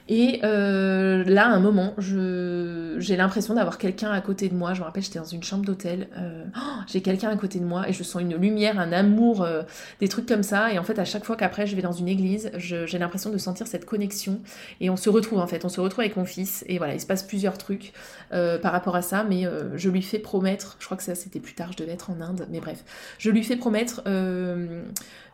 [0.08, 4.74] Et euh, là, à un moment, j'ai l'impression d'avoir quelqu'un à côté de moi.
[4.74, 6.08] Je me rappelle, j'étais dans une chambre d'hôtel.
[6.16, 9.42] Euh, oh, j'ai quelqu'un à côté de moi et je sens une lumière, un amour,
[9.42, 9.62] euh,
[10.00, 10.72] des trucs comme ça.
[10.72, 13.38] Et en fait, à chaque fois qu'après je vais dans une église, j'ai l'impression de
[13.38, 14.40] sentir cette connexion.
[14.80, 16.64] Et on se retrouve en fait, on se retrouve avec mon fils.
[16.66, 17.92] Et voilà, il se passe plusieurs trucs
[18.30, 19.24] par rapport à ça.
[19.24, 19.44] Mais
[19.74, 22.20] je lui fais promettre, je crois que ça c'était plus tard, je devais être en
[22.20, 22.46] Inde.
[22.50, 22.84] Mais bref,
[23.18, 24.02] je lui fais promettre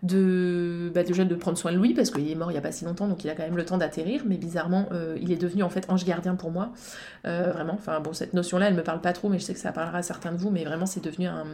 [0.07, 2.61] de bah, déjà de prendre soin de lui parce qu'il est mort il y a
[2.61, 5.33] pas si longtemps donc il a quand même le temps d'atterrir mais bizarrement euh, il
[5.33, 6.73] est devenu en fait ange gardien pour moi.
[7.27, 9.55] Euh, vraiment enfin bon cette notion là elle me parle pas trop mais je sais
[9.55, 11.47] que ça parlera à certains de vous mais vraiment c'est devenu un,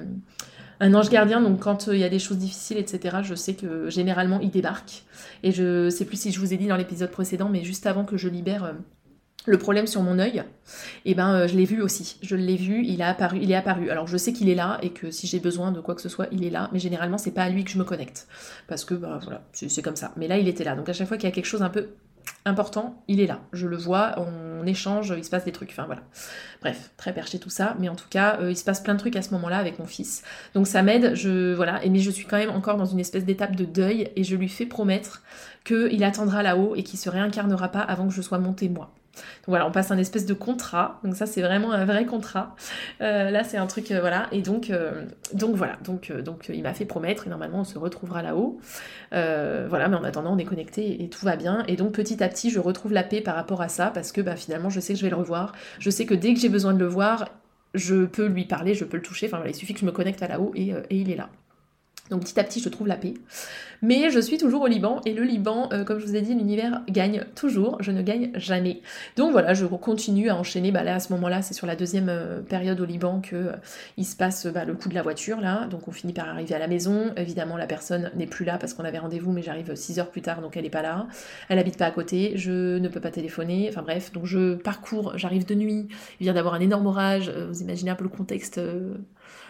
[0.81, 3.55] un ange gardien donc quand euh, il y a des choses difficiles etc je sais
[3.55, 5.05] que généralement il débarque.
[5.43, 8.05] Et je sais plus si je vous ai dit dans l'épisode précédent mais juste avant
[8.05, 8.75] que je libère
[9.47, 10.45] le problème sur mon œil,
[11.05, 12.17] eh ben, euh, je l'ai vu aussi.
[12.23, 13.91] Je l'ai vu, il a apparu, il est apparu.
[13.91, 16.09] Alors je sais qu'il est là et que si j'ai besoin de quoi que ce
[16.09, 16.71] soit, il est là.
[16.73, 18.29] Mais généralement, c'est pas à lui que je me connecte
[18.69, 20.13] parce que bah, voilà, c'est comme ça.
[20.17, 20.77] Mais là, il était là.
[20.77, 21.89] Donc à chaque fois qu'il y a quelque chose un peu
[22.45, 23.41] important, il est là.
[23.53, 25.71] Je le vois, on échange, il se passe des trucs.
[25.71, 26.03] Enfin voilà.
[26.61, 27.77] Bref, très perché tout ça.
[27.81, 29.79] Mais en tout cas, euh, il se passe plein de trucs à ce moment-là avec
[29.79, 30.23] mon fils.
[30.55, 31.15] Donc ça m'aide.
[31.15, 31.85] Je voilà.
[31.85, 34.37] Et mais je suis quand même encore dans une espèce d'étape de deuil et je
[34.37, 35.23] lui fais promettre
[35.65, 38.93] qu'il attendra là-haut et qu'il se réincarnera pas avant que je sois montée moi.
[39.15, 41.01] Donc voilà, on passe un espèce de contrat.
[41.05, 42.55] Donc ça, c'est vraiment un vrai contrat.
[43.01, 44.29] Euh, là, c'est un truc, euh, voilà.
[44.33, 45.05] Et donc, euh,
[45.35, 45.79] donc voilà.
[45.85, 47.27] Donc, donc il m'a fait promettre.
[47.27, 48.59] Et normalement, on se retrouvera là-haut.
[49.11, 51.65] voilà, mais en attendant, on est connecté et tout va bien.
[51.69, 54.21] Et donc, petit à petit, je retrouve la paix par rapport à ça parce que
[54.21, 55.53] bah, finalement, je sais que je vais le revoir.
[55.79, 57.29] Je sais que dès que j'ai besoin de le voir,
[57.75, 59.27] je peux lui parler, je peux le toucher.
[59.27, 61.29] Enfin voilà, il suffit que je me connecte à là-haut et, et il est là.
[62.13, 63.15] Donc petit à petit, je trouve la paix.
[63.81, 66.35] Mais je suis toujours au Liban et le Liban, euh, comme je vous ai dit,
[66.35, 67.79] l'univers gagne toujours.
[67.81, 68.83] Je ne gagne jamais.
[69.17, 70.73] Donc voilà, je continue à enchaîner.
[70.73, 73.53] Bah là, à ce moment-là, c'est sur la deuxième euh, période au Liban que euh,
[73.97, 75.67] il se passe bah, le coup de la voiture là.
[75.69, 77.15] Donc on finit par arriver à la maison.
[77.17, 80.23] Évidemment, la personne n'est plus là parce qu'on avait rendez-vous, mais j'arrive 6 heures plus
[80.23, 81.07] tard, donc elle n'est pas là.
[81.49, 82.35] Elle habite pas à côté.
[82.37, 83.71] Je ne peux pas téléphoner.
[83.71, 85.17] Enfin bref, donc je parcours.
[85.17, 85.89] J'arrive de nuit.
[86.21, 87.31] Il vient d'avoir un énorme orage.
[87.31, 88.61] Vous imaginez un peu le contexte.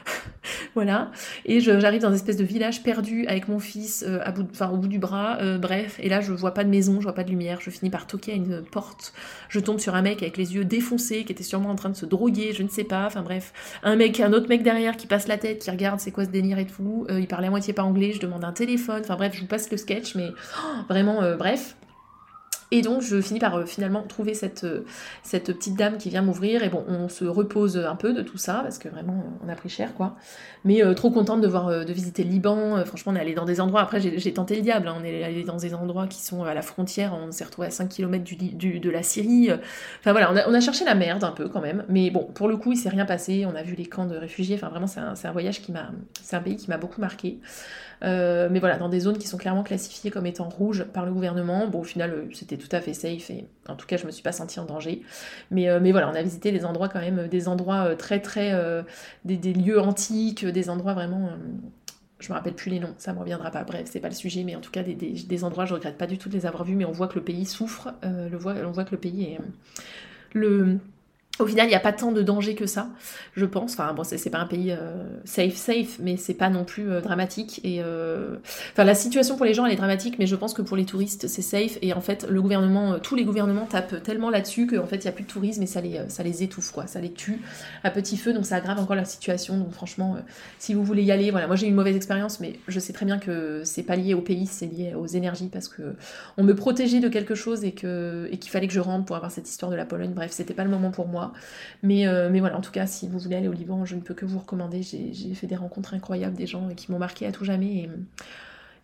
[0.75, 1.11] voilà.
[1.45, 4.77] Et j'arrive dans une espèce de village perdu avec mon fils euh, à bout, au
[4.77, 5.97] bout du bras, euh, bref.
[6.01, 7.61] Et là, je vois pas de maison, je vois pas de lumière.
[7.61, 9.13] Je finis par toquer à une porte.
[9.49, 11.97] Je tombe sur un mec avec les yeux défoncés qui était sûrement en train de
[11.97, 13.07] se droguer, je ne sais pas.
[13.07, 16.11] Enfin bref, un mec, un autre mec derrière qui passe la tête, qui regarde c'est
[16.11, 17.07] quoi ce délire et tout.
[17.11, 18.13] Euh, il parlait à moitié pas anglais.
[18.13, 19.03] Je demande un téléphone.
[19.05, 21.77] Enfin bref, je vous passe le sketch, mais oh, vraiment, bref.
[22.73, 24.87] Et donc je finis par euh, finalement trouver cette, euh,
[25.23, 26.63] cette petite dame qui vient m'ouvrir.
[26.63, 29.55] Et bon, on se repose un peu de tout ça, parce que vraiment on a
[29.55, 30.17] pris cher quoi.
[30.65, 32.83] Mais euh, trop contente de voir, de visiter le Liban.
[32.87, 33.83] franchement, on est allé dans des endroits.
[33.83, 34.89] Après, j'ai tenté le diable.
[34.89, 34.97] Hein.
[34.99, 37.15] on est allé dans des endroits qui sont à la frontière.
[37.15, 39.51] On s'est retrouvé à 5 km du, de la Syrie.
[40.01, 41.85] Enfin voilà, on a, cherché la merde un peu quand même.
[41.91, 43.45] Mais bon, pour le coup, il s'est rien passé.
[43.45, 44.55] On a vu les camps de réfugiés.
[44.55, 45.91] Enfin vraiment, c'est un, un, voyage qui m'a.
[46.23, 47.39] C'est un pays qui m'a beaucoup marqué.
[48.03, 51.13] Euh, mais voilà, dans des zones qui sont clairement classifiées comme étant rouges par le
[51.13, 51.69] gouvernement.
[51.69, 54.11] Bon, au final, euh, c'était tout à fait safe et en tout cas, je me
[54.11, 55.03] suis pas sentie en danger.
[55.51, 58.53] Mais, euh, mais voilà, on a visité des endroits quand même, des endroits très très.
[59.25, 61.31] Des, lieux antiques, des endroits vraiment.
[62.19, 63.65] je me rappelle plus les noms, ça me reviendra pas.
[63.65, 66.07] Bref, c'est pas le sujet, mais en tout cas, des, des, endroits, je regrette pas
[66.07, 68.55] du tout de les avoir vus, mais on voit que le pays souffre, le voit,
[68.65, 69.39] on voit que le pays est.
[70.35, 70.79] le
[71.39, 72.91] Au final, il n'y a pas tant de danger que ça,
[73.37, 73.73] je pense.
[73.73, 77.01] Enfin, bon, c'est pas un pays euh, safe, safe, mais c'est pas non plus euh,
[77.01, 77.59] dramatique.
[77.65, 78.37] Et euh,
[78.73, 80.85] enfin, la situation pour les gens, elle est dramatique, mais je pense que pour les
[80.85, 81.79] touristes, c'est safe.
[81.81, 85.09] Et en fait, le gouvernement, tous les gouvernements tapent tellement là-dessus qu'en fait, il n'y
[85.09, 86.87] a plus de tourisme et ça les, ça les étouffe, quoi.
[86.87, 87.41] Ça les tue
[87.83, 89.57] à petit feu, donc ça aggrave encore la situation.
[89.57, 90.19] Donc franchement,
[90.59, 92.93] si vous voulez y aller, voilà, moi j'ai eu une mauvaise expérience, mais je sais
[92.93, 95.95] très bien que c'est pas lié au pays, c'est lié aux énergies parce que
[96.37, 99.33] on me protégeait de quelque chose et et qu'il fallait que je rentre pour avoir
[99.33, 100.13] cette histoire de la Pologne.
[100.15, 101.22] Bref, c'était pas le moment pour moi.
[101.83, 104.01] Mais, euh, mais voilà, en tout cas, si vous voulez aller au Liban, je ne
[104.01, 104.83] peux que vous recommander.
[104.83, 107.75] J'ai fait des rencontres incroyables, des gens qui m'ont marqué à tout jamais.
[107.75, 107.91] Et,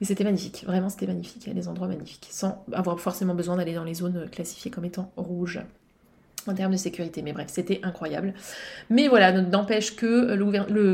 [0.01, 1.45] et c'était magnifique, vraiment c'était magnifique.
[1.45, 4.70] Il y a des endroits magnifiques, sans avoir forcément besoin d'aller dans les zones classifiées
[4.70, 5.61] comme étant rouges
[6.47, 7.22] en termes de sécurité.
[7.22, 8.34] Mais bref, c'était incroyable.
[8.91, 10.45] Mais voilà, n'empêche que le,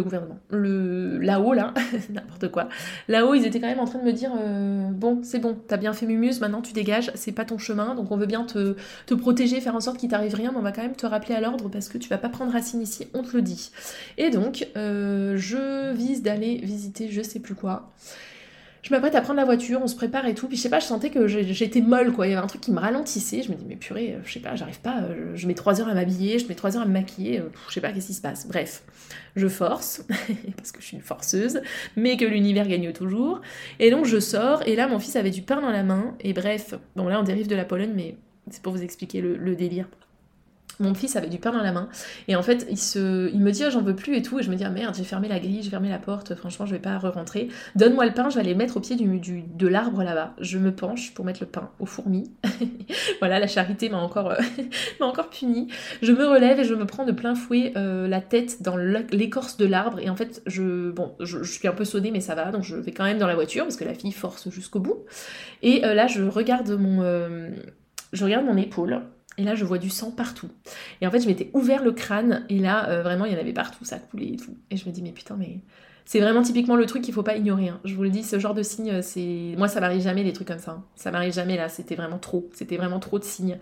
[0.03, 1.75] gouvernement, le, là-haut, là,
[2.11, 2.69] n'importe quoi,
[3.09, 5.77] là-haut, ils étaient quand même en train de me dire euh, Bon, c'est bon, t'as
[5.77, 8.75] bien fait Mumuse, maintenant tu dégages, c'est pas ton chemin, donc on veut bien te,
[9.15, 11.41] protéger, faire en sorte qu'il t'arrive rien, mais on va quand même te rappeler à
[11.41, 13.71] l'ordre parce que tu vas pas prendre racine ici, on te le dit.
[14.19, 17.93] Et donc, euh, je vise d'aller visiter je sais plus quoi
[18.85, 20.47] je m'apprête à prendre la voiture, on se prépare et tout.
[20.47, 22.27] Puis je sais pas, je sentais que j'étais molle, quoi.
[22.27, 23.43] Il y avait un truc qui me ralentissait.
[23.43, 25.01] Je me dis, mais purée, euh, je sais pas, j'arrive pas.
[25.01, 27.41] Euh, je mets trois heures à m'habiller, je mets trois heures à me maquiller.
[27.41, 28.47] Euh, je sais pas qu'est-ce qui se passe?
[28.47, 28.83] Bref,
[29.37, 30.05] je force,
[30.57, 31.63] parce que je suis une forceuse,
[31.97, 33.41] mais que l'univers gagne toujours.
[33.81, 36.15] Et donc je sors, et là, mon fils avait du pain dans la main.
[36.21, 38.19] Et bref, bon, là, on dérive de la Pologne, mais
[38.51, 39.87] c'est pour vous expliquer le délire
[40.81, 41.89] mon fils avait du pain dans la main.
[42.29, 44.39] Et en fait il me dit ah, j'en veux plus et tout.
[44.39, 46.35] Et je me dis ah merde j'ai fermé la grille j'ai fermé la porte.
[46.35, 47.49] Franchement je vais pas re-rentrer.
[47.77, 50.35] Donne-moi le pain je vais aller le mettre au pied du, de l'arbre là-bas.
[50.41, 52.33] Je me penche pour mettre le pain aux fourmis
[53.21, 54.37] voilà la charité m'a encore euh,
[55.01, 55.69] m'a encore puni
[56.03, 59.57] je me relève et je me prends de plein fouet euh, la tête dans l'écorce
[59.57, 59.99] de l'arbre.
[60.01, 62.51] Et en fait je bon je, suis un peu sonnée mais ça va.
[62.51, 65.05] Donc je vais quand même dans la voiture parce que la fille force jusqu'au bout.
[65.63, 67.05] Et euh, là je regarde mon
[68.13, 69.03] je regarde mon épaule
[69.39, 70.51] et là, je vois du sang partout.
[71.01, 73.41] Et en fait, je m'étais ouvert le crâne, et là, euh, vraiment, il y en
[73.41, 74.57] avait partout, ça coulait et tout.
[74.71, 75.61] Et je me dis, mais putain, mais
[76.07, 77.69] c'est vraiment typiquement le truc qu'il faut pas ignorer.
[77.69, 77.81] Hein.
[77.85, 80.35] Je vous le dis, ce genre de signe, euh, c'est moi ça m'arrive jamais des
[80.35, 80.73] trucs comme ça.
[80.73, 80.83] Hein.
[80.97, 81.71] Ça m'arrive jamais là.
[81.71, 82.51] C'était vraiment trop.
[82.53, 83.59] C'était vraiment trop de signes.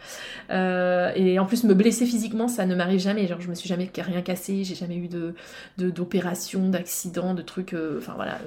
[0.50, 3.28] Euh, et en plus me blesser physiquement, ça ne m'arrive jamais.
[3.28, 4.64] Genre je me suis jamais rien cassé.
[4.64, 5.34] J'ai jamais eu de
[5.78, 7.74] d'opération, d'accident, de trucs.
[7.74, 8.38] Euh, enfin voilà,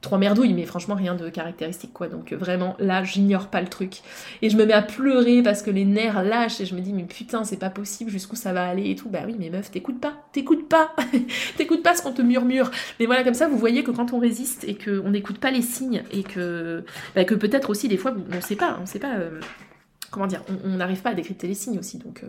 [0.00, 2.08] trois merdouilles, mais franchement rien de caractéristique quoi.
[2.08, 4.00] Donc vraiment là, j'ignore pas le truc.
[4.42, 6.92] Et je me mets à pleurer parce que les nerfs lâchent et je me dis
[6.92, 8.10] mais putain c'est pas possible.
[8.10, 9.08] Jusqu'où ça va aller et tout.
[9.08, 10.96] Bah oui mais meuf, t'écoutes pas, t'écoutes pas,
[11.56, 12.68] t'écoutes pas ce qu'on te murmure.
[13.12, 16.02] Voilà, comme ça, vous voyez que quand on résiste et qu'on n'écoute pas les signes
[16.12, 16.82] et que,
[17.14, 19.38] bah, peut-être aussi des fois, on ne sait pas, on sait pas, euh,
[20.10, 21.98] comment dire, on n'arrive pas à décrypter les signes aussi.
[21.98, 22.28] Donc, euh,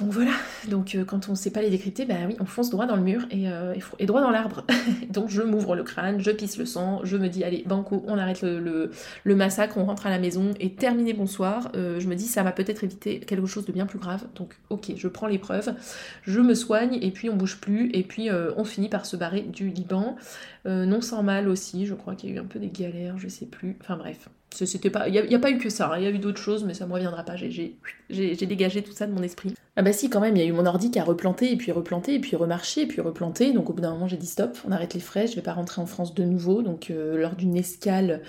[0.00, 0.32] donc voilà,
[0.68, 2.96] donc euh, quand on ne sait pas les décrypter, bah oui, on fonce droit dans
[2.96, 4.64] le mur et, euh, droit dans l'arbre.
[5.10, 8.18] donc je m'ouvre le crâne, je pisse le sang, je me dis allez, banco, on
[8.18, 8.90] arrête le,
[9.24, 11.70] massacre, on rentre à la maison et terminé bonsoir.
[11.76, 14.24] Euh, je me dis ça m'a peut-être évité quelque chose de bien plus grave.
[14.34, 15.74] Donc ok, je prends l'épreuve,
[16.22, 19.42] je me soigne et puis on bouge plus et puis on finit par se barrer
[19.42, 20.16] du Liban.
[20.64, 23.28] non sans mal aussi, je crois qu'il y a eu un peu des galères, je
[23.28, 23.76] sais plus.
[23.80, 25.98] Enfin bref, c'était pas, il n'y a, pas eu que ça, hein.
[25.98, 27.36] il y a eu d'autres choses, mais ça me reviendra pas.
[27.36, 29.54] J'ai dégagé tout ça de mon esprit.
[29.78, 31.56] Ah bah si, quand même, il y a eu mon ordi qui a replanté, et
[31.56, 33.52] puis replanté, et puis remarché, et puis replanté.
[33.52, 35.52] Donc au bout d'un moment, j'ai dit stop, on arrête les frais, je vais pas
[35.52, 36.62] rentrer en France de nouveau.
[36.62, 38.22] Donc euh, lors d'une escale,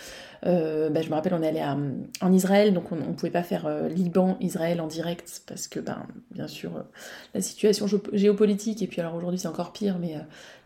[0.45, 1.63] euh, bah, je me rappelle, on est allé
[2.19, 6.05] en Israël, donc on, ne pouvait pas faire euh, Liban-Israël en direct, parce que, ben,
[6.31, 6.83] bien sûr,
[7.33, 10.15] la situation géopolitique, et puis alors aujourd'hui c'est encore pire, mais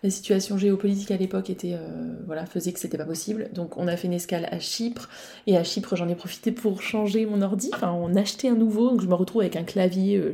[0.02, 1.78] la situation géopolitique à l'époque était,
[2.26, 3.50] voilà, faisait que c'était pas possible.
[3.54, 5.10] Donc on a fait une escale à Chypre,
[5.46, 8.56] et à Chypre, j'en ai profité pour changer mon ordi, enfin, on a acheté un
[8.56, 10.34] nouveau, donc je me retrouve avec un clavier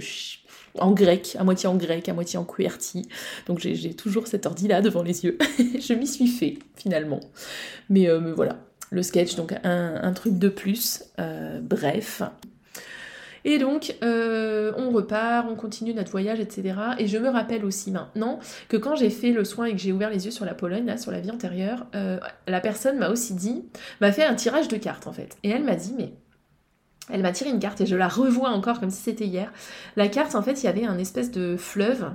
[0.80, 3.07] en grec, à moitié en grec, à moitié en QWERTY.
[3.45, 5.38] Donc j'ai toujours cet ordi-là devant les yeux.
[5.80, 7.19] je m'y suis fait, finalement.
[7.89, 8.57] Mais, euh, voilà,
[8.89, 11.03] le sketch, donc un, truc de plus.
[11.19, 12.21] Euh, bref.
[13.45, 16.75] Et donc, euh, on repart, on continue notre voyage, etc.
[16.97, 19.93] Et je me rappelle aussi maintenant que quand j'ai fait le soin et que j'ai
[19.93, 23.36] ouvert les yeux sur la Pologne, là, sur la vie antérieure, la personne m'a aussi
[23.36, 23.63] dit,
[24.01, 25.38] m'a fait un tirage de cartes en fait.
[25.43, 26.11] Et elle m'a dit, mais
[27.09, 29.51] elle m'a tiré une carte et je la revois encore comme si c'était hier.
[29.95, 32.11] La carte, en fait, il y avait un espèce de fleuve.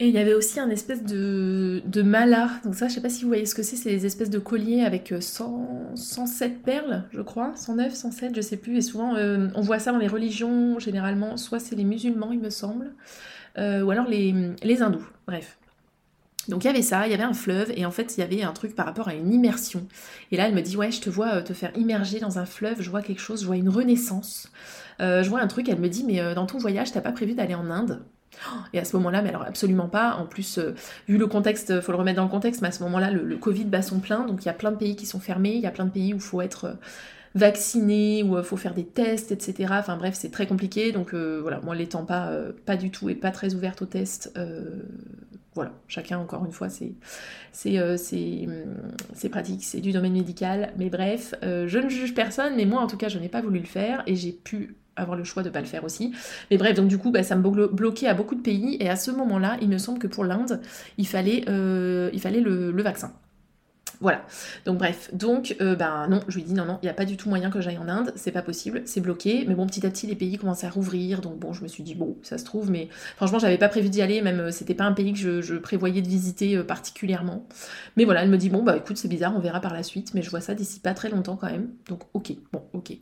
[0.00, 2.50] Et il y avait aussi un espèce de, de mala.
[2.64, 3.74] Donc ça, je sais pas si vous voyez ce que c'est.
[3.74, 7.52] C'est des espèces de colliers avec 100, euh, 107 perles, je crois.
[7.56, 8.76] 109, 107, je sais plus.
[8.76, 11.36] Et souvent, euh, on voit ça dans les religions, généralement.
[11.36, 12.92] Soit c'est les musulmans, il me semble.
[13.58, 15.04] Euh, ou alors les, les hindous.
[15.26, 15.57] Bref.
[16.48, 18.22] Donc il y avait ça, il y avait un fleuve, et en fait il y
[18.22, 19.86] avait un truc par rapport à une immersion.
[20.32, 22.46] Et là elle me dit ouais je te vois euh, te faire immerger dans un
[22.46, 24.50] fleuve, je vois quelque chose, je vois une renaissance,
[25.00, 27.12] euh, je vois un truc, elle me dit mais euh, dans ton voyage t'as pas
[27.12, 28.02] prévu d'aller en Inde?
[28.72, 30.14] Et à ce moment-là, mais alors absolument pas.
[30.14, 30.60] En plus,
[31.08, 33.36] vu le contexte, faut le remettre dans le contexte, mais à ce moment-là, le, le,
[33.36, 35.60] Covid bat son plein, donc il y a plein de pays qui sont fermés, il
[35.60, 36.76] y a plein de pays où il faut être
[37.34, 39.74] vacciné ou il faut faire des tests, etc.
[39.78, 40.92] Enfin bref, c'est très compliqué.
[40.92, 42.32] Donc voilà, moi l'étant pas,
[42.66, 44.32] pas du tout et pas très ouverte aux tests,
[45.54, 46.92] voilà, chacun encore une fois, c'est
[47.52, 50.72] c'est pratique, c'est du domaine médical.
[50.78, 53.58] Mais bref, je ne juge personne, mais moi en tout cas, je n'ai pas voulu
[53.58, 56.12] le faire et j'ai pu avoir le choix de ne pas le faire aussi.
[56.50, 58.76] Mais bref, donc du coup, bah, ça me bloquait à beaucoup de pays.
[58.80, 60.60] Et à ce moment-là, il me semble que pour l'Inde,
[60.98, 63.12] euh, il fallait le vaccin.
[64.00, 64.22] Voilà.
[64.64, 67.04] Donc bref, donc euh, ben non, je lui dis non non, il n'y a pas
[67.04, 69.44] du tout moyen que j'aille en Inde, c'est pas possible, c'est bloqué.
[69.48, 71.82] Mais bon, petit à petit les pays commençaient à rouvrir, donc bon, je me suis
[71.82, 74.74] dit bon, ça se trouve, mais franchement j'avais pas prévu d'y aller, même euh, c'était
[74.74, 77.46] pas un pays que je, prévoyais de visiter euh, particulièrement.
[77.96, 80.14] Mais voilà, elle me dit bon bah écoute c'est bizarre, on verra par la suite,
[80.14, 81.70] mais je vois ça d'ici pas très longtemps quand même.
[81.88, 82.92] Donc ok, bon ok.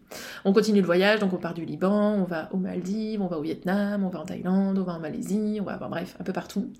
[0.47, 3.39] On continue le voyage, donc on part du Liban, on va aux Maldives, on va
[3.39, 6.33] au Vietnam, on va en Thaïlande, on va en Malaisie, on va bref un peu
[6.33, 6.73] partout.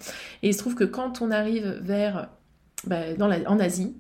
[0.43, 2.29] Et il se trouve que quand on arrive vers
[2.85, 3.95] bah, en Asie.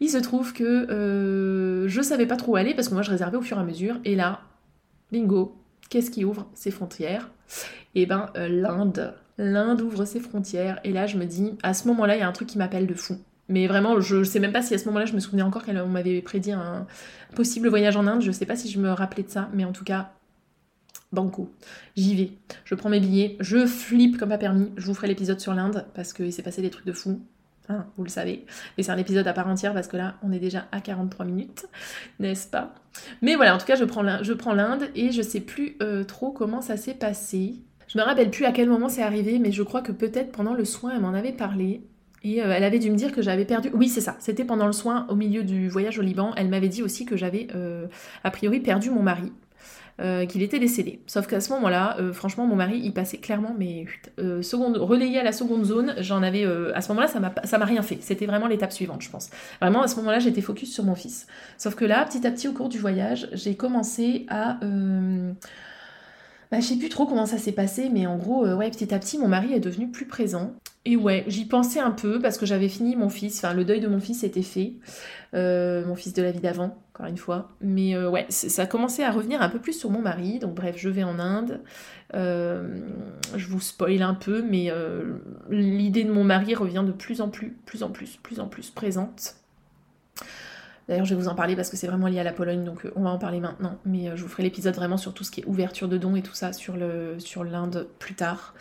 [0.00, 3.10] Il se trouve que euh, je savais pas trop où aller parce que moi je
[3.10, 3.98] réservais au fur et à mesure.
[4.04, 4.40] Et là,
[5.12, 5.56] bingo,
[5.88, 7.30] qu'est-ce qui ouvre ses frontières?
[7.94, 9.14] Eh ben euh, l'Inde.
[9.38, 10.80] L'Inde ouvre ses frontières.
[10.84, 12.86] Et là, je me dis, à ce moment-là, il y a un truc qui m'appelle
[12.86, 13.16] de fou.
[13.48, 15.86] Mais vraiment, je sais même pas si à ce moment-là, je me souvenais encore qu'on
[15.86, 16.86] m'avait prédit un
[17.34, 18.22] possible voyage en Inde.
[18.22, 20.12] Je sais pas si je me rappelais de ça, mais en tout cas,
[21.12, 21.50] banco.
[21.96, 22.32] J'y vais.
[22.64, 23.36] Je prends mes billets.
[23.40, 24.70] Je flippe comme pas permis.
[24.76, 27.20] Je vous ferai l'épisode sur l'Inde parce qu'il s'est passé des trucs de fou.
[27.68, 28.44] Hein, vous le savez.
[28.76, 31.24] Mais c'est un épisode à part entière parce que là, on est déjà à 43
[31.24, 31.66] minutes,
[32.20, 32.74] n'est-ce pas?
[33.22, 36.60] Mais voilà, en tout cas, je prends l'Inde et je sais plus euh, trop comment
[36.60, 37.54] ça s'est passé.
[37.88, 40.54] Je me rappelle plus à quel moment c'est arrivé, mais je crois que peut-être pendant
[40.54, 41.82] le soin, elle m'en avait parlé.
[42.22, 43.70] Et euh, elle avait dû me dire que j'avais perdu.
[43.74, 44.16] Oui, c'est ça.
[44.18, 46.32] C'était pendant le soin au milieu du voyage au Liban.
[46.36, 47.86] Elle m'avait dit aussi que j'avais euh,
[48.24, 49.30] a priori perdu mon mari.
[50.00, 50.98] Euh, qu'il était décédé.
[51.06, 53.84] Sauf qu'à ce moment-là, euh, franchement, mon mari, il passait clairement, mais
[54.18, 56.44] euh, seconde, relayé à la seconde zone, j'en avais.
[56.74, 57.98] à ce moment-là, ça m'a, rien fait.
[58.00, 59.30] C'était vraiment l'étape suivante, je pense.
[59.60, 61.28] Vraiment, à ce moment-là, j'étais focus sur mon fils.
[61.58, 64.58] Sauf que là, petit à petit, au cours du voyage, j'ai commencé à.
[66.50, 68.98] Bah, je sais plus trop comment ça s'est passé, mais en gros, ouais, petit à
[68.98, 70.54] petit, mon mari est devenu plus présent.
[70.84, 73.80] Et ouais, j'y pensais un peu parce que j'avais fini mon fils, enfin le deuil
[73.80, 74.74] de mon fils était fait,
[75.32, 77.50] mon fils de la vie d'avant, encore une fois.
[77.60, 80.54] Mais euh, ouais, ça a commencé à revenir un peu plus sur mon mari, donc
[80.54, 81.60] bref, je vais en Inde.
[82.14, 82.78] Euh,
[83.36, 84.70] je vous spoil un peu, mais
[85.50, 88.70] l'idée de mon mari revient de plus en plus, plus en plus, plus en plus
[88.70, 89.36] présente.
[90.86, 92.86] D'ailleurs, je vais vous en parler parce que c'est vraiment lié à la Pologne, donc
[92.94, 93.78] on va en parler maintenant.
[93.84, 96.22] Mais je vous ferai l'épisode vraiment sur tout ce qui est ouverture de dons et
[96.22, 97.44] tout ça sur l'Inde sur
[97.98, 98.54] plus tard.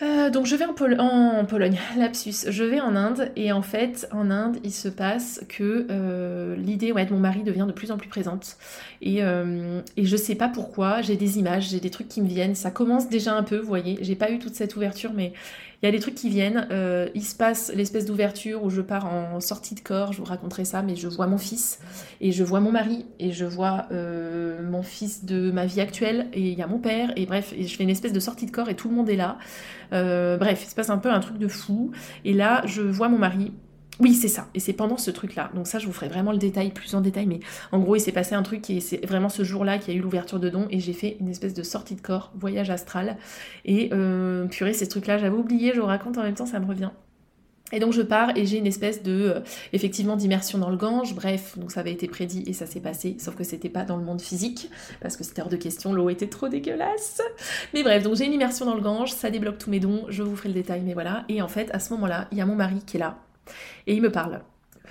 [0.00, 4.30] Euh, donc je vais en, Pologne, lapsus, je vais en Inde et en fait en
[4.30, 8.08] Inde il se passe que euh, l'idée de mon mari devient de plus en plus
[8.08, 8.56] présente.
[9.02, 12.28] Et, euh, et je sais pas pourquoi, j'ai des images, j'ai des trucs qui me
[12.28, 15.32] viennent, ça commence déjà un peu, vous voyez, j'ai pas eu toute cette ouverture mais
[15.82, 16.68] il y a des trucs qui viennent.
[16.70, 20.24] Euh, il se passe l'espèce d'ouverture où je pars en sortie de corps, je vous
[20.24, 21.80] raconterai ça, mais je vois mon fils
[22.20, 26.28] et je vois mon mari et je vois euh, mon fils de ma vie actuelle
[26.32, 28.46] et il y a mon père et bref, et je fais une espèce de sortie
[28.46, 29.38] de corps et tout le monde est là.
[29.92, 31.90] Euh, bref, il se passe un peu un truc de fou.
[32.24, 33.52] Et là, je vois mon mari
[34.00, 34.48] oui, c'est ça.
[34.54, 35.50] Et c'est pendant ce truc-là.
[35.54, 37.26] Donc ça, je vous ferai vraiment le détail, plus en détail.
[37.26, 37.40] Mais
[37.72, 40.00] en gros, il s'est passé un truc et c'est vraiment ce jour-là qu'il y a
[40.00, 43.16] eu l'ouverture de dons et j'ai fait une espèce de sortie de corps, voyage astral.
[43.64, 46.66] Et euh, purée, ces trucs-là, j'avais oublié, je vous raconte en même temps, ça me
[46.66, 46.90] revient.
[47.74, 49.40] Et donc je pars et j'ai une espèce de euh,
[49.72, 51.14] effectivement d'immersion dans le Gange.
[51.14, 53.96] Bref, donc ça avait été prédit et ça s'est passé, sauf que c'était pas dans
[53.96, 54.68] le monde physique
[55.00, 57.22] parce que c'était hors de question, l'eau était trop dégueulasse.
[57.72, 60.22] Mais bref, donc j'ai une immersion dans le Gange, ça débloque tous mes dons, je
[60.22, 61.24] vous ferai le détail, mais voilà.
[61.30, 63.16] Et en fait, à ce moment-là, il y a mon mari qui est là
[63.86, 64.40] et il me parle.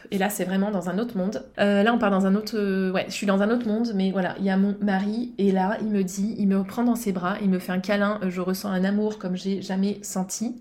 [0.09, 1.45] Et là, c'est vraiment dans un autre monde.
[1.59, 2.57] Euh, là, on part dans un autre.
[2.57, 5.33] Euh, ouais, je suis dans un autre monde, mais voilà, il y a mon mari,
[5.37, 7.79] et là, il me dit, il me prend dans ses bras, il me fait un
[7.79, 10.59] câlin, euh, je ressens un amour comme j'ai jamais senti.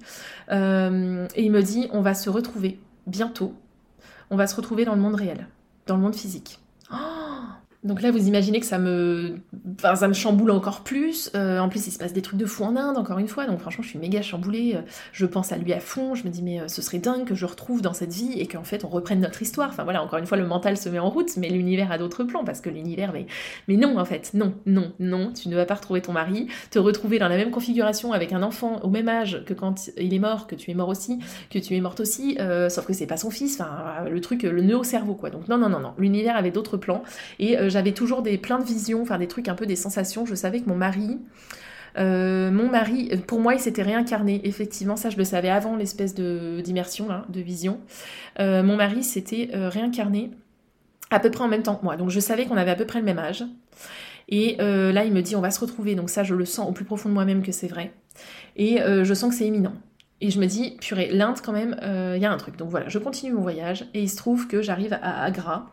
[0.50, 3.54] et il me dit, on va se retrouver bientôt.
[4.30, 5.48] On va se retrouver dans le monde réel,
[5.86, 6.60] dans le monde physique.
[6.92, 7.19] Oh
[7.82, 9.38] donc là, vous imaginez que ça me,
[9.78, 11.30] enfin, ça me chamboule encore plus.
[11.34, 13.46] Euh, en plus, il se passe des trucs de fou en Inde, encore une fois.
[13.46, 14.76] Donc franchement, je suis méga chamboulée.
[15.12, 16.14] Je pense à lui à fond.
[16.14, 18.46] Je me dis, mais euh, ce serait dingue que je retrouve dans cette vie et
[18.46, 19.70] qu'en fait, on reprenne notre histoire.
[19.70, 22.22] Enfin voilà, encore une fois, le mental se met en route, mais l'univers a d'autres
[22.24, 23.26] plans parce que l'univers, mais,
[23.66, 25.32] mais non, en fait, non, non, non.
[25.32, 28.42] Tu ne vas pas retrouver ton mari, te retrouver dans la même configuration avec un
[28.42, 31.18] enfant au même âge que quand il est mort, que tu es mort aussi,
[31.48, 32.36] que tu es morte aussi.
[32.40, 33.58] Euh, sauf que c'est pas son fils.
[33.58, 35.30] Enfin, le truc, le nœud au cerveau, quoi.
[35.30, 35.94] Donc non, non, non, non.
[35.96, 37.02] L'univers avait d'autres plans
[37.70, 40.26] j'avais toujours des plein de visions, enfin des trucs un peu des sensations.
[40.26, 41.18] Je savais que mon mari,
[41.98, 44.40] euh, mon mari, pour moi, il s'était réincarné.
[44.44, 47.80] Effectivement, ça, je le savais avant l'espèce d'immersion, de vision.
[48.38, 50.30] Euh, mon mari s'était euh, réincarné
[51.10, 51.96] à peu près en même temps que moi.
[51.96, 53.44] Donc, je savais qu'on avait à peu près le même âge.
[54.28, 55.96] Et là, il me dit, on va se retrouver.
[55.96, 57.92] Donc ça, je le sens au plus profond de moi-même que c'est vrai.
[58.54, 59.74] Et je sens que c'est imminent.
[60.20, 62.56] Et je me dis, purée, l'Inde quand même, il y a un truc.
[62.56, 65.72] Donc voilà, je continue mon voyage et il se trouve que j'arrive à Agra,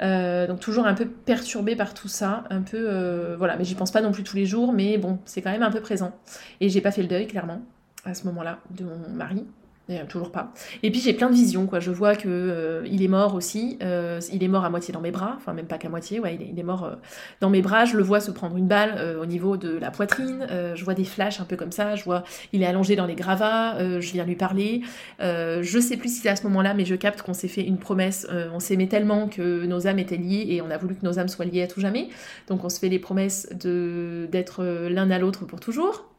[0.00, 4.00] donc toujours un peu perturbée par tout ça, un peu voilà, mais j'y pense pas
[4.00, 6.12] non plus tous les jours, mais bon, c'est quand même un peu présent.
[6.60, 7.62] Et j'ai pas fait le deuil clairement
[8.04, 9.44] à ce moment-là de mon mari.
[9.88, 10.52] Euh, toujours pas.
[10.82, 11.78] Et puis j'ai plein de visions, quoi.
[11.78, 13.78] Je vois que euh, il est mort aussi.
[13.82, 16.18] Euh, il est mort à moitié dans mes bras, enfin même pas qu'à moitié.
[16.18, 16.90] Ouais, il est, mort
[17.40, 17.84] dans mes bras.
[17.84, 20.46] Je le vois se prendre une balle au niveau de la poitrine.
[20.74, 21.94] je vois des flashs un peu comme ça.
[21.94, 24.00] Je vois, il est allongé dans les gravats.
[24.00, 24.82] je viens lui parler.
[25.20, 27.78] je sais plus si c'est à ce moment-là, mais je capte qu'on s'est fait une
[27.78, 28.26] promesse.
[28.52, 31.28] on s'aimait tellement que nos âmes étaient liées et on a voulu que nos âmes
[31.28, 32.08] soient liées à tout jamais.
[32.48, 36.15] Donc on se fait les promesses de d'être l'un à l'autre pour toujours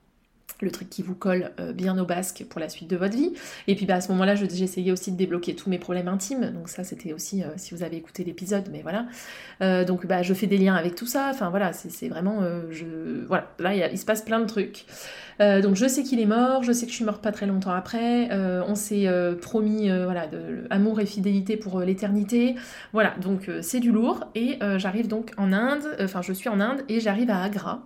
[0.61, 3.33] le truc qui vous colle euh, bien au basque pour la suite de votre vie.
[3.67, 6.51] Et puis bah, à ce moment-là, j'essayais aussi de débloquer tous mes problèmes intimes.
[6.51, 9.05] Donc ça, c'était aussi, euh, si vous avez écouté l'épisode, mais voilà.
[9.61, 11.29] Euh, donc bah, je fais des liens avec tout ça.
[11.31, 12.41] Enfin voilà, c'est vraiment...
[13.27, 14.85] Voilà, là, il se passe plein de trucs.
[15.39, 17.71] donc je sais qu'il est mort, je sais que je suis morte pas très longtemps
[17.71, 18.29] après.
[18.31, 19.07] on s'est
[19.41, 20.27] promis voilà,
[20.69, 22.55] amour et fidélité pour l'éternité.
[22.93, 24.25] Voilà, donc c'est du lourd.
[24.35, 27.81] Et j'arrive donc en Inde, enfin je suis en Inde et j'arrive à Agra.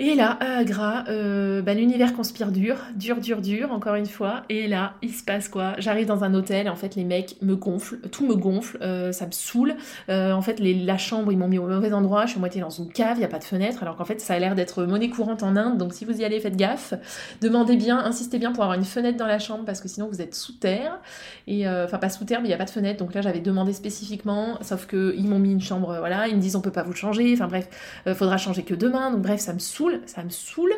[0.00, 4.42] Et là, à Agra, euh, bah, l'univers conspire dur, dur, dur, dur, encore une fois.
[4.48, 5.74] Et là, il se passe quoi?
[5.78, 9.12] J'arrive dans un hôtel, et en fait, les mecs me gonflent, tout me gonfle, euh,
[9.12, 9.76] ça me saoule.
[10.08, 12.70] Euh, en fait, la chambre, ils m'ont mis au mauvais endroit, je suis moitié dans
[12.70, 14.82] une cave, il n'y a pas de fenêtre, alors qu'en fait, ça a l'air d'être
[14.82, 15.78] monnaie courante en Inde.
[15.78, 16.94] Donc, si vous y allez, faites gaffe.
[17.40, 20.20] Demandez bien, insistez bien pour avoir une fenêtre dans la chambre, parce que sinon, vous
[20.20, 20.98] êtes sous terre.
[21.46, 22.98] Et enfin, pas sous terre, mais il n'y a pas de fenêtre.
[22.98, 26.56] Donc là, j'avais demandé spécifiquement, sauf qu'ils m'ont mis une chambre, voilà, ils me disent
[26.56, 27.32] on peut pas vous changer.
[27.32, 27.68] Enfin bref,
[28.16, 29.12] faudra changer que demain.
[29.12, 30.72] Donc bref, ça me saoule ça me saoule.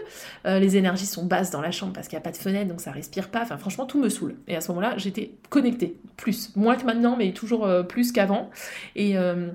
[0.46, 2.68] Euh, les énergies sont basses dans la chambre parce qu'il n'y a pas de fenêtre,
[2.68, 3.42] donc ça respire pas.
[3.42, 4.36] Enfin, franchement, tout me saoule.
[4.48, 8.50] Et à ce moment-là, j'étais connectée, plus, moins que maintenant, mais toujours euh, plus qu'avant.
[8.94, 9.48] Et euh,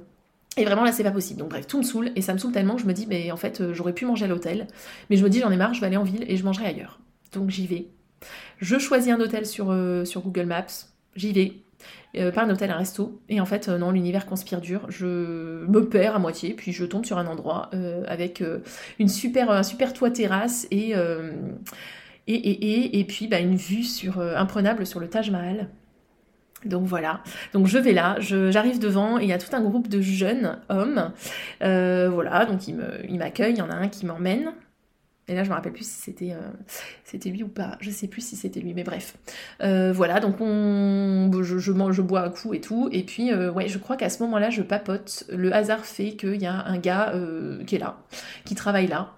[0.58, 1.40] et vraiment là c'est pas possible.
[1.40, 3.32] Donc bref, tout me saoule et ça me saoule tellement que je me dis mais
[3.32, 4.68] en fait j'aurais pu manger à l'hôtel,
[5.10, 6.66] mais je me dis j'en ai marre, je vais aller en ville et je mangerai
[6.66, 7.00] ailleurs.
[7.32, 7.88] Donc j'y vais.
[8.58, 9.68] Je choisis un hôtel sur
[10.22, 11.54] Google Maps, j'y vais.
[12.18, 13.22] Euh, pas un hôtel, un resto.
[13.30, 14.86] Et en fait, euh, non, l'univers conspire dur.
[14.90, 18.44] Je me perds à moitié, puis je tombe sur un endroit euh, avec
[19.00, 20.94] une super, un super toit terrasse et,
[22.28, 25.70] et, et, et, puis bah, une vue sur, imprenable sur le Taj Mahal.
[26.66, 29.88] Donc voilà, donc je vais là, j'arrive devant et il y a tout un groupe
[29.88, 31.12] de jeunes hommes,
[31.60, 34.54] voilà, donc ils m'accueillent, il y en a un qui m'emmène,
[35.32, 36.42] et là, je me rappelle plus si c'était euh,
[37.06, 37.78] c'était lui ou pas.
[37.80, 39.16] Je sais plus si c'était lui, mais bref.
[39.64, 42.90] Euh, voilà, donc on, je, je, je, bois un coup et tout.
[42.92, 45.24] Et puis, euh, ouais, je crois qu'à ce moment-là, je papote.
[45.30, 47.14] Le hasard fait qu'il y a un gars
[47.66, 47.98] qui est là,
[48.44, 49.14] qui travaille là.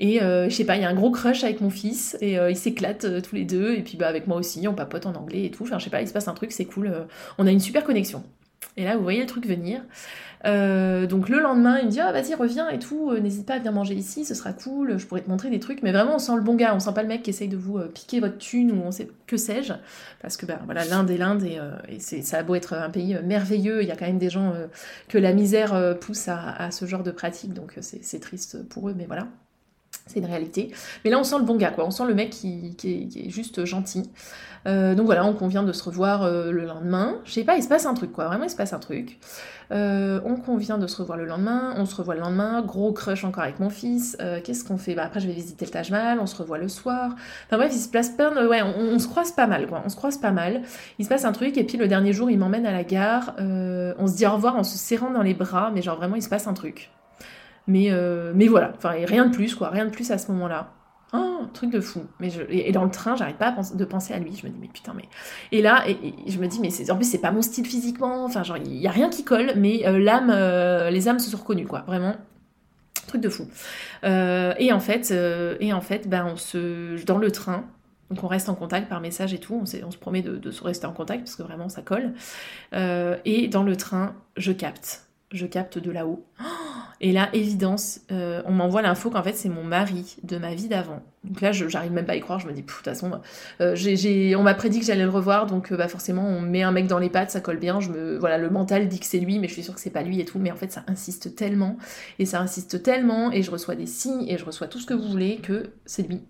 [0.00, 2.56] Et je sais pas, il y a un gros crush avec mon fils et ils
[2.56, 3.74] s'éclatent tous les deux.
[3.74, 5.62] Et puis bah avec moi aussi, on papote en anglais et tout.
[5.62, 6.92] Enfin, je sais pas, il se passe un truc, c'est cool.
[7.38, 8.24] on a une super connexion.
[8.76, 9.82] Et là, vous voyez le truc venir.
[10.44, 13.54] Euh, donc le lendemain, il me dit ah vas-y reviens et tout, euh, n'hésite pas
[13.54, 15.82] à venir manger ici, ce sera cool, je pourrais te montrer des trucs.
[15.82, 17.56] Mais vraiment on sent le bon gars, on sent pas le mec qui essaye de
[17.56, 19.72] vous euh, piquer votre thune ou on sait que sais-je,
[20.20, 21.58] parce que ben voilà l'Inde est l'Inde et,
[21.98, 24.54] c'est ça a beau être un pays merveilleux, il y a quand même des gens
[25.08, 29.06] que la misère pousse à, ce genre de pratique, donc c'est triste pour eux, mais
[29.06, 29.28] voilà.
[30.06, 30.72] C'est une réalité.
[31.04, 31.86] Mais là, on sent le bon gars, quoi.
[31.86, 34.10] On sent le mec qui, est, juste gentil.
[34.66, 37.18] donc voilà, on convient de se revoir le lendemain.
[37.24, 38.26] Je sais pas, il se passe un truc, quoi.
[38.26, 39.18] Vraiment, il se passe un truc.
[39.72, 43.24] Euh, on convient de se revoir le lendemain, on se revoit le lendemain, gros crush
[43.24, 44.16] encore avec mon fils.
[44.20, 44.94] Euh, qu'est-ce qu'on fait?
[44.94, 47.14] Bah, Après, je vais visiter le Taj Mahal, on se revoit le soir.
[47.46, 48.46] Enfin bref, il se place plein.
[48.46, 49.82] Ouais, on, se croise pas mal, quoi.
[49.84, 50.62] On se croise pas mal.
[50.98, 53.34] Il se passe un truc, et puis le dernier jour, il m'emmène à la gare.
[53.40, 56.16] Euh, on se dit au revoir en se serrant dans les bras, mais genre vraiment,
[56.16, 56.90] il se passe un truc.
[57.66, 57.90] Mais,
[58.34, 59.70] mais voilà, enfin, rien de plus, quoi.
[59.70, 60.72] Rien de plus à ce moment-là.
[61.14, 62.00] Oh, truc de fou.
[62.20, 64.34] Mais je, et, dans le train, j'arrête pas de penser à lui.
[64.34, 65.04] Je me dis, mais putain, mais.
[65.50, 68.24] Et là, et, je me dis, mais en plus, c'est pas mon style physiquement.
[68.24, 71.30] Enfin, genre, il y a rien qui colle, mais euh, l'âme, euh, les âmes se
[71.30, 71.80] sont reconnues, quoi.
[71.86, 72.16] Vraiment.
[73.06, 73.46] Truc de fou.
[74.04, 75.10] Euh, et en fait,
[75.60, 77.64] et en fait ben, on se, dans le train,
[78.10, 80.62] donc on reste en contact par message et tout, on, se promet de, de, se
[80.62, 82.14] rester en contact parce que vraiment ça colle.
[82.72, 85.08] et dans le train, je capte.
[85.32, 86.24] Je capte de là-haut.
[87.00, 90.68] Et là, évidence, euh, on m'envoie l'info qu'en fait c'est mon mari de ma vie
[90.68, 91.02] d'avant.
[91.24, 92.38] Donc là, j'arrive même pas à y croire.
[92.38, 93.20] Je me dis, de toute façon,
[93.60, 96.70] euh, on m'a prédit que j'allais le revoir, donc euh, bah forcément, on met un
[96.70, 97.80] mec dans les pattes, ça colle bien.
[97.80, 99.90] Je me, voilà, le mental dit que c'est lui, mais je suis sûre que c'est
[99.90, 100.38] pas lui et tout.
[100.38, 101.76] Mais en fait, ça insiste tellement
[102.20, 104.94] et ça insiste tellement, et je reçois des signes et je reçois tout ce que
[104.94, 106.22] vous voulez que c'est lui.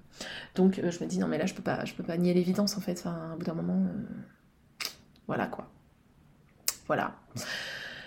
[0.55, 2.79] Donc je me dis non mais là, je peux pas, je peux pas nier l'évidence
[2.79, 2.99] en fait.
[2.99, 3.83] Enfin, au bout d'un moment,
[5.27, 5.71] voilà quoi.
[6.87, 7.15] Voilà.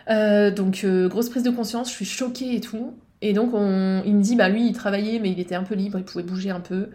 [0.09, 2.93] Euh, donc euh, grosse prise de conscience, je suis choquée et tout.
[3.21, 5.75] Et donc on, il me dit, bah lui il travaillait mais il était un peu
[5.75, 6.89] libre, il pouvait bouger un peu.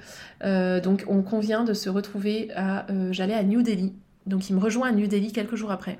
[0.44, 3.92] Euh, donc on convient de se retrouver à, j'allais à New Delhi.
[4.26, 5.98] Donc il me rejoint à New Delhi quelques jours après.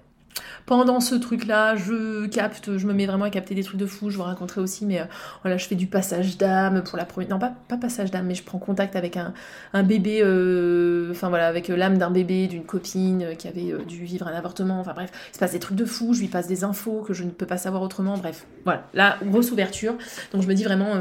[0.66, 4.10] Pendant ce truc-là, je capte, je me mets vraiment à capter des trucs de fou.
[4.10, 5.04] Je vous raconterai aussi, mais euh,
[5.42, 7.30] voilà, je fais du passage d'âme pour la première.
[7.30, 9.32] Non, pas, pas passage d'âme, mais je prends contact avec un,
[9.82, 14.28] bébé, euh, enfin voilà, avec l'âme d'un bébé, d'une copine euh, qui avait dû vivre
[14.28, 14.80] un avortement.
[14.80, 16.14] Enfin bref, il se passe des trucs de fou.
[16.14, 18.16] Je lui passe des infos que je ne peux pas savoir autrement.
[18.16, 19.94] Bref, voilà, là, grosse ouverture.
[20.32, 20.94] Donc je me dis vraiment,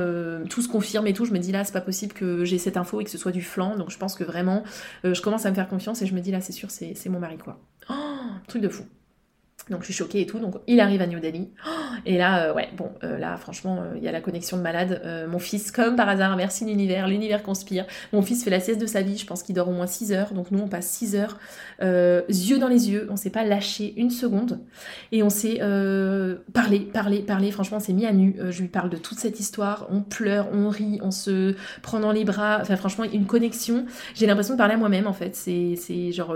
[0.50, 1.26] tout se confirme et tout.
[1.26, 3.32] Je me dis là, c'est pas possible que j'ai cette info et que ce soit
[3.32, 3.76] du flanc.
[3.76, 4.64] Donc je pense que vraiment,
[5.04, 7.20] je commence à me faire confiance et je me dis là, c'est sûr, c'est mon
[7.20, 7.60] mari quoi.
[7.90, 7.94] Oh,
[8.48, 8.84] truc de fou.
[9.70, 10.40] Donc je suis choquée et tout.
[10.40, 11.50] Donc il arrive à New Delhi.
[12.06, 14.62] Et là, euh, ouais, bon, euh, là, franchement, euh, il y a la connexion de
[14.62, 15.02] malade.
[15.30, 17.86] mon fils, comme par hasard, merci l'univers, l'univers conspire.
[18.14, 19.18] Mon fils fait la sieste de sa vie.
[19.18, 20.34] Je pense qu'il dort au moins 6 heures.
[20.34, 21.38] Donc nous, on passe 6 heures,
[21.82, 23.08] yeux dans les yeux.
[23.10, 24.60] On s'est pas lâché une seconde.
[25.12, 25.60] Et on s'est
[26.54, 27.52] parlé, parlé, parlé.
[27.52, 28.36] Franchement, on s'est mis à nu.
[28.50, 29.88] je lui parle de toute cette histoire.
[29.92, 32.60] On pleure, on rit, on se prend dans les bras.
[32.62, 33.86] Enfin, franchement, une connexion.
[34.16, 35.36] J'ai l'impression de parler à moi-même, en fait.
[35.36, 36.36] C'est genre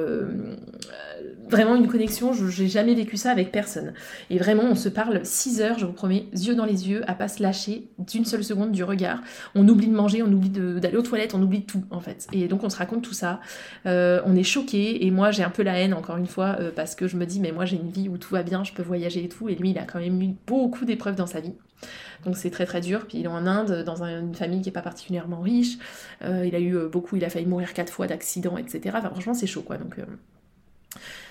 [1.50, 2.34] vraiment une connexion.
[2.34, 3.94] Je n'ai jamais vécu ça avec personne.
[4.30, 7.14] Et vraiment, on se parle 6 heures, je vous promets, yeux dans les yeux, à
[7.14, 9.22] pas se lâcher d'une seule seconde du regard.
[9.56, 12.28] On oublie de manger, on oublie d'aller aux toilettes, on oublie tout en fait.
[12.32, 13.39] Et donc on se raconte tout ça.
[13.86, 16.72] Euh, on est choqué et moi j'ai un peu la haine encore une fois euh,
[16.76, 18.74] parce que je me dis mais moi j'ai une vie où tout va bien, je
[18.74, 19.50] peux voyager et tout.
[19.50, 21.54] Et lui il a quand même eu beaucoup d'épreuves dans sa vie.
[22.26, 23.06] Donc c'est très très dur.
[23.08, 25.78] Puis il est en Inde, dans une famille qui n'est pas particulièrement riche.
[26.24, 28.96] Euh, il a eu beaucoup, il a failli mourir quatre fois d'accidents, etc.
[28.98, 29.78] Enfin franchement c'est chaud quoi.
[29.78, 29.98] Donc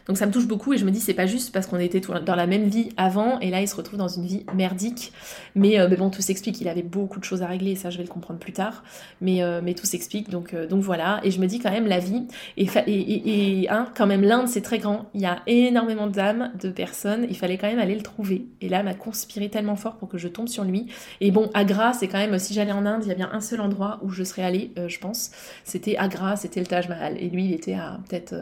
[0.07, 2.01] donc ça me touche beaucoup et je me dis c'est pas juste parce qu'on était
[2.01, 5.13] dans la même vie avant et là il se retrouve dans une vie merdique.
[5.55, 7.99] Mais, euh, bon, tout s'explique, il avait beaucoup de choses à régler et ça je
[7.99, 8.83] vais le comprendre plus tard.
[9.21, 11.21] Mais, euh, mais tout s'explique donc, euh, donc voilà.
[11.25, 14.79] Et je me dis quand même la vie et, hein, quand même l'Inde c'est très
[14.79, 18.47] grand, il y a énormément d'âmes, de personnes, il fallait quand même aller le trouver.
[18.61, 20.87] Et là m'a conspiré tellement fort pour que je tombe sur lui.
[21.21, 23.41] Et bon, Agra c'est quand même, si j'allais en Inde, il y a bien un
[23.41, 25.31] seul endroit où je serais allée, je pense.
[25.65, 27.17] C'était Agra, c'était le Taj Mahal.
[27.19, 28.35] Et lui il était à peut-être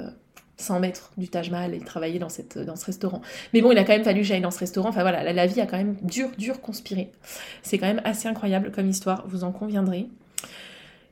[0.61, 3.23] 100 mètres du Taj Mahal et travailler dans, cette, dans ce restaurant.
[3.53, 4.89] Mais bon, il a quand même fallu que j'aille dans ce restaurant.
[4.89, 7.11] Enfin voilà, la, vie a quand même dur, dur conspiré.
[7.63, 10.07] C'est quand même assez incroyable comme histoire, vous en conviendrez.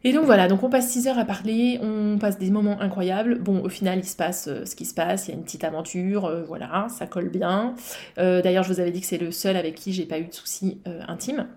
[0.05, 3.41] Et donc voilà, donc on passe 6 heures à parler, on passe des moments incroyables.
[3.41, 5.43] Bon, au final, il se passe euh, ce qui se passe, il y a une
[5.43, 7.75] petite aventure, euh, voilà, ça colle bien.
[8.19, 10.27] Euh, d'ailleurs, je vous avais dit que c'est le seul avec qui j'ai pas eu
[10.27, 11.49] de soucis intimes.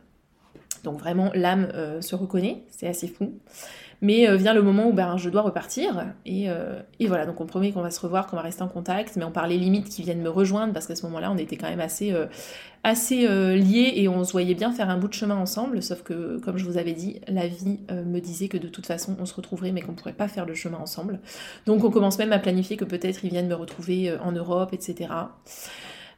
[0.84, 1.72] Donc vraiment, l'âme
[2.02, 3.34] se reconnaît, c'est assez fou.
[4.02, 6.08] Mais euh, vient le moment où ben, je dois repartir.
[6.28, 9.16] Euh, et, voilà, donc on promet qu'on va se revoir, qu'on va rester en contact.
[9.16, 11.70] Mais on parlait limite qu'ils viennent me rejoindre parce qu'à ce moment-là, on était quand
[11.70, 12.26] même assez, euh,
[12.84, 13.28] assez
[13.58, 15.84] liés et on se voyait bien faire un bout de chemin ensemble.
[15.84, 19.16] Sauf que, comme je vous avais dit, la vie me disait que de toute façon,
[19.20, 21.20] on se retrouverait mais qu'on ne pourrait pas faire le chemin ensemble.
[21.68, 25.12] Donc on commence même à planifier que peut-être ils viennent me retrouver en Europe, etc.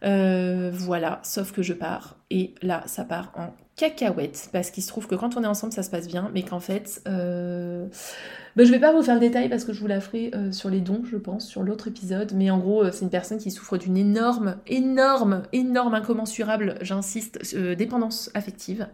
[0.01, 2.15] voilà, sauf que je pars.
[2.29, 5.73] Et là, ça part en cacahuète, parce qu'il se trouve que quand on est ensemble,
[5.73, 7.87] ça se passe bien, mais qu'en fait, euh...
[8.55, 10.51] ben, je vais pas vous faire le détail parce que je vous la ferai euh,
[10.51, 13.39] sur les dons, je pense, sur l'autre épisode, mais en gros, euh, c'est une personne
[13.39, 18.87] qui souffre d'une énorme, énorme, énorme, incommensurable, j'insiste, dépendance affective.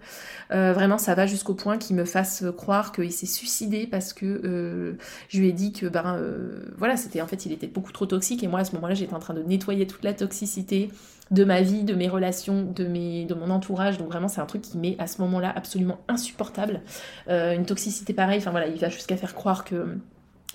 [0.50, 5.40] vraiment, ça va jusqu'au point qu'il me fasse croire qu'il s'est suicidé parce que je
[5.40, 6.22] lui ai dit que, ben,
[6.78, 9.14] voilà, c'était en fait, il était beaucoup trop toxique, et moi, à ce moment-là, j'étais
[9.14, 10.90] en train de nettoyer toute la toxicité
[11.32, 13.98] de ma vie, de mes relations, de, mes, de mon entourage.
[13.98, 16.82] Donc vraiment, c'est un truc qui m'est à ce moment-là absolument insupportable.
[17.30, 19.98] Euh, une toxicité pareille, enfin voilà, il va jusqu'à faire croire que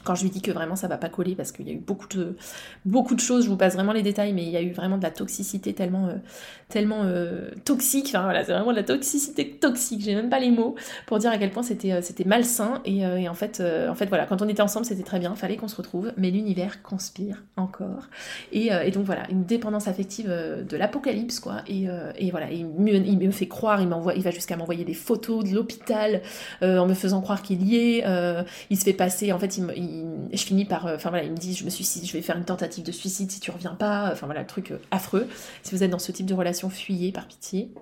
[0.05, 1.79] quand je lui dis que vraiment ça va pas coller parce qu'il y a eu
[1.79, 2.37] beaucoup de,
[2.85, 4.99] beaucoup de choses, je vous passe vraiment les détails, mais il y a eu vraiment
[4.99, 6.17] de la toxicité tellement, euh,
[6.69, 10.51] tellement euh, toxique, enfin voilà, c'est vraiment de la toxicité toxique, j'ai même pas les
[10.51, 10.75] mots
[11.07, 14.27] pour dire à quel point c'était, euh, c'était malsain, et, en, fait, en fait voilà,
[14.27, 18.09] quand on était ensemble c'était très bien, fallait qu'on se retrouve, mais l'univers conspire encore,
[18.53, 21.89] et, donc voilà, une dépendance affective de l'apocalypse quoi, et,
[22.31, 25.55] voilà, il me, il fait croire, il, m'envoie, il va jusqu'à m'envoyer des photos de
[25.55, 26.21] l'hôpital
[26.63, 28.05] en me faisant croire qu'il y est,
[28.71, 29.65] il se fait passer, en fait il
[30.33, 32.45] je finis par, euh, enfin voilà, il me dit, je me je vais faire une
[32.45, 35.29] tentative de suicide si tu reviens pas, enfin voilà, le truc euh, affreux.
[35.63, 37.73] Si vous êtes dans ce type de relation, fuyez par pitié.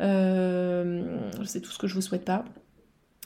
[0.00, 2.44] Euh, c'est tout ce que je vous souhaite pas.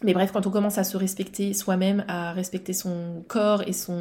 [0.02, 4.00] Mais bref, quand on commence à se respecter soi-même, à respecter son corps et son...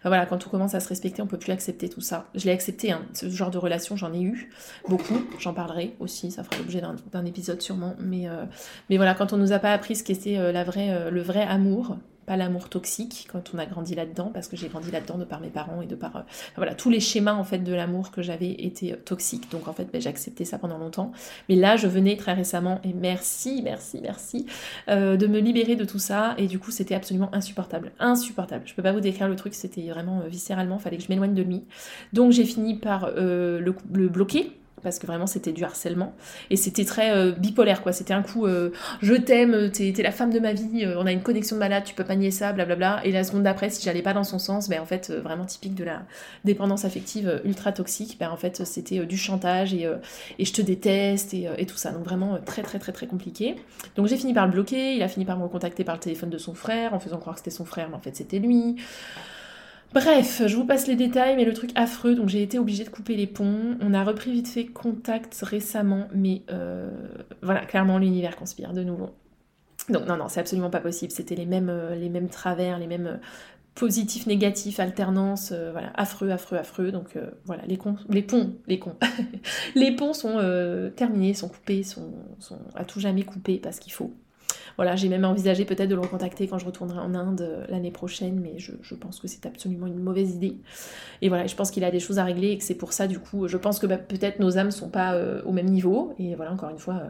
[0.00, 2.26] Enfin voilà, quand on commence à se respecter, on peut plus accepter tout ça.
[2.34, 3.02] Je l'ai accepté, hein.
[3.14, 4.50] ce genre de relation, j'en ai eu
[4.88, 5.22] beaucoup.
[5.38, 6.82] J'en parlerai aussi, ça fera l'objet
[7.12, 7.94] d'un épisode sûrement.
[8.00, 8.26] Mais,
[8.88, 11.96] mais voilà, quand on nous a pas appris ce qu'était la vraie, le vrai amour,
[12.36, 15.48] l'amour toxique quand on a grandi là-dedans, parce que j'ai grandi là-dedans de par mes
[15.48, 16.16] parents et de par...
[16.16, 16.20] Euh,
[16.56, 19.72] voilà, tous les schémas en fait de l'amour que j'avais étaient euh, toxiques, donc en
[19.72, 21.12] fait ben, j'ai accepté ça pendant longtemps.
[21.48, 24.46] Mais là, je venais très récemment, et merci, merci, merci,
[24.88, 27.92] euh, de me libérer de tout ça, et du coup c'était absolument insupportable.
[27.98, 28.62] Insupportable.
[28.66, 31.42] Je peux pas vous décrire le truc, c'était vraiment viscéralement, fallait que je m'éloigne de
[31.42, 31.64] lui.
[32.12, 36.14] Donc j'ai fini par le bloquer parce que vraiment c'était du harcèlement.
[36.50, 37.92] Et c'était très euh, bipolaire quoi.
[37.92, 38.70] C'était un coup euh,
[39.02, 41.84] je t'aime t'es es la femme de ma vie on a une connexion de malade
[41.84, 44.38] tu peux pas nier ça blablabla et la seconde d'après si j'allais pas dans son
[44.38, 46.02] sens ben en fait vraiment typique de la
[46.44, 49.88] dépendance affective ultra toxique ben en fait c'était du chantage et,
[50.38, 51.90] et, je te déteste et, et, tout ça.
[51.90, 53.56] Donc vraiment très très très très compliqué.
[53.96, 54.94] Donc j'ai fini par le bloquer.
[54.94, 57.36] Il a fini par me contacter par le téléphone de son frère en faisant croire
[57.36, 58.76] que c'était son frère mais en fait c'était lui
[59.92, 62.90] Bref, je vous passe les détails, mais le truc affreux, donc j'ai été obligée de
[62.90, 63.76] couper les ponts.
[63.80, 66.90] On a repris vite fait contact récemment, mais euh,
[67.42, 69.10] voilà, clairement l'univers conspire de nouveau.
[69.88, 71.10] Donc non, non, c'est absolument pas possible.
[71.10, 73.16] C'était les mêmes, euh, les mêmes travers, les mêmes euh,
[73.74, 76.92] positifs, négatifs, alternance, voilà, affreux, affreux, affreux.
[76.92, 82.12] Donc voilà, les, cons, les ponts, les ponts sont terminés, sont coupés, sont
[82.74, 84.12] à tout jamais coupés parce qu'il faut.
[84.80, 87.90] Voilà, j'ai même envisagé peut-être de le recontacter quand je retournerai en Inde euh, l'année
[87.90, 90.56] prochaine, mais je, pense que c'est absolument une mauvaise idée.
[91.20, 93.06] Et voilà, je pense qu'il a des choses à régler et que c'est pour ça,
[93.06, 96.14] du coup, je pense que bah, peut-être nos âmes sont pas euh, au même niveau.
[96.18, 97.08] Et voilà, encore une fois, euh,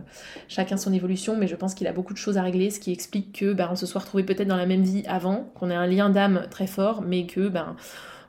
[0.48, 2.90] chacun son évolution, mais je pense qu'il a beaucoup de choses à régler, ce qui
[2.90, 5.76] explique que bah, on se soit retrouvé peut-être dans la même vie avant, qu'on ait
[5.76, 7.76] un lien d'âme très fort, mais que ben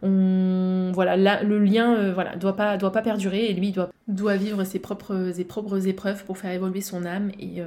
[0.03, 4.63] on, voilà, le lien voilà, doit, pas, doit pas perdurer et lui doit, doit vivre
[4.65, 7.61] ses propres, ses propres épreuves pour faire évoluer son âme et,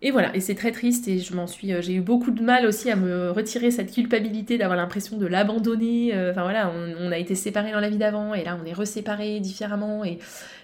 [0.00, 2.40] et voilà, et c'est très triste et je m'en suis, euh, j'ai eu beaucoup de
[2.40, 6.14] mal aussi à me retirer cette culpabilité d'avoir l'impression de l'abandonner.
[6.14, 8.72] Euh, enfin voilà, on, a été séparés dans la vie d'avant et là on est
[8.72, 10.20] reséparés différemment et,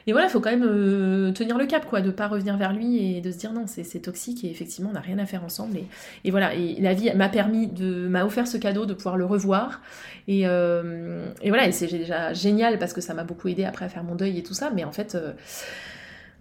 [0.07, 2.73] et voilà, il faut quand même euh, tenir le cap quoi, de pas revenir vers
[2.73, 5.43] lui et de se dire non, c'est toxique et effectivement on n'a rien à faire
[5.43, 5.87] ensemble et,
[6.23, 9.25] et voilà, et la vie m'a permis de, m'a offert ce cadeau de pouvoir le
[9.25, 9.81] revoir
[10.29, 13.89] et, et voilà, et c'est déjà génial parce que ça m'a beaucoup aidé après à
[13.89, 15.17] faire mon deuil et tout ça, mais en fait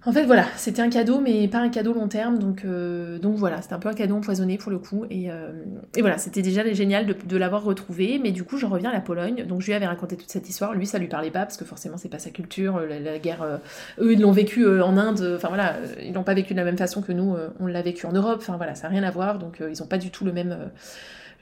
[0.06, 3.36] en fait, voilà, c'était un cadeau, mais pas un cadeau long terme, donc, euh, donc
[3.36, 5.51] voilà, c'était un peu un cadeau empoisonné pour le coup, et, euh,
[5.97, 9.45] voilà, c'était déjà génial de, l'avoir retrouvé, mais du coup, je reviens à la Pologne,
[9.45, 11.64] donc je lui avais raconté toute cette histoire, lui, ça lui parlait pas, parce que
[11.64, 13.58] forcément, c'est pas sa culture, la, guerre, euh,
[13.99, 16.78] eux, ils l'ont vécu en Inde, enfin voilà, ils l'ont pas vécu de la même
[16.78, 19.39] façon que nous, on l'a vécu en Europe, enfin voilà, ça n'a rien à voir,
[19.39, 20.58] donc ils ont pas du tout le même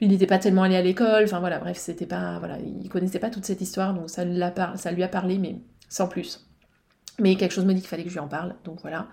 [0.00, 3.20] il n'était pas tellement allé à l'école, enfin voilà, bref, c'était pas, voilà, il connaissait
[3.20, 5.56] pas toute cette histoire, donc ça lui a parlé, mais
[5.88, 6.51] sans plus.
[7.22, 9.06] Mais quelque chose me dit qu'il fallait que je lui en parle, donc voilà.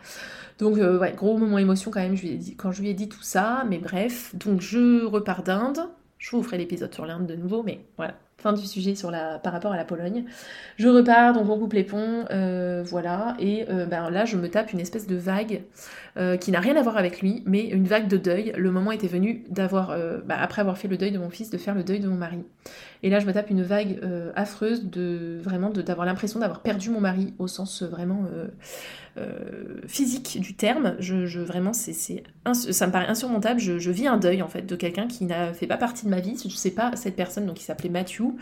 [0.57, 2.89] Donc euh, ouais, gros moment émotion quand même je lui ai dit, quand je lui
[2.89, 5.80] ai dit tout ça, mais bref, donc je repars d'Inde.
[6.18, 9.38] Je vous ferai l'épisode sur l'Inde de nouveau, mais voilà, fin du sujet sur la,
[9.38, 10.26] par rapport à la Pologne.
[10.76, 14.49] Je repars, donc on coupe les ponts, euh, voilà, et euh, ben là je me
[14.49, 15.62] tape une espèce de vague
[16.41, 18.51] qui n'a rien à voir avec lui, mais une vague de deuil.
[18.57, 19.95] Le moment était venu d'avoir,
[20.26, 22.18] bah, après avoir fait le deuil de mon fils, de faire le deuil de mon
[22.18, 22.43] mari.
[23.02, 26.89] Et là, je me tape une vague euh, affreuse de vraiment d'avoir l'impression d'avoir perdu
[26.89, 28.26] mon mari au sens euh, vraiment
[29.18, 30.95] euh, physique du terme.
[31.00, 33.60] Je, vraiment, c'est ça me paraît insurmontable.
[33.60, 36.20] Je, vis un deuil en fait de quelqu'un qui n'a fait pas partie de ma
[36.20, 36.36] vie.
[36.43, 38.36] Je sais pas cette personne, donc il s'appelait Matthew.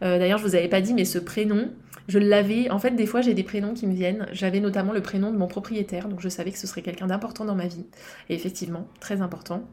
[0.00, 1.70] D'ailleurs, je vous avais pas dit, mais ce prénom,
[2.08, 2.70] je l'avais.
[2.70, 4.26] En fait, des fois, j'ai des prénoms qui me viennent.
[4.32, 7.44] J'avais notamment le prénom de mon propriétaire, donc je savais que ce serait quelqu'un d'important
[7.44, 7.86] dans ma vie.
[8.28, 9.64] Et effectivement, très important.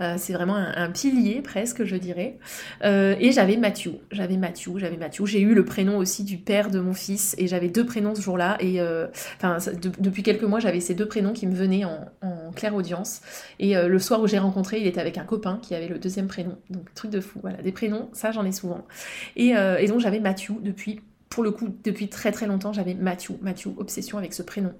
[0.00, 2.38] Euh, c'est vraiment un, pilier presque, je dirais.
[2.84, 3.94] Euh, et j'avais Mathieu.
[4.10, 5.26] J'avais Mathieu, j'avais Mathieu.
[5.26, 8.20] J'ai eu le prénom aussi du père de mon fils et j'avais deux prénoms ce
[8.20, 8.56] jour-là.
[8.60, 9.58] Et euh, enfin,
[9.98, 12.10] depuis quelques mois, j'avais ces deux prénoms qui me venaient en,
[12.54, 13.20] claire audience.
[13.58, 16.28] Et le soir où j'ai rencontré, il était avec un copain qui avait le deuxième
[16.28, 16.56] prénom.
[16.70, 17.40] Donc truc de fou.
[17.42, 18.86] Voilà, des prénoms, ça j'en ai souvent.
[19.34, 21.00] Et, et donc j'avais Mathieu depuis
[21.34, 24.72] pour le coup, depuis très très longtemps, j'avais Mathieu, Mathieu, obsession avec ce prénom.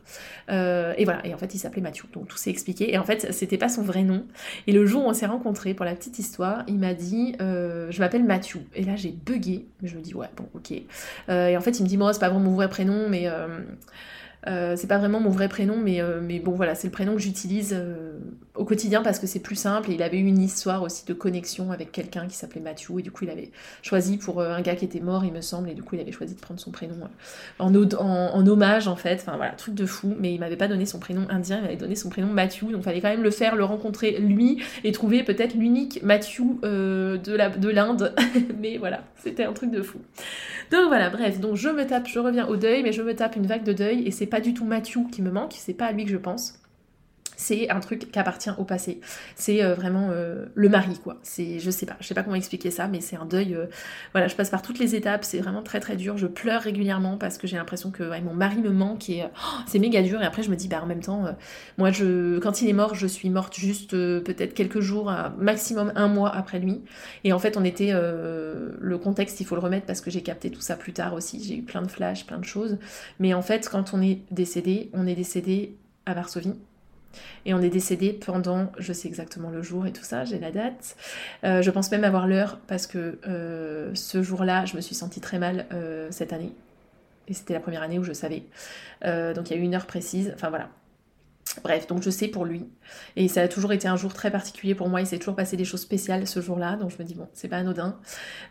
[0.51, 2.95] Euh, et voilà, et en fait, il s'appelait Mathieu, donc tout s'est expliqué.
[2.95, 4.25] Et en fait, c'était pas son vrai nom.
[4.69, 7.91] Et le jour où on s'est rencontrés, pour la petite histoire, il m'a dit euh,
[7.91, 8.61] Je m'appelle Mathieu.
[8.77, 9.67] Et là, j'ai bugué.
[9.83, 10.73] Je me dis Ouais, bon, ok.
[11.29, 13.29] Euh, et en fait, il me dit Moi, c'est pas vraiment mon vrai prénom, mais.
[14.47, 17.75] C'est pas vraiment mon vrai prénom, mais, mais bon voilà, c'est le prénom que j'utilise
[18.55, 19.91] au quotidien parce que c'est plus simple.
[19.91, 23.03] Et il avait eu une histoire aussi de connexion avec quelqu'un qui s'appelait Mathieu, et
[23.03, 23.51] du coup il avait
[23.83, 26.13] choisi pour un gars qui était mort, il me semble, et du coup il avait
[26.13, 26.95] choisi de prendre son prénom
[27.59, 29.21] en, en, hommage en fait.
[29.21, 31.77] Enfin voilà, truc de fou, mais il m'avait pas donné son prénom indien, il m'avait
[31.77, 35.25] donné son prénom Mathieu, donc fallait quand même le faire, le rencontrer lui et trouver
[35.25, 38.15] peut-être l'unique Mathieu de l'Inde.
[38.61, 39.99] mais voilà, c'était un truc de fou.
[40.71, 43.37] Donc voilà, bref, donc je me tape, je reviens au deuil, mais je me tape
[43.37, 44.07] une vague de deuil.
[44.07, 46.17] Et c'est pas du tout Mathieu qui me manque, c'est pas à lui que je
[46.17, 46.59] pense
[47.37, 49.01] c'est un truc qui appartient au passé.
[49.37, 51.17] C'est euh, vraiment euh, le mari, quoi.
[51.23, 53.55] C'est, je sais pas, je sais pas comment expliquer ça, mais c'est un deuil.
[53.55, 53.67] Euh,
[54.13, 56.17] voilà, je passe par toutes les étapes, c'est vraiment très très dur.
[56.17, 59.79] Je pleure régulièrement parce que j'ai l'impression que mon mari me manque et oh, c'est
[59.79, 60.23] méga dur.
[60.23, 61.25] Et après, je me dis, bah en même temps,
[61.79, 66.09] moi, je, quand il est mort, je suis morte juste peut-être quelques jours, maximum un
[66.09, 66.83] mois après lui.
[67.25, 70.51] Et en fait, on était le contexte, il faut le remettre parce que j'ai capté
[70.51, 71.43] tout ça plus tard aussi.
[71.43, 72.79] J'ai eu plein de flashs, plein de choses.
[73.19, 75.77] Mais en fait, quand on est décédé, on est décédé
[76.07, 76.55] à Varsovie
[77.47, 80.51] et on est décédé pendant, je sais exactement le jour et tout ça, j'ai la
[80.51, 80.97] date.
[81.45, 85.21] Euh, je pense même avoir l'heure parce que euh, ce jour-là, je me suis sentie
[85.21, 86.53] très mal euh, cette année.
[87.29, 88.43] Et c'était la première année où je savais.
[89.03, 90.33] donc il y a eu une heure précise.
[90.35, 90.69] Enfin voilà.
[91.63, 92.67] Bref, donc je sais pour lui.
[93.17, 95.01] Et ça a toujours été un jour très particulier pour moi.
[95.01, 96.77] Il s'est toujours passé des choses spéciales ce jour-là.
[96.77, 97.97] Donc je me dis, bon, c'est pas anodin.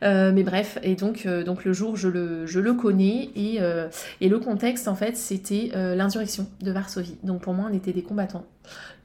[0.03, 3.29] Euh, mais bref, et donc, euh, donc le jour, je le, je le connais.
[3.35, 3.87] Et, euh,
[4.21, 7.17] et le contexte, en fait, c'était l'insurrection de Varsovie.
[7.23, 8.45] Donc pour moi, on était des combattants.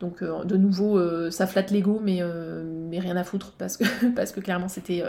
[0.01, 3.77] Donc euh, de nouveau, euh, ça flatte l'ego, mais, euh, mais rien à foutre parce
[3.77, 3.85] que,
[4.41, 5.03] clairement c'était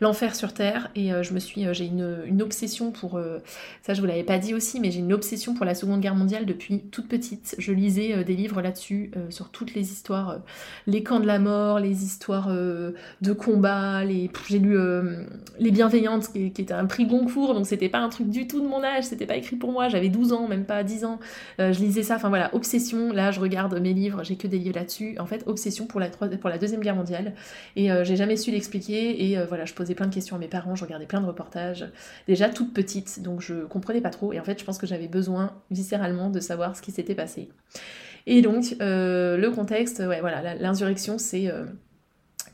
[0.00, 0.90] l'enfer sur terre.
[0.94, 3.20] Et je me suis, j'ai une, une, obsession pour,
[3.82, 6.14] ça je vous l'avais pas dit aussi, mais j'ai une obsession pour la Seconde Guerre
[6.14, 7.56] mondiale depuis toute petite.
[7.58, 10.40] Je lisais des livres là-dessus sur toutes les histoires,
[10.86, 14.78] les camps de la mort, les histoires de combat, les, j'ai lu
[15.58, 18.60] les Bienveillantes qui, qui, était un prix Goncourt, donc c'était pas un truc du tout
[18.60, 19.88] de mon âge, c'était pas écrit pour moi.
[19.88, 21.18] J'avais 12 ans, même pas 10 ans.
[21.58, 22.16] je lisais ça.
[22.16, 23.12] Enfin voilà, obsession.
[23.12, 25.16] Là, je regarde mes livres j'ai que des livres là-dessus.
[25.18, 27.34] En fait, obsession pour la, pour la Deuxième Guerre mondiale.
[27.76, 29.30] Et euh, j'ai jamais su l'expliquer.
[29.30, 31.26] Et euh, voilà, je posais plein de questions à mes parents, je regardais plein de
[31.26, 31.86] reportages.
[32.26, 34.32] Déjà toute petite, donc je comprenais pas trop.
[34.32, 37.48] Et en fait, je pense que j'avais besoin viscéralement de savoir ce qui s'était passé.
[38.26, 41.50] Et donc, euh, le contexte, ouais, voilà, l'insurrection, c'est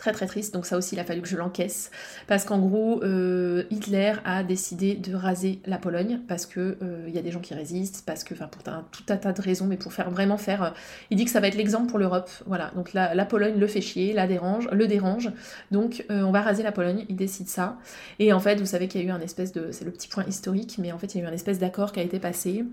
[0.05, 1.91] Très très triste, donc ça aussi il a fallu que je l'encaisse,
[2.27, 7.15] parce qu'en gros euh, Hitler a décidé de raser la Pologne, parce que euh, il
[7.15, 9.41] y a des gens qui résistent, parce que, enfin pour un, tout un tas de
[9.41, 10.71] raisons, mais pour faire vraiment faire, euh,
[11.09, 13.67] il dit que ça va être l'exemple pour l'Europe, voilà, donc la, la, Pologne le
[13.67, 15.31] fait chier, la dérange, le dérange,
[15.71, 17.79] donc on va raser la Pologne, il décide ça,
[18.19, 20.09] et en fait vous savez qu'il y a eu un espèce de, c'est le petit
[20.09, 22.19] point historique, mais en fait il y a eu un espèce d'accord qui a été
[22.19, 22.67] passé,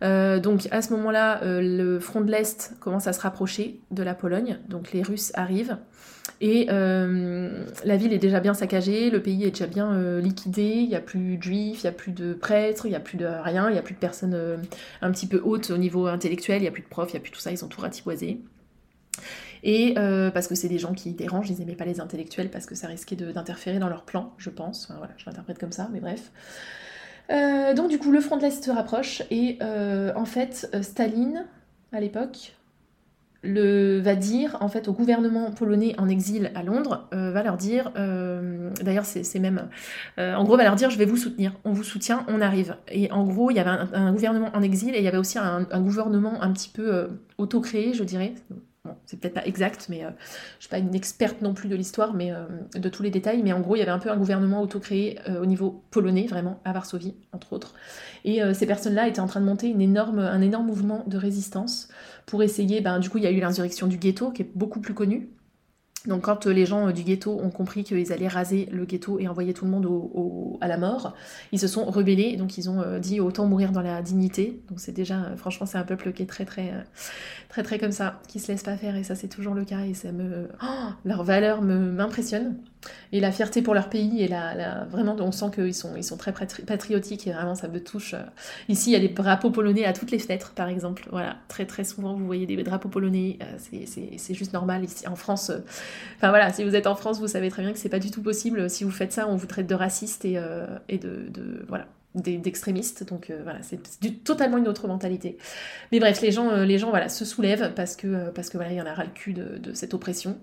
[0.00, 4.60] donc à ce moment-là le front de l'Est commence à se rapprocher de la Pologne,
[4.70, 5.76] donc les Russes arrivent,
[6.40, 10.62] et euh, la ville est déjà bien saccagée, le pays est déjà bien euh, liquidé,
[10.62, 13.00] il n'y a plus de juifs, il n'y a plus de prêtres, il n'y a
[13.00, 14.56] plus de rien, il n'y a plus de personnes euh,
[15.02, 17.18] un petit peu hautes au niveau intellectuel, il n'y a plus de profs, il n'y
[17.18, 18.40] a plus tout ça, ils ont tout ratiboisé.
[19.62, 19.92] Et
[20.32, 22.86] parce que c'est des gens qui dérangent, ils n'aimaient pas les intellectuels parce que ça
[22.86, 24.84] risquait d'interférer dans leur plan, je pense.
[24.84, 26.32] Enfin voilà, je l'interprète comme ça, mais bref.
[27.76, 31.44] donc du coup, le front de l'Est se rapproche et en fait, Staline,
[31.92, 32.54] à l'époque,
[33.42, 37.56] le, va dire en fait au gouvernement polonais en exil à Londres, euh, va leur
[37.56, 39.68] dire, euh, d'ailleurs c'est même,
[40.18, 42.76] euh, en gros va leur dire je vais vous soutenir, on vous soutient, on arrive.
[42.88, 45.38] Et en gros il y avait un, gouvernement en exil et il y avait aussi
[45.38, 48.34] un, un gouvernement un petit peu auto-créé je dirais,
[48.86, 50.10] Bon, c'est peut-être pas exact, mais euh,
[50.58, 53.42] je suis pas une experte non plus de l'histoire, mais euh, de tous les détails.
[53.42, 56.26] Mais en gros, il y avait un peu un gouvernement auto-créé euh, au niveau polonais,
[56.26, 57.74] vraiment, à Varsovie, entre autres.
[58.24, 61.88] Et ces personnes-là étaient en train de monter un énorme mouvement de résistance
[62.26, 62.80] pour essayer.
[62.80, 65.30] Ben, du coup, il y a eu l'insurrection du ghetto, qui est beaucoup plus connue.
[66.06, 69.52] Donc quand les gens du ghetto ont compris qu'ils allaient raser le ghetto et envoyer
[69.52, 69.86] tout le monde
[70.60, 71.14] à la mort,
[71.52, 74.62] ils se sont rebellés, donc ils ont dit autant mourir dans la dignité.
[74.68, 76.72] Donc c'est déjà, franchement, c'est un peuple qui est très très
[77.48, 78.96] très très comme ça, qui se laissent pas faire.
[78.96, 79.80] Et ça c'est toujours le cas.
[79.80, 82.56] Et ça me, oh, leur valeur me m'impressionne
[83.12, 86.16] et la fierté pour leur pays et la, vraiment on sent qu'ils sont ils sont
[86.16, 88.14] très patriotiques et vraiment ça me touche.
[88.68, 91.66] Ici il y a des drapeaux polonais à toutes les fenêtres par exemple, voilà très
[91.66, 95.50] très souvent vous voyez des drapeaux polonais, euh, c'est juste normal ici en France.
[95.50, 95.58] Euh,
[96.16, 98.10] enfin voilà si vous êtes en France vous savez très bien que c'est pas du
[98.10, 101.28] tout possible si vous faites ça on vous traite de raciste et, euh, et de,
[101.30, 103.08] de voilà d'extrémistes.
[103.08, 105.38] Donc euh, c'est totalement une autre mentalité.
[105.92, 108.58] Mais bref, les gens, euh, les gens voilà, se soulèvent parce que, euh, parce que
[108.58, 110.38] y en a ras le cul de, cette oppression.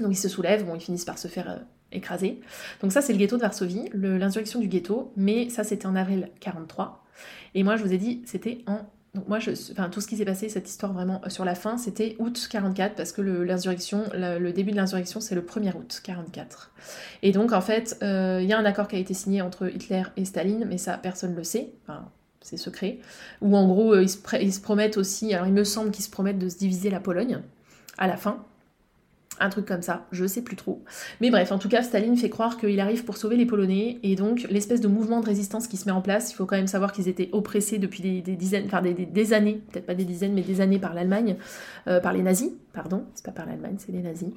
[0.00, 1.60] Donc ils se soulèvent, bon, ils finissent par se faire
[1.92, 2.40] écraser.
[2.82, 6.30] Donc ça, c'est le ghetto de Varsovie, l'insurrection du ghetto, mais ça, c'était en avril
[6.40, 7.04] 43.
[7.54, 8.80] Et moi, je vous ai dit, c'était en
[9.16, 11.54] donc moi, je, enfin, tout ce qui s'est passé, cette histoire vraiment euh, sur la
[11.54, 16.00] fin, c'était août 44, parce que l'insurrection, le, début de l'insurrection, c'est le 1er août
[16.04, 16.70] 44.
[17.22, 19.74] Et donc, en fait, euh, il y a un accord qui a été signé entre
[19.74, 21.72] Hitler et Staline, mais ça, personne ne le sait.
[21.82, 22.10] Enfin,
[22.42, 22.98] c'est secret.
[23.40, 26.10] Où en gros, euh, se, ils se promettent aussi, alors il me semble qu'ils se
[26.10, 27.40] promettent de se diviser la Pologne
[27.96, 28.44] à la fin.
[29.38, 30.82] Un truc comme ça, je sais plus trop.
[31.20, 34.16] Mais bref, en tout cas, Staline fait croire qu'il arrive pour sauver les Polonais, et
[34.16, 36.66] donc l'espèce de mouvement de résistance qui se met en place, il faut quand même
[36.66, 40.42] savoir qu'ils étaient oppressés depuis des, dizaines, enfin des, années, peut-être pas des dizaines, mais
[40.42, 41.36] des années par l'Allemagne,
[41.86, 44.28] euh, par les nazis, pardon, c'est pas par l'Allemagne, c'est les nazis.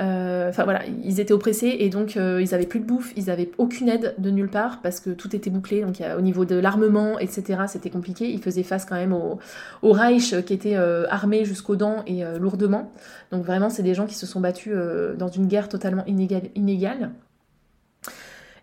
[0.00, 3.30] Euh, enfin voilà, ils étaient oppressés et donc euh, ils avaient plus de bouffe, ils
[3.30, 5.82] avaient aucune aide de nulle part parce que tout était bouclé.
[5.82, 8.28] Donc au niveau de l'armement, etc., c'était compliqué.
[8.28, 9.38] Ils faisaient face quand même au,
[9.82, 12.92] Reich qui était euh, armé jusqu'aux dents et lourdement.
[13.30, 14.74] Donc vraiment, c'est des gens qui se sont battus
[15.16, 17.12] dans une guerre totalement inégale.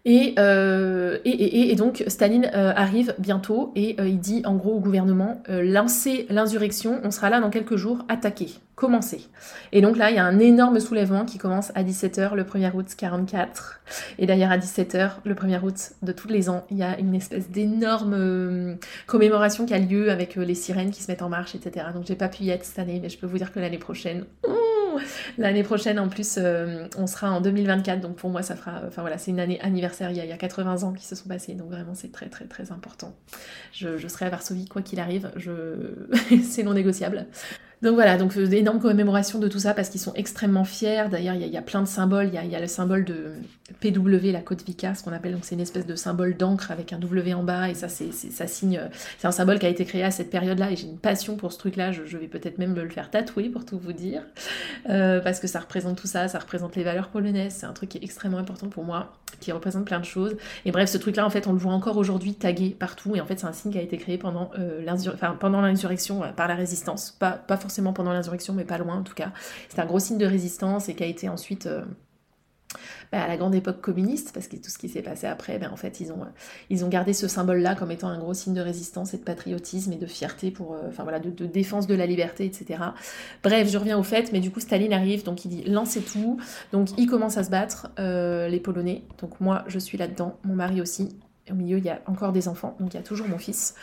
[0.07, 5.41] Euh, et, donc Staline euh, arrive bientôt et euh, il dit en gros au gouvernement
[5.47, 9.27] lancez l'insurrection, on sera là dans quelques jours, attaquez, commencez.
[9.71, 12.71] Et donc là il y a un énorme soulèvement qui commence à 17h le 1er
[12.75, 13.81] août 44.
[14.19, 17.15] Et d'ailleurs à 17h le 1er août de tous les ans, il y a une
[17.15, 18.77] espèce d'énorme
[19.07, 21.87] commémoration qui a lieu avec les sirènes qui se mettent en marche, etc.
[21.93, 23.79] Donc j'ai pas pu y être cette année, mais je peux vous dire que l'année
[23.79, 24.25] prochaine,
[25.37, 28.83] L'année prochaine, en plus, euh, on sera en 2024, donc pour moi, ça fera.
[28.97, 30.11] Voilà, c'est une année anniversaire.
[30.11, 32.11] Il y, a, il y, a, 80 ans qui se sont passés, donc vraiment, c'est
[32.11, 33.15] très, très, très important.
[33.71, 35.31] Je, serai à Varsovie, quoi qu'il arrive.
[36.43, 37.27] C'est non négociable.
[37.81, 41.05] Donc voilà, donc euh, d'énormes commémorations de tout ça parce qu'ils sont extrêmement fiers.
[41.09, 42.29] D'ailleurs, il y, a plein de symboles.
[42.33, 43.33] Il y, a, le symbole de
[43.81, 46.93] PW, la côte Vika, ce qu'on appelle, donc c'est une espèce de symbole d'encre avec
[46.93, 47.69] un W en bas.
[47.69, 48.81] Et ça, c'est ça signe.
[49.19, 50.71] C'est un symbole qui a été créé à cette période-là.
[50.71, 51.91] Et j'ai une passion pour ce truc-là.
[51.91, 54.23] Je, vais peut-être même me le faire tatouer pour tout vous dire.
[54.89, 56.27] Euh, parce que ça représente tout ça.
[56.27, 57.55] Ça représente les valeurs polonaises.
[57.59, 60.35] C'est un truc qui est extrêmement important pour moi, qui représente plein de choses.
[60.65, 63.15] Et bref, ce truc-là, en fait, on le voit encore aujourd'hui tagué partout.
[63.15, 66.55] Et en fait, c'est un signe qui a été créé pendant euh, l'insurrection par la
[66.55, 67.11] résistance.
[67.11, 69.31] Pas, pas forcément pendant l'insurrection, mais pas loin en tout cas.
[69.69, 71.83] C'est un gros signe de résistance et qui a été ensuite euh,
[73.11, 75.71] bah, à la grande époque communiste, parce que tout ce qui s'est passé après, ben,
[75.71, 76.31] en fait, ils ont, euh,
[76.69, 79.91] ils ont gardé ce symbole-là comme étant un gros signe de résistance et de patriotisme
[79.93, 82.79] et de fierté pour, euh, enfin voilà, de, défense de la liberté, etc.
[83.43, 86.39] Bref, je reviens au fait, mais du coup, Staline arrive, donc il dit lancez tout,
[86.71, 90.81] donc il commence à se battre, les Polonais, donc moi, je suis là-dedans, mon mari
[90.81, 91.15] aussi,
[91.51, 93.75] au milieu, il y a encore des enfants, donc il y a toujours mon fils.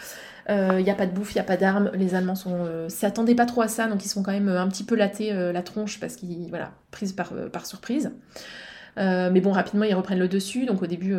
[0.48, 1.90] Il euh, n'y a pas de bouffe, il n'y a pas d'armes.
[1.94, 4.68] Les Allemands euh, s'attendaient pas trop à ça, donc ils sont quand même euh, un
[4.68, 8.12] petit peu latés la tronche parce qu'ils voilà prise par surprise.
[8.96, 10.66] Mais bon, rapidement ils reprennent le dessus.
[10.66, 11.14] Donc au début,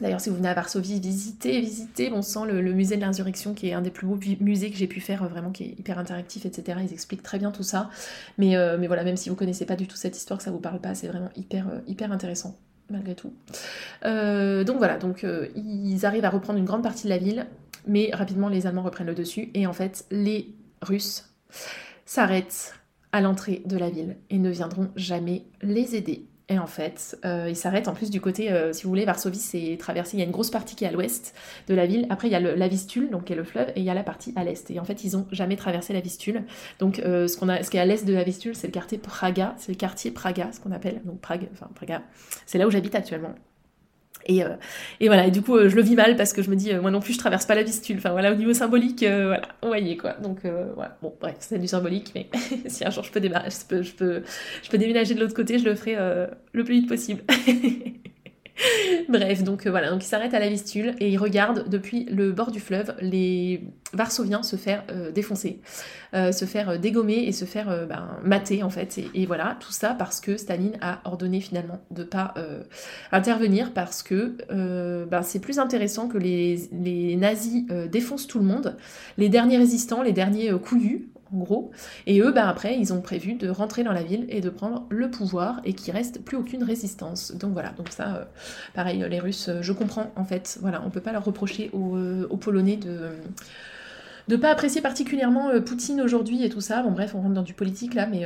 [0.00, 3.68] d'ailleurs si vous venez à Varsovie, visitez, visitez bon sang le, musée de l'insurrection qui
[3.68, 6.46] est un des plus beaux musées que j'ai pu faire, vraiment qui est hyper interactif,
[6.46, 6.78] etc.
[6.82, 7.90] Ils expliquent très bien tout ça.
[8.38, 10.60] Mais, mais voilà, même si vous connaissez pas du tout cette histoire, que ça vous
[10.60, 12.56] parle pas, c'est vraiment hyper hyper intéressant
[12.90, 13.32] malgré tout.
[14.02, 15.24] donc voilà, donc
[15.56, 17.46] ils arrivent à reprendre une grande partie de la ville
[17.86, 21.30] mais rapidement les Allemands reprennent le dessus et en fait les Russes
[22.04, 22.74] s'arrêtent
[23.16, 26.26] à l'entrée de la ville et ne viendront jamais les aider.
[26.50, 29.38] Et en fait, euh, ils s'arrêtent en plus du côté, euh, si vous voulez, Varsovie,
[29.38, 31.34] c'est traversé, il y a une grosse partie qui est à l'ouest
[31.66, 33.80] de la ville, après il y a la Vistule, donc qui est le fleuve, et
[33.80, 34.70] il y a la partie à l'est.
[34.70, 36.44] Et en fait, ils ont jamais traversé la Vistule.
[36.78, 38.72] Donc euh, ce, qu'on a, ce qui est à l'est de la Vistule, c'est le
[38.72, 42.02] quartier Praga, c'est le quartier Praga, ce qu'on appelle, donc Prague, enfin Praga,
[42.44, 43.34] c'est là où j'habite actuellement.
[44.30, 44.56] Euh,
[45.00, 46.72] et, voilà, et du coup, euh, je le vis mal parce que je me dis,
[46.72, 47.96] euh, moi non plus, je traverse pas la vistule.
[47.98, 50.14] Enfin voilà, au niveau symbolique, voilà, vous voyez quoi.
[50.22, 50.40] Donc
[50.74, 52.28] voilà, bon, bref, c'est du symbolique, mais
[52.66, 54.22] si un jour je peux, je peux, je peux,
[54.62, 55.96] je peux déménager de l'autre côté, je le ferai
[56.52, 57.22] le plus vite possible.
[59.08, 62.50] Bref, donc voilà, donc il s'arrête à la Vistule et il regarde depuis le bord
[62.50, 63.62] du fleuve les
[63.92, 64.84] Varsoviens se faire
[65.14, 65.60] défoncer,
[66.12, 68.98] se faire dégommer et se faire ben, mater en fait.
[69.14, 72.34] Et, voilà, tout ça parce que Staline a ordonné finalement de pas
[73.12, 74.36] intervenir parce que
[75.04, 78.76] ben, c'est plus intéressant que les, les nazis défoncent tout le monde.
[79.18, 81.70] Les derniers résistants, les derniers couillus, en gros.
[82.06, 84.86] Et eux, bah, après, ils ont prévu de rentrer dans la ville et de prendre
[84.90, 87.32] le pouvoir et qu'il reste plus aucune résistance.
[87.32, 88.24] Donc voilà, donc ça, euh,
[88.74, 90.58] pareil, les Russes, euh, je comprends en fait.
[90.60, 93.10] Voilà, on peut pas leur reprocher aux, euh, Polonais de
[94.28, 96.82] de pas apprécier particulièrement Poutine aujourd'hui et tout ça.
[96.82, 98.24] Bon bref, on rentre dans du politique là, mais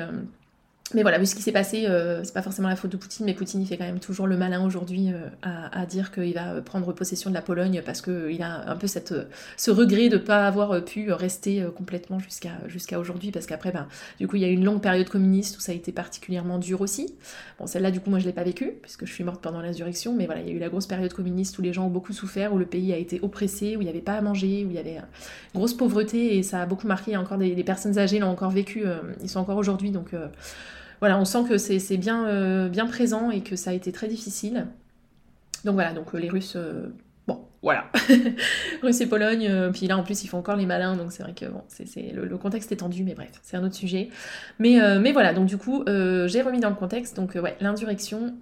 [0.94, 3.24] mais voilà, vu ce qui s'est passé, euh, c'est pas forcément la faute de Poutine,
[3.24, 6.60] mais Poutine il fait quand même toujours le malin aujourd'hui euh, à, dire qu'il va
[6.62, 9.14] prendre possession de la Pologne parce qu'il a un peu cette,
[9.56, 13.70] ce regret de ne pas avoir pu rester euh, complètement jusqu'à jusqu'à aujourd'hui, parce qu'après,
[13.70, 13.86] ben,
[14.18, 16.58] du coup, il y a eu une longue période communiste où ça a été particulièrement
[16.58, 17.14] dur aussi.
[17.60, 20.14] Bon, celle-là, du coup, moi je l'ai pas vécue, puisque je suis morte pendant l'insurrection,
[20.16, 22.12] mais voilà, il y a eu la grosse période communiste où les gens ont beaucoup
[22.12, 24.70] souffert, où le pays a été oppressé, où il n'y avait pas à manger, où
[24.70, 24.98] il y avait
[25.54, 27.16] grosse pauvreté, et ça a beaucoup marqué.
[27.16, 28.84] Encore des, personnes âgées l'ont encore vécu,
[29.22, 30.12] ils sont encore aujourd'hui, donc
[31.00, 34.06] voilà, on sent que c'est bien, euh, bien présent et que ça a été très
[34.06, 34.66] difficile.
[35.64, 36.88] Donc voilà, donc euh, les Russes, euh,
[37.26, 37.90] bon, voilà.
[38.82, 41.32] Russes et Pologne, puis là en plus ils font encore les malins, donc c'est vrai
[41.32, 44.10] que bon, c'est le, contexte est tendu, mais bref, c'est un autre sujet.
[44.58, 44.78] Mais,
[45.12, 48.34] voilà, donc du coup, j'ai remis dans le contexte, donc ouais, l'insurrection,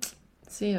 [0.48, 0.76] c'est...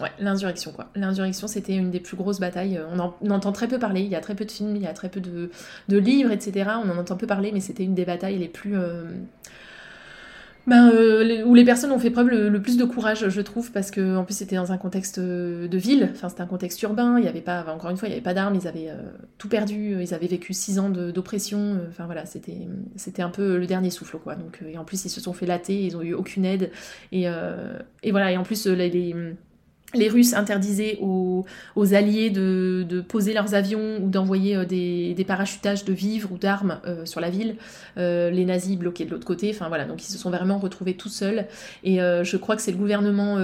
[0.00, 0.88] Ouais, l'insurrection quoi.
[0.94, 2.80] L'insurrection c'était une des plus grosses batailles.
[2.90, 4.86] On en, entend très peu parler, il y a très peu de films, il y
[4.86, 5.50] a très peu de
[5.98, 6.70] livres, etc.
[6.82, 8.74] On en entend peu parler, mais c'était une des batailles les plus
[10.66, 13.90] ben, euh, où les personnes ont fait preuve le, plus de courage, je trouve, parce
[13.90, 17.18] que en plus c'était dans un contexte euh, de ville, enfin c'était un contexte urbain,
[17.18, 19.10] il y avait pas, encore une fois, il n'y avait pas d'armes, ils avaient euh,
[19.38, 23.90] tout perdu, ils avaient vécu six ans d'oppression, enfin voilà, c'était un peu le dernier
[23.90, 24.36] souffle quoi.
[24.36, 26.70] Donc et en plus ils se sont fait latter, ils ont eu aucune aide.
[27.10, 27.24] Et,
[28.02, 28.32] et voilà.
[28.32, 29.14] Et en plus les les
[29.94, 31.44] Russes interdisaient aux,
[31.92, 37.04] alliés de, poser leurs avions ou d'envoyer euh, des, parachutages de vivres ou d'armes euh,
[37.04, 37.56] sur la ville.
[37.98, 39.50] Euh, les nazis bloquaient de l'autre côté.
[39.54, 41.46] Enfin voilà, donc ils se sont vraiment retrouvés tout seuls.
[41.84, 43.38] Et je crois que c'est le gouvernement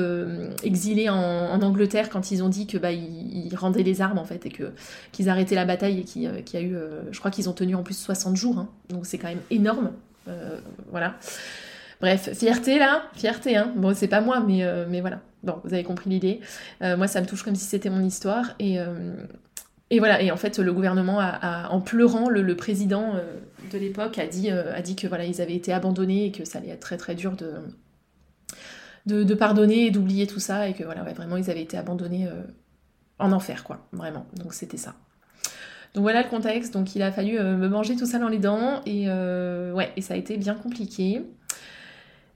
[0.62, 4.46] exilé en, Angleterre quand ils ont dit que bah ils, rendaient les armes en fait
[4.46, 4.70] et que
[5.12, 6.76] qu'ils arrêtaient la bataille et qui, a eu,
[7.10, 8.58] je crois qu'ils ont tenu en plus 60 jours.
[8.58, 8.68] Hein.
[8.88, 9.90] donc c'est quand même énorme.
[10.90, 11.16] voilà.
[12.00, 13.56] Bref, fierté là, fierté.
[13.56, 13.72] Hein.
[13.76, 15.20] Bon, c'est pas moi, mais, mais voilà.
[15.42, 16.40] Bon, vous avez compris l'idée.
[16.82, 18.54] Euh, moi, ça me touche comme si c'était mon histoire.
[18.58, 19.14] Et, euh,
[19.90, 23.38] et voilà, et en fait, le gouvernement, a, en pleurant, le, président, euh,
[23.72, 26.58] de l'époque a dit, a dit que voilà, ils avaient été abandonnés et que ça
[26.58, 31.02] allait être très très dur de, de, pardonner et d'oublier tout ça et que voilà,
[31.02, 32.28] vraiment ils avaient été abandonnés
[33.18, 34.26] en enfer, quoi, vraiment.
[34.36, 34.94] Donc c'était ça.
[35.94, 38.82] Donc voilà le contexte, donc il a fallu me manger tout ça dans les dents
[38.84, 41.22] et ouais, et ça a été bien compliqué.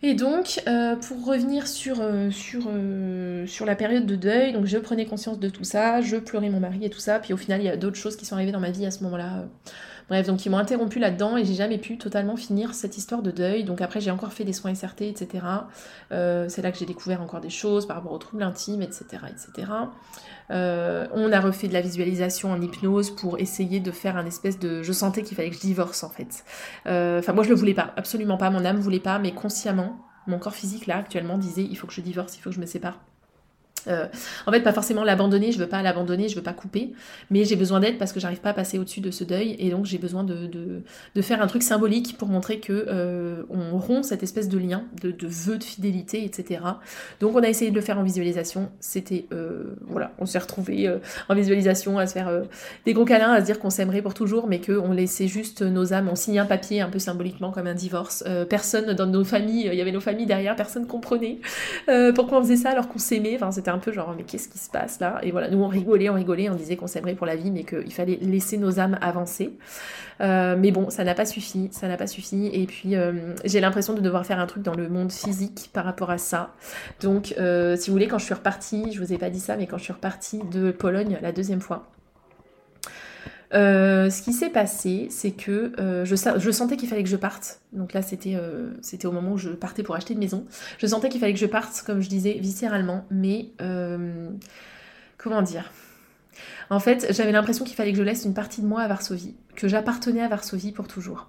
[0.05, 2.29] Et donc, euh, pour revenir sur, euh,
[2.67, 6.51] euh, sur la période de deuil, donc je prenais conscience de tout ça, je pleurais
[6.51, 8.35] mon mari et tout ça, puis au final, il y a d'autres choses qui sont
[8.35, 9.47] arrivées dans ma vie à ce moment-là.
[10.09, 13.31] Bref, donc ils m'ont interrompu là-dedans et j'ai jamais pu totalement finir cette histoire de
[13.31, 13.65] deuil.
[13.65, 15.45] Donc après, j'ai encore fait des soins SRT, etc.
[16.11, 19.05] c'est là que j'ai découvert encore des choses par rapport aux troubles intimes, etc.
[19.31, 19.69] etc.
[20.51, 24.59] Euh, on a refait de la visualisation en hypnose pour essayer de faire un espèce
[24.59, 24.83] de...
[24.83, 26.45] Je sentais qu'il fallait que je divorce en fait.
[26.87, 29.99] Euh, enfin moi je le voulais pas, absolument pas, mon âme voulait pas, mais consciemment,
[30.27, 32.61] mon corps physique là actuellement disait il faut que je divorce, il faut que je
[32.61, 32.99] me sépare.
[33.89, 34.07] Euh,
[34.47, 36.93] en fait, pas forcément l'abandonner, je veux pas l'abandonner, je veux pas couper,
[37.31, 39.71] mais j'ai besoin d'aide parce que j'arrive pas à passer au-dessus de ce deuil, et
[39.71, 40.83] donc j'ai besoin de,
[41.21, 45.11] faire un truc symbolique pour montrer que euh, on rompt cette espèce de lien, de,
[45.11, 46.61] de vœu de fidélité, etc.
[47.21, 50.93] Donc on a essayé de le faire en visualisation, c'était, euh, voilà, on s'est retrouvés
[51.29, 52.43] en visualisation à se faire
[52.85, 55.93] des gros câlins, à se dire qu'on s'aimerait pour toujours, mais qu'on laissait juste nos
[55.93, 58.25] âmes, on signait un papier un peu symboliquement comme un divorce.
[58.49, 61.39] personne dans nos familles, il y avait nos familles derrière, personne comprenait
[62.15, 64.59] pourquoi on faisait ça alors qu'on s'aimait, enfin c'était un peu genre mais qu'est-ce qui
[64.59, 65.19] se passe là?
[65.23, 67.65] Et voilà, nous on rigolait, on rigolait, on disait qu'on s'aimerait pour la vie, mais
[67.65, 69.53] qu'il fallait laisser nos âmes avancer.
[70.21, 72.51] Euh, mais bon, ça n'a pas suffi, ça n'a pas suffi.
[72.53, 75.85] Et puis euh, j'ai l'impression de devoir faire un truc dans le monde physique par
[75.85, 76.55] rapport à ça.
[77.01, 79.57] Donc euh, si vous voulez, quand je suis repartie, je vous ai pas dit ça,
[79.57, 81.89] mais quand je suis repartie de Pologne la deuxième fois,
[83.55, 87.61] euh, ce qui s'est passé, c'est que euh, je, sentais qu'il fallait que je parte.
[87.73, 90.47] Donc là, c'était euh, c'était au moment où je partais pour acheter une maison.
[90.79, 93.05] Je sentais qu'il fallait que je parte, comme je disais, viscéralement.
[93.11, 93.51] Mais
[95.19, 95.71] comment dire?
[96.71, 99.35] En fait, j'avais l'impression qu'il fallait que je laisse une partie de moi à Varsovie,
[99.55, 101.29] que j'appartenais à Varsovie pour toujours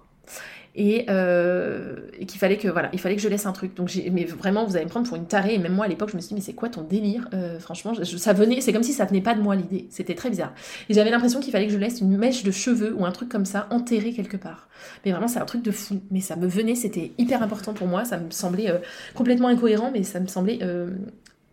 [0.76, 3.74] et, euh, et qu'il fallait que voilà, il fallait que je laisse un truc.
[3.74, 5.54] Donc j'ai, mais vraiment, vous allez me prendre pour une tarée.
[5.54, 7.58] Et même moi à l'époque, je me suis dit mais c'est quoi ton délire euh,
[7.58, 9.86] Franchement, ça venait, c'est comme si ça venait pas de moi l'idée.
[9.90, 10.52] C'était très bizarre.
[10.88, 13.28] Et j'avais l'impression qu'il fallait que je laisse une mèche de cheveux ou un truc
[13.28, 14.68] comme ça enterré quelque part.
[15.04, 16.00] Mais vraiment, c'est un truc de fou.
[16.10, 18.04] Mais ça me venait, c'était hyper important pour moi.
[18.04, 18.78] Ça me semblait euh,
[19.14, 20.58] complètement incohérent, mais ça me semblait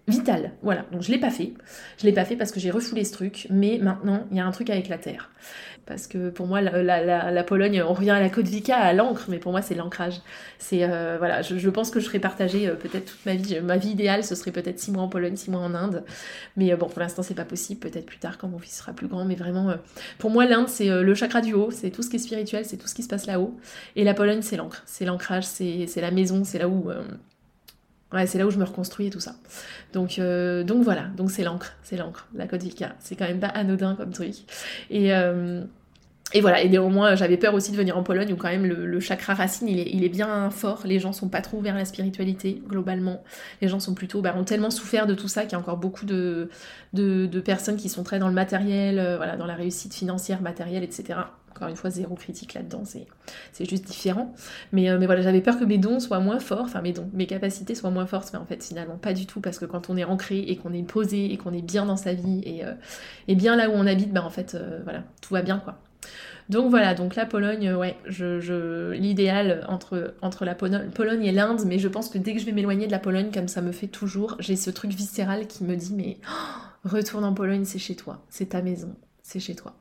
[0.07, 0.51] vital.
[0.61, 1.53] Voilà, donc je l'ai pas fait.
[1.99, 4.45] Je l'ai pas fait parce que j'ai refoulé ce truc, mais maintenant il y a
[4.45, 5.31] un truc avec la terre.
[5.91, 9.39] Parce que pour moi, la, Pologne, on revient à la Côte Vica, à l'encre, mais
[9.39, 10.21] pour moi c'est l'ancrage.
[10.57, 13.59] C'est euh, voilà, je, pense que je serais partagée euh, peut-être toute ma vie.
[13.59, 16.05] Ma vie idéale, ce serait peut-être six mois en Pologne, six mois en Inde.
[16.55, 17.81] Mais euh, bon, pour l'instant c'est pas possible.
[17.81, 19.25] Peut-être plus tard quand mon fils sera plus grand.
[19.25, 19.73] Mais vraiment,
[20.17, 22.77] pour moi l'Inde c'est le chakra du haut, c'est tout ce qui est spirituel, c'est
[22.77, 23.59] tout ce qui se passe là-haut.
[23.97, 26.89] Et la Pologne c'est l'encre, c'est l'ancrage, c'est la maison, c'est là où
[28.25, 29.35] c'est là où je me reconstruis et tout ça.
[29.91, 32.91] Donc, donc voilà, donc c'est l'encre, c'est l'encre, la Côte d'Ivoire.
[32.99, 34.35] C'est quand même pas anodin comme truc.
[34.89, 35.11] Et,
[36.33, 38.99] et voilà, et néanmoins, j'avais peur aussi de venir en Pologne où quand même le,
[38.99, 40.81] chakra racine, il est, bien fort.
[40.85, 43.23] Les gens sont pas trop vers la spiritualité, globalement.
[43.61, 45.77] Les gens sont plutôt, bah, ont tellement souffert de tout ça qu'il y a encore
[45.77, 46.49] beaucoup de,
[46.93, 50.41] de, de, personnes qui sont très dans le matériel, euh, voilà, dans la réussite financière,
[50.41, 51.19] matérielle, etc.
[51.49, 54.33] Encore une fois, zéro critique là-dedans, c'est juste différent.
[54.71, 57.09] Mais, euh, mais voilà, j'avais peur que mes dons soient moins forts, enfin mes dons,
[57.13, 59.89] mes capacités soient moins fortes, mais en fait, finalement, pas du tout, parce que quand
[59.89, 62.63] on est ancré et qu'on est posé et qu'on est bien dans sa vie et,
[62.63, 62.73] euh,
[63.27, 65.77] et, bien là où on habite, bah en fait, voilà, tout va bien, quoi.
[66.49, 67.95] Donc voilà, donc la Pologne, ouais,
[68.99, 72.87] l'idéal entre, la Pologne et l'Inde, mais je pense que dès que je vais m'éloigner
[72.87, 75.93] de la Pologne, comme ça me fait toujours, j'ai ce truc viscéral qui me dit
[75.95, 79.75] mais oh, retourne en Pologne, c'est chez toi, c'est ta maison, c'est chez toi.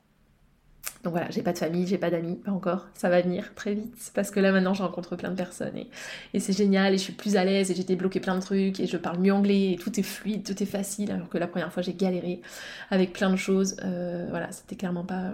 [1.02, 2.86] Donc voilà, j'ai pas de famille, j'ai pas d'amis, pas encore.
[2.94, 5.88] Ça va venir très vite parce que là maintenant je rencontre plein de personnes et,
[6.34, 8.80] et c'est génial et je suis plus à l'aise et j'ai débloqué plein de trucs
[8.80, 11.46] et je parle mieux anglais et tout est fluide, tout est facile alors que la
[11.46, 12.42] première fois j'ai galéré
[12.90, 13.76] avec plein de choses.
[13.82, 15.32] Euh, voilà, c'était clairement pas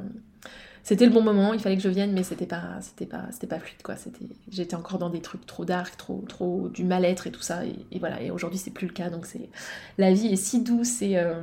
[0.87, 3.49] c'était le bon moment, il fallait que je vienne, mais c'était pas, c'était pas, c'était
[3.49, 3.97] pas fluide quoi.
[3.97, 7.65] C'était, j'étais encore dans des trucs trop dark, trop, trop du mal-être et tout ça,
[7.65, 8.23] et, voilà.
[8.23, 9.51] Et aujourd'hui c'est plus le cas, donc c'est,
[9.99, 11.43] la vie est si douce et euh,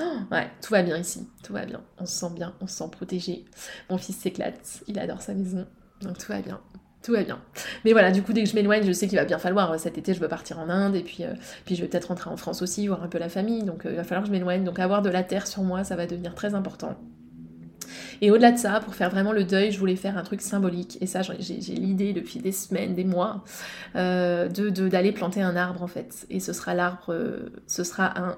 [0.00, 1.80] oh, ouais, tout va bien ici, tout va bien.
[1.98, 3.44] On se sent bien, on se sent protégé.
[3.90, 5.64] Mon fils s'éclate, il adore sa maison,
[6.02, 6.60] donc tout va bien
[7.00, 7.40] tout va bien.
[7.84, 9.70] Mais voilà, du coup, dès que je m'éloigne, je sais qu'il va bien falloir.
[9.70, 11.32] Euh, cet été, je veux partir en Inde et puis, euh,
[11.64, 13.62] puis je vais peut-être rentrer en France aussi, voir un peu la famille.
[13.62, 14.64] Donc, il va falloir que je m'éloigne.
[14.64, 16.98] Donc, avoir de la terre sur moi, ça va devenir très important.
[18.20, 20.98] Et au-delà de ça, pour faire vraiment le deuil, je voulais faire un truc symbolique.
[21.00, 23.44] Et ça, j'ai l'idée depuis des semaines, des mois,
[23.96, 26.26] euh, de d'aller planter un arbre en fait.
[26.30, 28.36] Et ce sera l'arbre, euh, ce sera un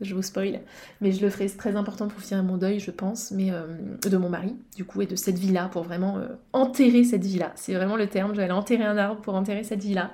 [0.00, 0.60] je vous spoil,
[1.00, 3.66] mais je le ferai, c'est très important pour finir mon deuil, je pense, mais euh,
[4.02, 7.52] de mon mari, du coup, et de cette vie-là, pour vraiment euh, enterrer cette vie-là.
[7.54, 10.12] C'est vraiment le terme, j'allais enterrer un arbre pour enterrer cette vie-là.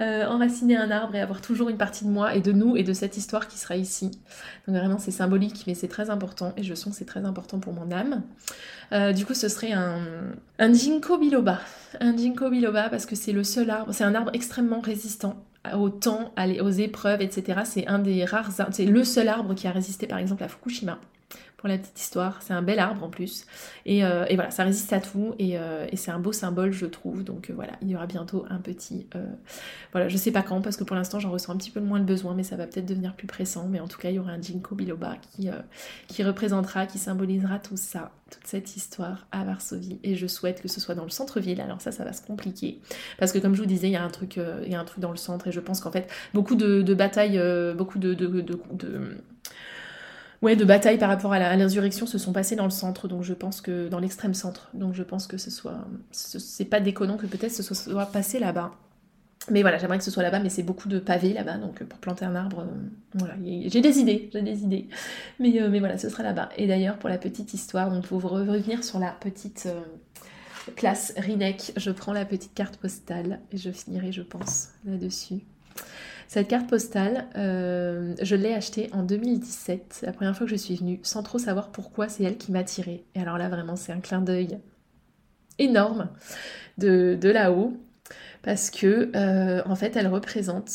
[0.00, 2.82] Euh, enraciner un arbre et avoir toujours une partie de moi et de nous et
[2.82, 4.10] de cette histoire qui sera ici.
[4.66, 7.60] Donc vraiment, c'est symbolique, mais c'est très important, et je sens que c'est très important
[7.60, 8.22] pour mon âme.
[9.14, 10.00] du coup, ce serait un,
[10.58, 10.72] un
[11.20, 11.60] biloba.
[12.00, 15.36] Un ginkgo biloba parce que c'est le seul arbre, c'est un arbre extrêmement résistant
[15.74, 17.60] au temps, aux épreuves, etc.
[17.64, 20.98] C'est un des rares c'est le seul arbre qui a résisté par exemple à Fukushima
[21.60, 22.40] pour la petite histoire.
[22.40, 23.44] C'est un bel arbre en plus.
[23.84, 27.22] Et, euh, voilà, ça résiste à tout euh, et, c'est un beau symbole, je trouve.
[27.22, 29.06] Donc euh, voilà, il y aura bientôt un petit.
[29.92, 31.98] voilà, je sais pas quand parce que pour l'instant j'en ressens un petit peu moins
[31.98, 33.68] le besoin, mais ça va peut-être devenir plus pressant.
[33.68, 35.50] Mais en tout cas, il y aura un Jinko Biloba qui,
[36.08, 40.00] qui représentera, qui symbolisera tout ça, toute cette histoire à Varsovie.
[40.02, 41.60] Et je souhaite que ce soit dans le centre-ville.
[41.60, 42.80] Alors ça, ça va se compliquer
[43.18, 45.00] parce que comme je vous disais, il y a un truc, y a un truc
[45.00, 47.38] dans le centre et je pense qu'en fait, beaucoup de, batailles,
[47.76, 48.14] beaucoup de
[50.42, 53.34] ouais, de bataille par rapport à l'insurrection se sont passées dans le centre, donc je
[53.34, 54.70] pense que dans l'extrême centre.
[54.74, 58.72] Donc je pense que ce soit, c'est pas déconnant que peut-être ce soit passé là-bas.
[59.50, 61.98] Mais voilà, j'aimerais que ce soit là-bas, mais c'est beaucoup de pavés là-bas, donc pour
[61.98, 64.88] planter un arbre, euh, voilà, j'ai des idées, j'ai des idées.
[65.38, 66.50] Mais, euh, mais voilà, ce sera là-bas.
[66.58, 69.80] Et d'ailleurs, pour la petite histoire, donc pour revenir sur la petite euh,
[70.76, 75.40] classe Rinek, je prends la petite carte postale et je finirai, je pense, là-dessus.
[76.30, 80.76] Cette carte postale, euh, je l'ai achetée en 2017, la première fois que je suis
[80.76, 83.04] venue, sans trop savoir pourquoi c'est elle qui m'a tirée.
[83.16, 84.60] Et alors là, vraiment, c'est un clin d'œil
[85.58, 86.08] énorme
[86.78, 87.76] de, là-haut,
[88.42, 90.70] parce que, euh, en fait, elle représente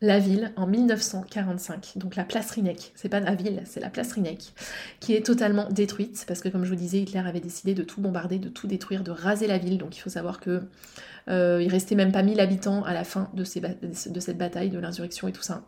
[0.00, 4.12] la ville en 1945, donc la place Rinek, c'est pas la ville, c'est la place
[4.12, 4.54] Rinek,
[5.00, 8.00] qui est totalement détruite, parce que comme je vous disais, Hitler avait décidé de tout
[8.00, 10.62] bombarder, de tout détruire, de raser la ville, donc il faut savoir que
[11.28, 15.28] euh, il restait même pas 1000 habitants à la fin de, cette bataille, de l'insurrection
[15.28, 15.62] et tout ça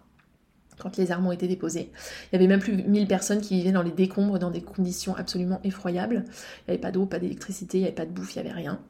[0.78, 1.90] quand les armes ont été déposées.
[2.30, 5.16] Il y avait même plus 1000 personnes qui vivaient dans les décombres, dans des conditions
[5.16, 6.24] absolument effroyables.
[6.24, 8.48] Il n'y avait pas d'eau, pas d'électricité, il n'y avait pas de bouffe, il n'y
[8.48, 8.80] avait rien.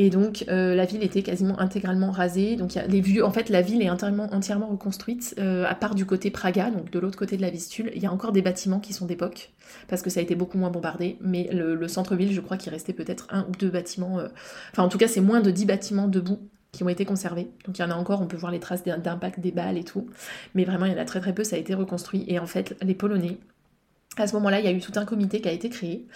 [0.00, 2.54] Et donc euh, la ville était quasiment intégralement rasée.
[2.54, 4.28] Donc y a les vieux, en fait, la ville est entièrement,
[4.68, 7.90] reconstruite, euh, à part du côté Praga, donc de l'autre côté de la Vistule.
[7.96, 9.50] Il y a encore des bâtiments qui sont d'époque,
[9.88, 11.18] parce que ça a été beaucoup moins bombardé.
[11.20, 14.20] Mais le, centre-ville, je crois qu'il restait peut-être un ou deux bâtiments.
[14.20, 14.28] Euh,
[14.70, 16.38] enfin, en tout cas, c'est moins de dix bâtiments debout
[16.70, 17.48] qui ont été conservés.
[17.66, 19.84] Donc il y en a encore, on peut voir les traces d'impact des balles et
[19.84, 20.06] tout.
[20.54, 22.24] Mais vraiment, il y en a très très peu, ça a été reconstruit.
[22.28, 23.38] Et en fait, les Polonais
[24.16, 26.06] à ce moment-là, il y a eu tout un comité qui a été créé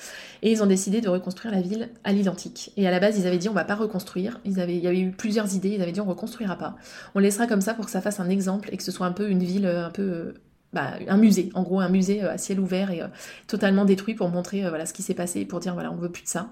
[0.42, 2.72] et ils ont décidé de reconstruire la ville à l'identique.
[2.76, 4.40] Et à la base, ils avaient dit on va pas reconstruire.
[4.44, 5.70] Il y avait eu plusieurs idées.
[5.70, 6.76] Ils avaient dit on reconstruira pas.
[7.14, 9.12] On laissera comme ça pour que ça fasse un exemple et que ce soit un
[9.12, 10.34] peu une ville un peu euh,
[10.72, 13.08] bah, un musée, en gros un musée euh, à ciel ouvert et euh,
[13.46, 16.08] totalement détruit pour montrer euh, voilà ce qui s'est passé, pour dire voilà on veut
[16.08, 16.48] plus de ça.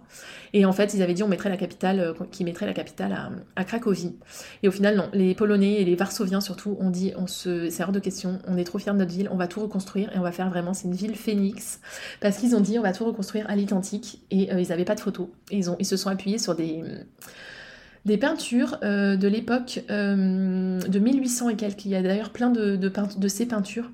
[0.52, 3.30] Et en fait ils avaient dit on mettrait la capitale, qui mettrait la capitale à,
[3.56, 4.14] à, Cracovie.
[4.62, 7.82] Et au final non, les Polonais et les Varsoviens surtout ont dit on se, c'est
[7.82, 10.18] hors de question, on est trop fiers de notre ville, on va tout reconstruire et
[10.18, 11.80] on va faire vraiment c'est une ville phénix
[12.20, 15.00] parce qu'ils ont dit on va tout reconstruire à l'identique et ils n'avaient pas de
[15.00, 16.84] photos et ils ont ils se sont appuyés sur des
[18.04, 21.84] des peintures de l'époque de 1800 et quelques.
[21.84, 23.90] Il y a d'ailleurs plein de, de, de ces peintures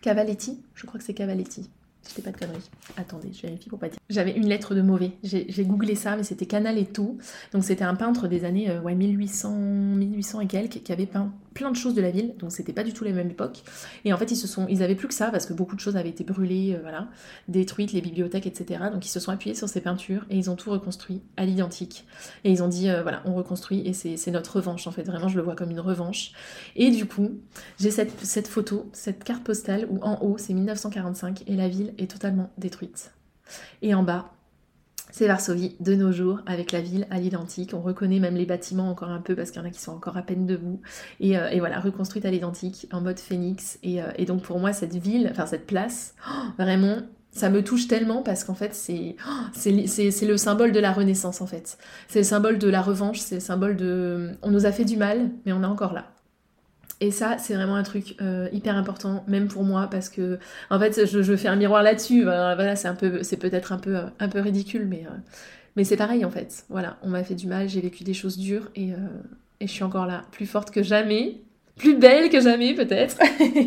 [0.00, 1.70] Cavaletti, je crois que c'est Cavaletti.
[2.14, 2.70] Je pas de conneries.
[2.96, 3.98] Attendez, je vérifie pour pas dire.
[4.08, 5.12] J'avais une lettre de mauvais.
[5.22, 7.18] J'ai googlé ça, mais c'était Canaletto.
[7.52, 11.32] Donc c'était un peintre des années euh, ouais, 1800, 1800 et quelques qui avait peint
[11.56, 12.34] plein de choses de la ville.
[12.38, 13.62] Donc c'était pas du tout la même époque.
[14.04, 15.80] Et en fait, ils se sont, ils avaient plus que ça parce que beaucoup de
[15.80, 17.08] choses avaient été brûlées, euh, voilà,
[17.48, 18.84] détruites, les bibliothèques, etc.
[18.92, 22.04] Donc ils se sont appuyés sur ces peintures et ils ont tout reconstruit à l'identique.
[22.44, 25.04] Et ils ont dit, euh, voilà, on reconstruit et c'est notre revanche en fait.
[25.04, 26.32] Vraiment, je le vois comme une revanche.
[26.76, 27.30] Et du coup,
[27.80, 31.94] j'ai cette, cette photo, cette carte postale où en haut c'est 1945 et la ville
[31.98, 33.12] est totalement détruite.
[33.82, 34.32] Et en bas,
[35.12, 37.72] c'est Varsovie de nos jours, avec la ville à l'identique.
[37.72, 39.92] On reconnaît même les bâtiments encore un peu parce qu'il y en a qui sont
[39.92, 40.80] encore à peine debout.
[41.20, 43.78] Et, euh, voilà, reconstruite à l'identique, en mode phénix.
[43.82, 46.98] Et, euh, donc pour moi, cette ville, enfin cette place, oh, vraiment,
[47.30, 51.40] ça me touche tellement parce qu'en fait, oh, c'est c'est le symbole de la renaissance
[51.40, 51.78] en fait.
[52.08, 54.32] C'est le symbole de la revanche, c'est le symbole de...
[54.42, 56.12] On nous a fait du mal, mais on est encore là.
[57.00, 60.38] Et ça, c'est vraiment un truc euh, hyper important, même pour moi, parce que
[60.70, 62.22] en fait, je, fais un miroir là-dessus.
[62.22, 65.14] Voilà, c'est un peu, c'est peut-être un peu, un peu ridicule, mais, euh,
[65.76, 66.64] mais c'est pareil en fait.
[66.70, 68.96] Voilà, on m'a fait du mal, j'ai vécu des choses dures et, euh,
[69.60, 71.40] et je suis encore là, plus forte que jamais
[71.76, 73.18] plus belle que jamais peut-être.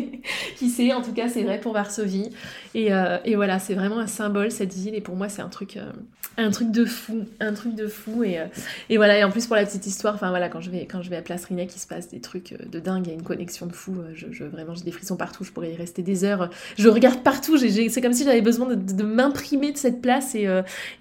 [0.56, 2.30] Qui sait, en tout cas c'est vrai pour Varsovie.
[2.74, 5.48] Et, euh, et voilà, c'est vraiment un symbole cette ville et pour moi c'est un
[5.48, 5.90] truc, euh,
[6.36, 8.22] un truc de fou, un truc de fou.
[8.22, 8.46] Et, euh,
[8.88, 11.02] et voilà, et en plus pour la petite histoire, enfin voilà, quand je vais, quand
[11.02, 13.14] je vais à Place Rinek, il se passe des trucs de dingue, il y a
[13.14, 13.96] une connexion de fou.
[14.14, 16.48] Je, vraiment j'ai des frissons partout, je pourrais y rester des heures.
[16.78, 20.48] Je regarde partout, c'est comme si j'avais besoin de, m'imprimer de cette place et,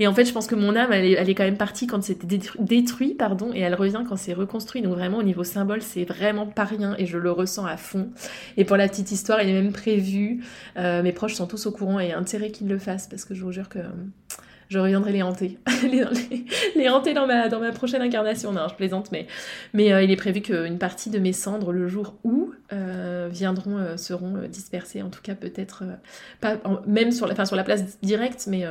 [0.08, 3.14] en fait je pense que mon âme elle est, quand même partie quand c'était détruit,
[3.14, 4.82] pardon, et elle revient quand c'est reconstruit.
[4.82, 8.10] Donc vraiment au niveau symbole c'est vraiment pas rien et je le ressens à fond.
[8.58, 10.44] Et pour la petite histoire, il est même prévu.
[10.76, 13.52] Mes proches sont tous au courant et intérêt qu'ils le fassent parce que je vous
[13.52, 13.80] jure que
[14.70, 15.58] je reviendrai les hanter.
[16.76, 18.52] les, hanter dans ma, dans ma prochaine incarnation.
[18.52, 19.26] Non, je plaisante, mais,
[19.74, 23.98] mais euh, il est prévu qu'une partie de mes cendres, le jour où, euh, viendront,
[23.98, 25.02] seront dispersées.
[25.02, 25.84] En tout cas, peut-être,
[26.40, 28.66] pas même sur la, sur la place directe, mais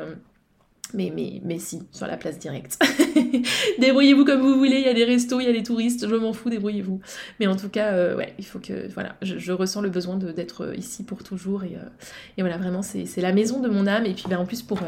[0.95, 2.79] mais, mais, mais si, sur la place directe.
[3.79, 6.15] débrouillez-vous comme vous voulez, il y a des restos, il y a des touristes, je
[6.15, 7.01] m'en fous, débrouillez-vous.
[7.41, 10.65] Mais en tout cas, euh, ouais, il faut que, voilà, je, ressens le besoin d'être
[10.65, 11.65] euh, ici pour toujours.
[11.65, 14.07] Et, euh, voilà, vraiment, c'est la maison de mon âme.
[14.07, 14.81] Et puis, ben, en plus, pour.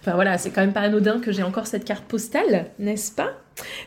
[0.00, 3.32] Enfin, voilà, c'est quand même pas anodin que j'ai encore cette carte postale, n'est-ce pas?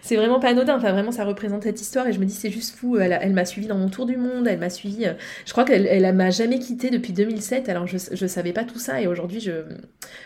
[0.02, 2.50] C'est vraiment pas anodin, enfin vraiment ça représente cette histoire et je me dis c'est
[2.50, 5.06] juste fou, elle, m'a suivi dans mon tour du monde, elle m'a suivi,
[5.46, 8.80] je crois qu'elle elle, m'a jamais quitté depuis 2007 alors je, je savais pas tout
[8.80, 9.52] ça et aujourd'hui je,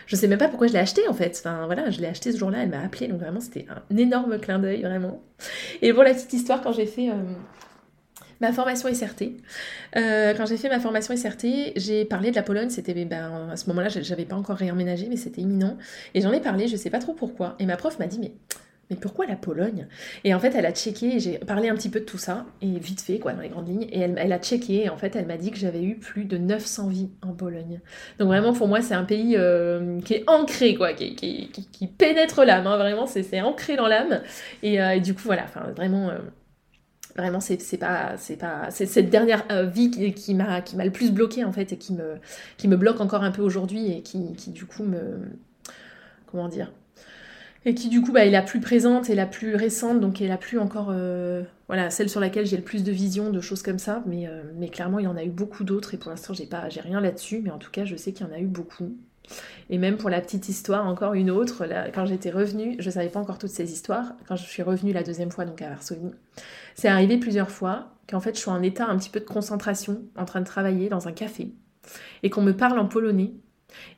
[0.06, 2.32] je sais même pas pourquoi je l'ai acheté en fait, enfin voilà je l'ai acheté
[2.32, 3.40] ce jour-là, elle m'a appelé donc vraiment
[3.90, 5.22] un énorme clin d'œil vraiment.
[5.82, 7.10] Et pour la petite histoire quand j'ai fait...
[7.10, 7.22] Euh,
[8.40, 9.32] ma formation SRT.
[9.96, 12.68] Euh, quand j'ai fait ma formation SRT, j'ai parlé de la Pologne.
[12.68, 15.76] C'était ben, à ce moment-là, j'avais pas encore réemménagé, mais c'était imminent.
[16.14, 17.56] Et j'en ai parlé, je sais pas trop pourquoi.
[17.58, 18.32] Et ma prof m'a dit mais
[18.90, 19.86] mais pourquoi la Pologne?
[20.24, 22.78] Et en fait, elle a checké, j'ai parlé un petit peu de tout ça, et
[22.78, 25.26] vite fait, quoi, dans les grandes lignes, et elle, a checké, et en fait, elle
[25.26, 27.80] m'a dit que j'avais eu plus de 900 vies en Pologne.
[28.18, 31.50] Donc vraiment, pour moi, c'est un pays euh, qui est ancré, quoi, qui,
[31.98, 34.20] pénètre l'âme, hein, vraiment, c'est ancré dans l'âme.
[34.62, 36.10] Et, euh, du coup, voilà, enfin, vraiment...
[36.10, 36.18] Euh,
[37.16, 41.12] vraiment, c'est pas, c'est pas, c'est cette dernière vie qui, m'a, qui m'a le plus
[41.12, 42.16] bloqué en fait et qui me,
[42.56, 45.20] qui me bloque encore un peu aujourd'hui et qui du coup me,
[46.26, 46.72] comment dire,
[47.66, 50.28] et qui du coup bah, est la plus présente et la plus récente, donc est
[50.28, 53.62] la plus encore, euh, voilà, celle sur laquelle j'ai le plus de vision, de choses
[53.62, 55.94] comme ça, mais, euh, mais clairement il y en a eu beaucoup d'autres.
[55.94, 58.30] Et pour l'instant j'ai pas, rien là-dessus, mais en tout cas je sais qu'il y
[58.30, 58.96] en a eu beaucoup.
[59.70, 63.08] Et même pour la petite histoire, encore une autre, là, quand j'étais revenue, je savais
[63.08, 66.10] pas encore toutes ces histoires, quand je suis revenue la deuxième fois donc à Varsovie,
[66.74, 70.02] c'est arrivé plusieurs fois qu'en fait je suis en état un petit peu de concentration,
[70.16, 71.54] en train de travailler dans un café,
[72.22, 73.32] et qu'on me parle en polonais,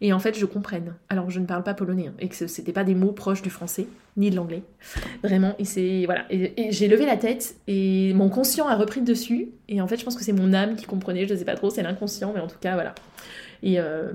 [0.01, 0.95] et en fait je comprenne.
[1.09, 3.51] Alors je ne parle pas polonais hein, et que c'était pas des mots proches du
[3.51, 3.87] français
[4.17, 4.63] ni de l'anglais.
[5.23, 9.49] Vraiment et c'est voilà et, j'ai levé la tête et mon conscient a repris dessus
[9.69, 11.57] et en fait je pense que c'est mon âme qui comprenait, je ne sais pas
[11.57, 12.95] trop, c'est l'inconscient mais en tout cas voilà.
[13.63, 14.13] Et euh,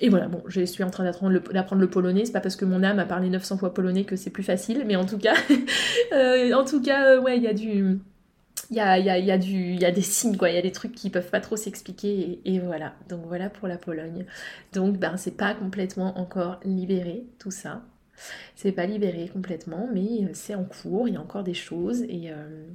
[0.00, 2.26] et voilà, bon, je suis en train d'apprendre le, polonais.
[2.26, 4.84] C'est pas parce que mon âme a parlé 900 fois polonais que c'est plus facile,
[4.86, 5.34] mais en tout cas,
[6.12, 7.98] euh, en tout cas, euh, ouais, il y a du,
[8.70, 9.30] il y a, y, a, y,
[9.84, 10.50] a des signes, quoi.
[10.50, 12.40] Il y a des trucs qui peuvent pas trop s'expliquer.
[12.44, 12.94] Et, voilà.
[13.08, 14.26] Donc voilà pour la Pologne.
[14.72, 17.82] Donc ben, c'est pas complètement encore libéré, tout ça.
[18.54, 21.08] C'est pas libéré complètement, mais c'est en cours.
[21.08, 22.02] Il y a encore des choses.
[22.02, 22.66] Et, euh,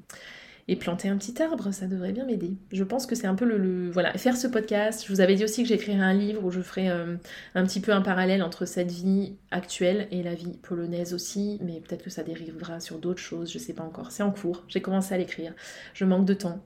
[0.68, 2.54] et planter un petit arbre, ça devrait bien m'aider.
[2.72, 5.04] Je pense que c'est un peu le, Voilà, faire ce podcast.
[5.06, 7.16] Je vous avais dit aussi que j'écrirais un livre où je ferai euh,
[7.56, 11.82] un petit peu un parallèle entre cette vie actuelle et la vie polonaise aussi, mais
[11.82, 14.12] peut-être que ça dérivera sur d'autres choses, je sais pas encore.
[14.12, 15.54] C'est en cours, j'ai commencé à l'écrire.
[15.94, 16.60] Je manque de temps.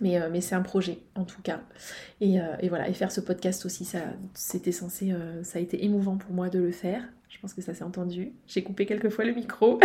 [0.00, 1.60] Mais, euh, c'est un projet en tout cas.
[2.20, 4.00] Et, euh, et, voilà, et faire ce podcast aussi, ça
[4.34, 7.02] c'était censé, ça a été émouvant pour moi de le faire.
[7.34, 8.32] Je pense que ça s'est entendu.
[8.46, 9.80] J'ai coupé quelques fois le micro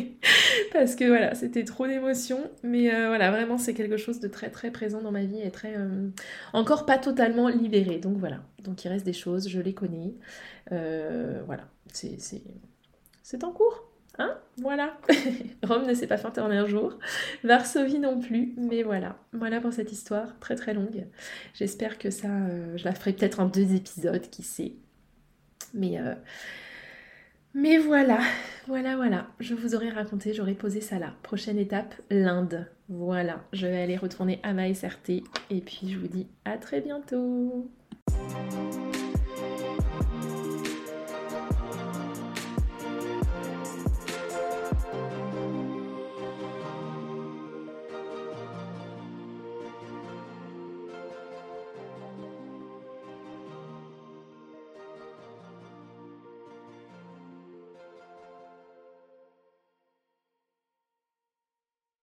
[0.72, 2.48] parce que voilà, c'était trop d'émotions.
[2.62, 5.50] Mais euh, voilà, vraiment, c'est quelque chose de très très présent dans ma vie et
[5.50, 6.08] très euh,
[6.52, 7.98] encore pas totalement libéré.
[7.98, 10.14] Donc voilà, donc il reste des choses, je les connais.
[10.70, 13.90] Euh, voilà, c'est en cours.
[14.18, 14.38] Hein?
[14.58, 14.96] Voilà.
[15.64, 16.96] Rome ne s'est pas fait en un jour.
[17.42, 18.54] Varsovie non plus.
[18.56, 19.18] Mais voilà.
[19.32, 21.06] Voilà pour cette histoire très très longue.
[21.54, 22.28] J'espère que ça,
[22.76, 24.74] je la ferai peut-être en deux épisodes, qui sait?
[25.74, 25.98] Mais
[27.54, 28.20] mais voilà,
[28.66, 29.26] voilà, voilà.
[29.40, 31.14] Je vous aurais raconté, j'aurais posé ça là.
[31.22, 32.66] Prochaine étape, l'Inde.
[32.88, 35.22] Voilà, je vais aller retourner à ma SRT.
[35.50, 37.70] Et puis je vous dis à très bientôt.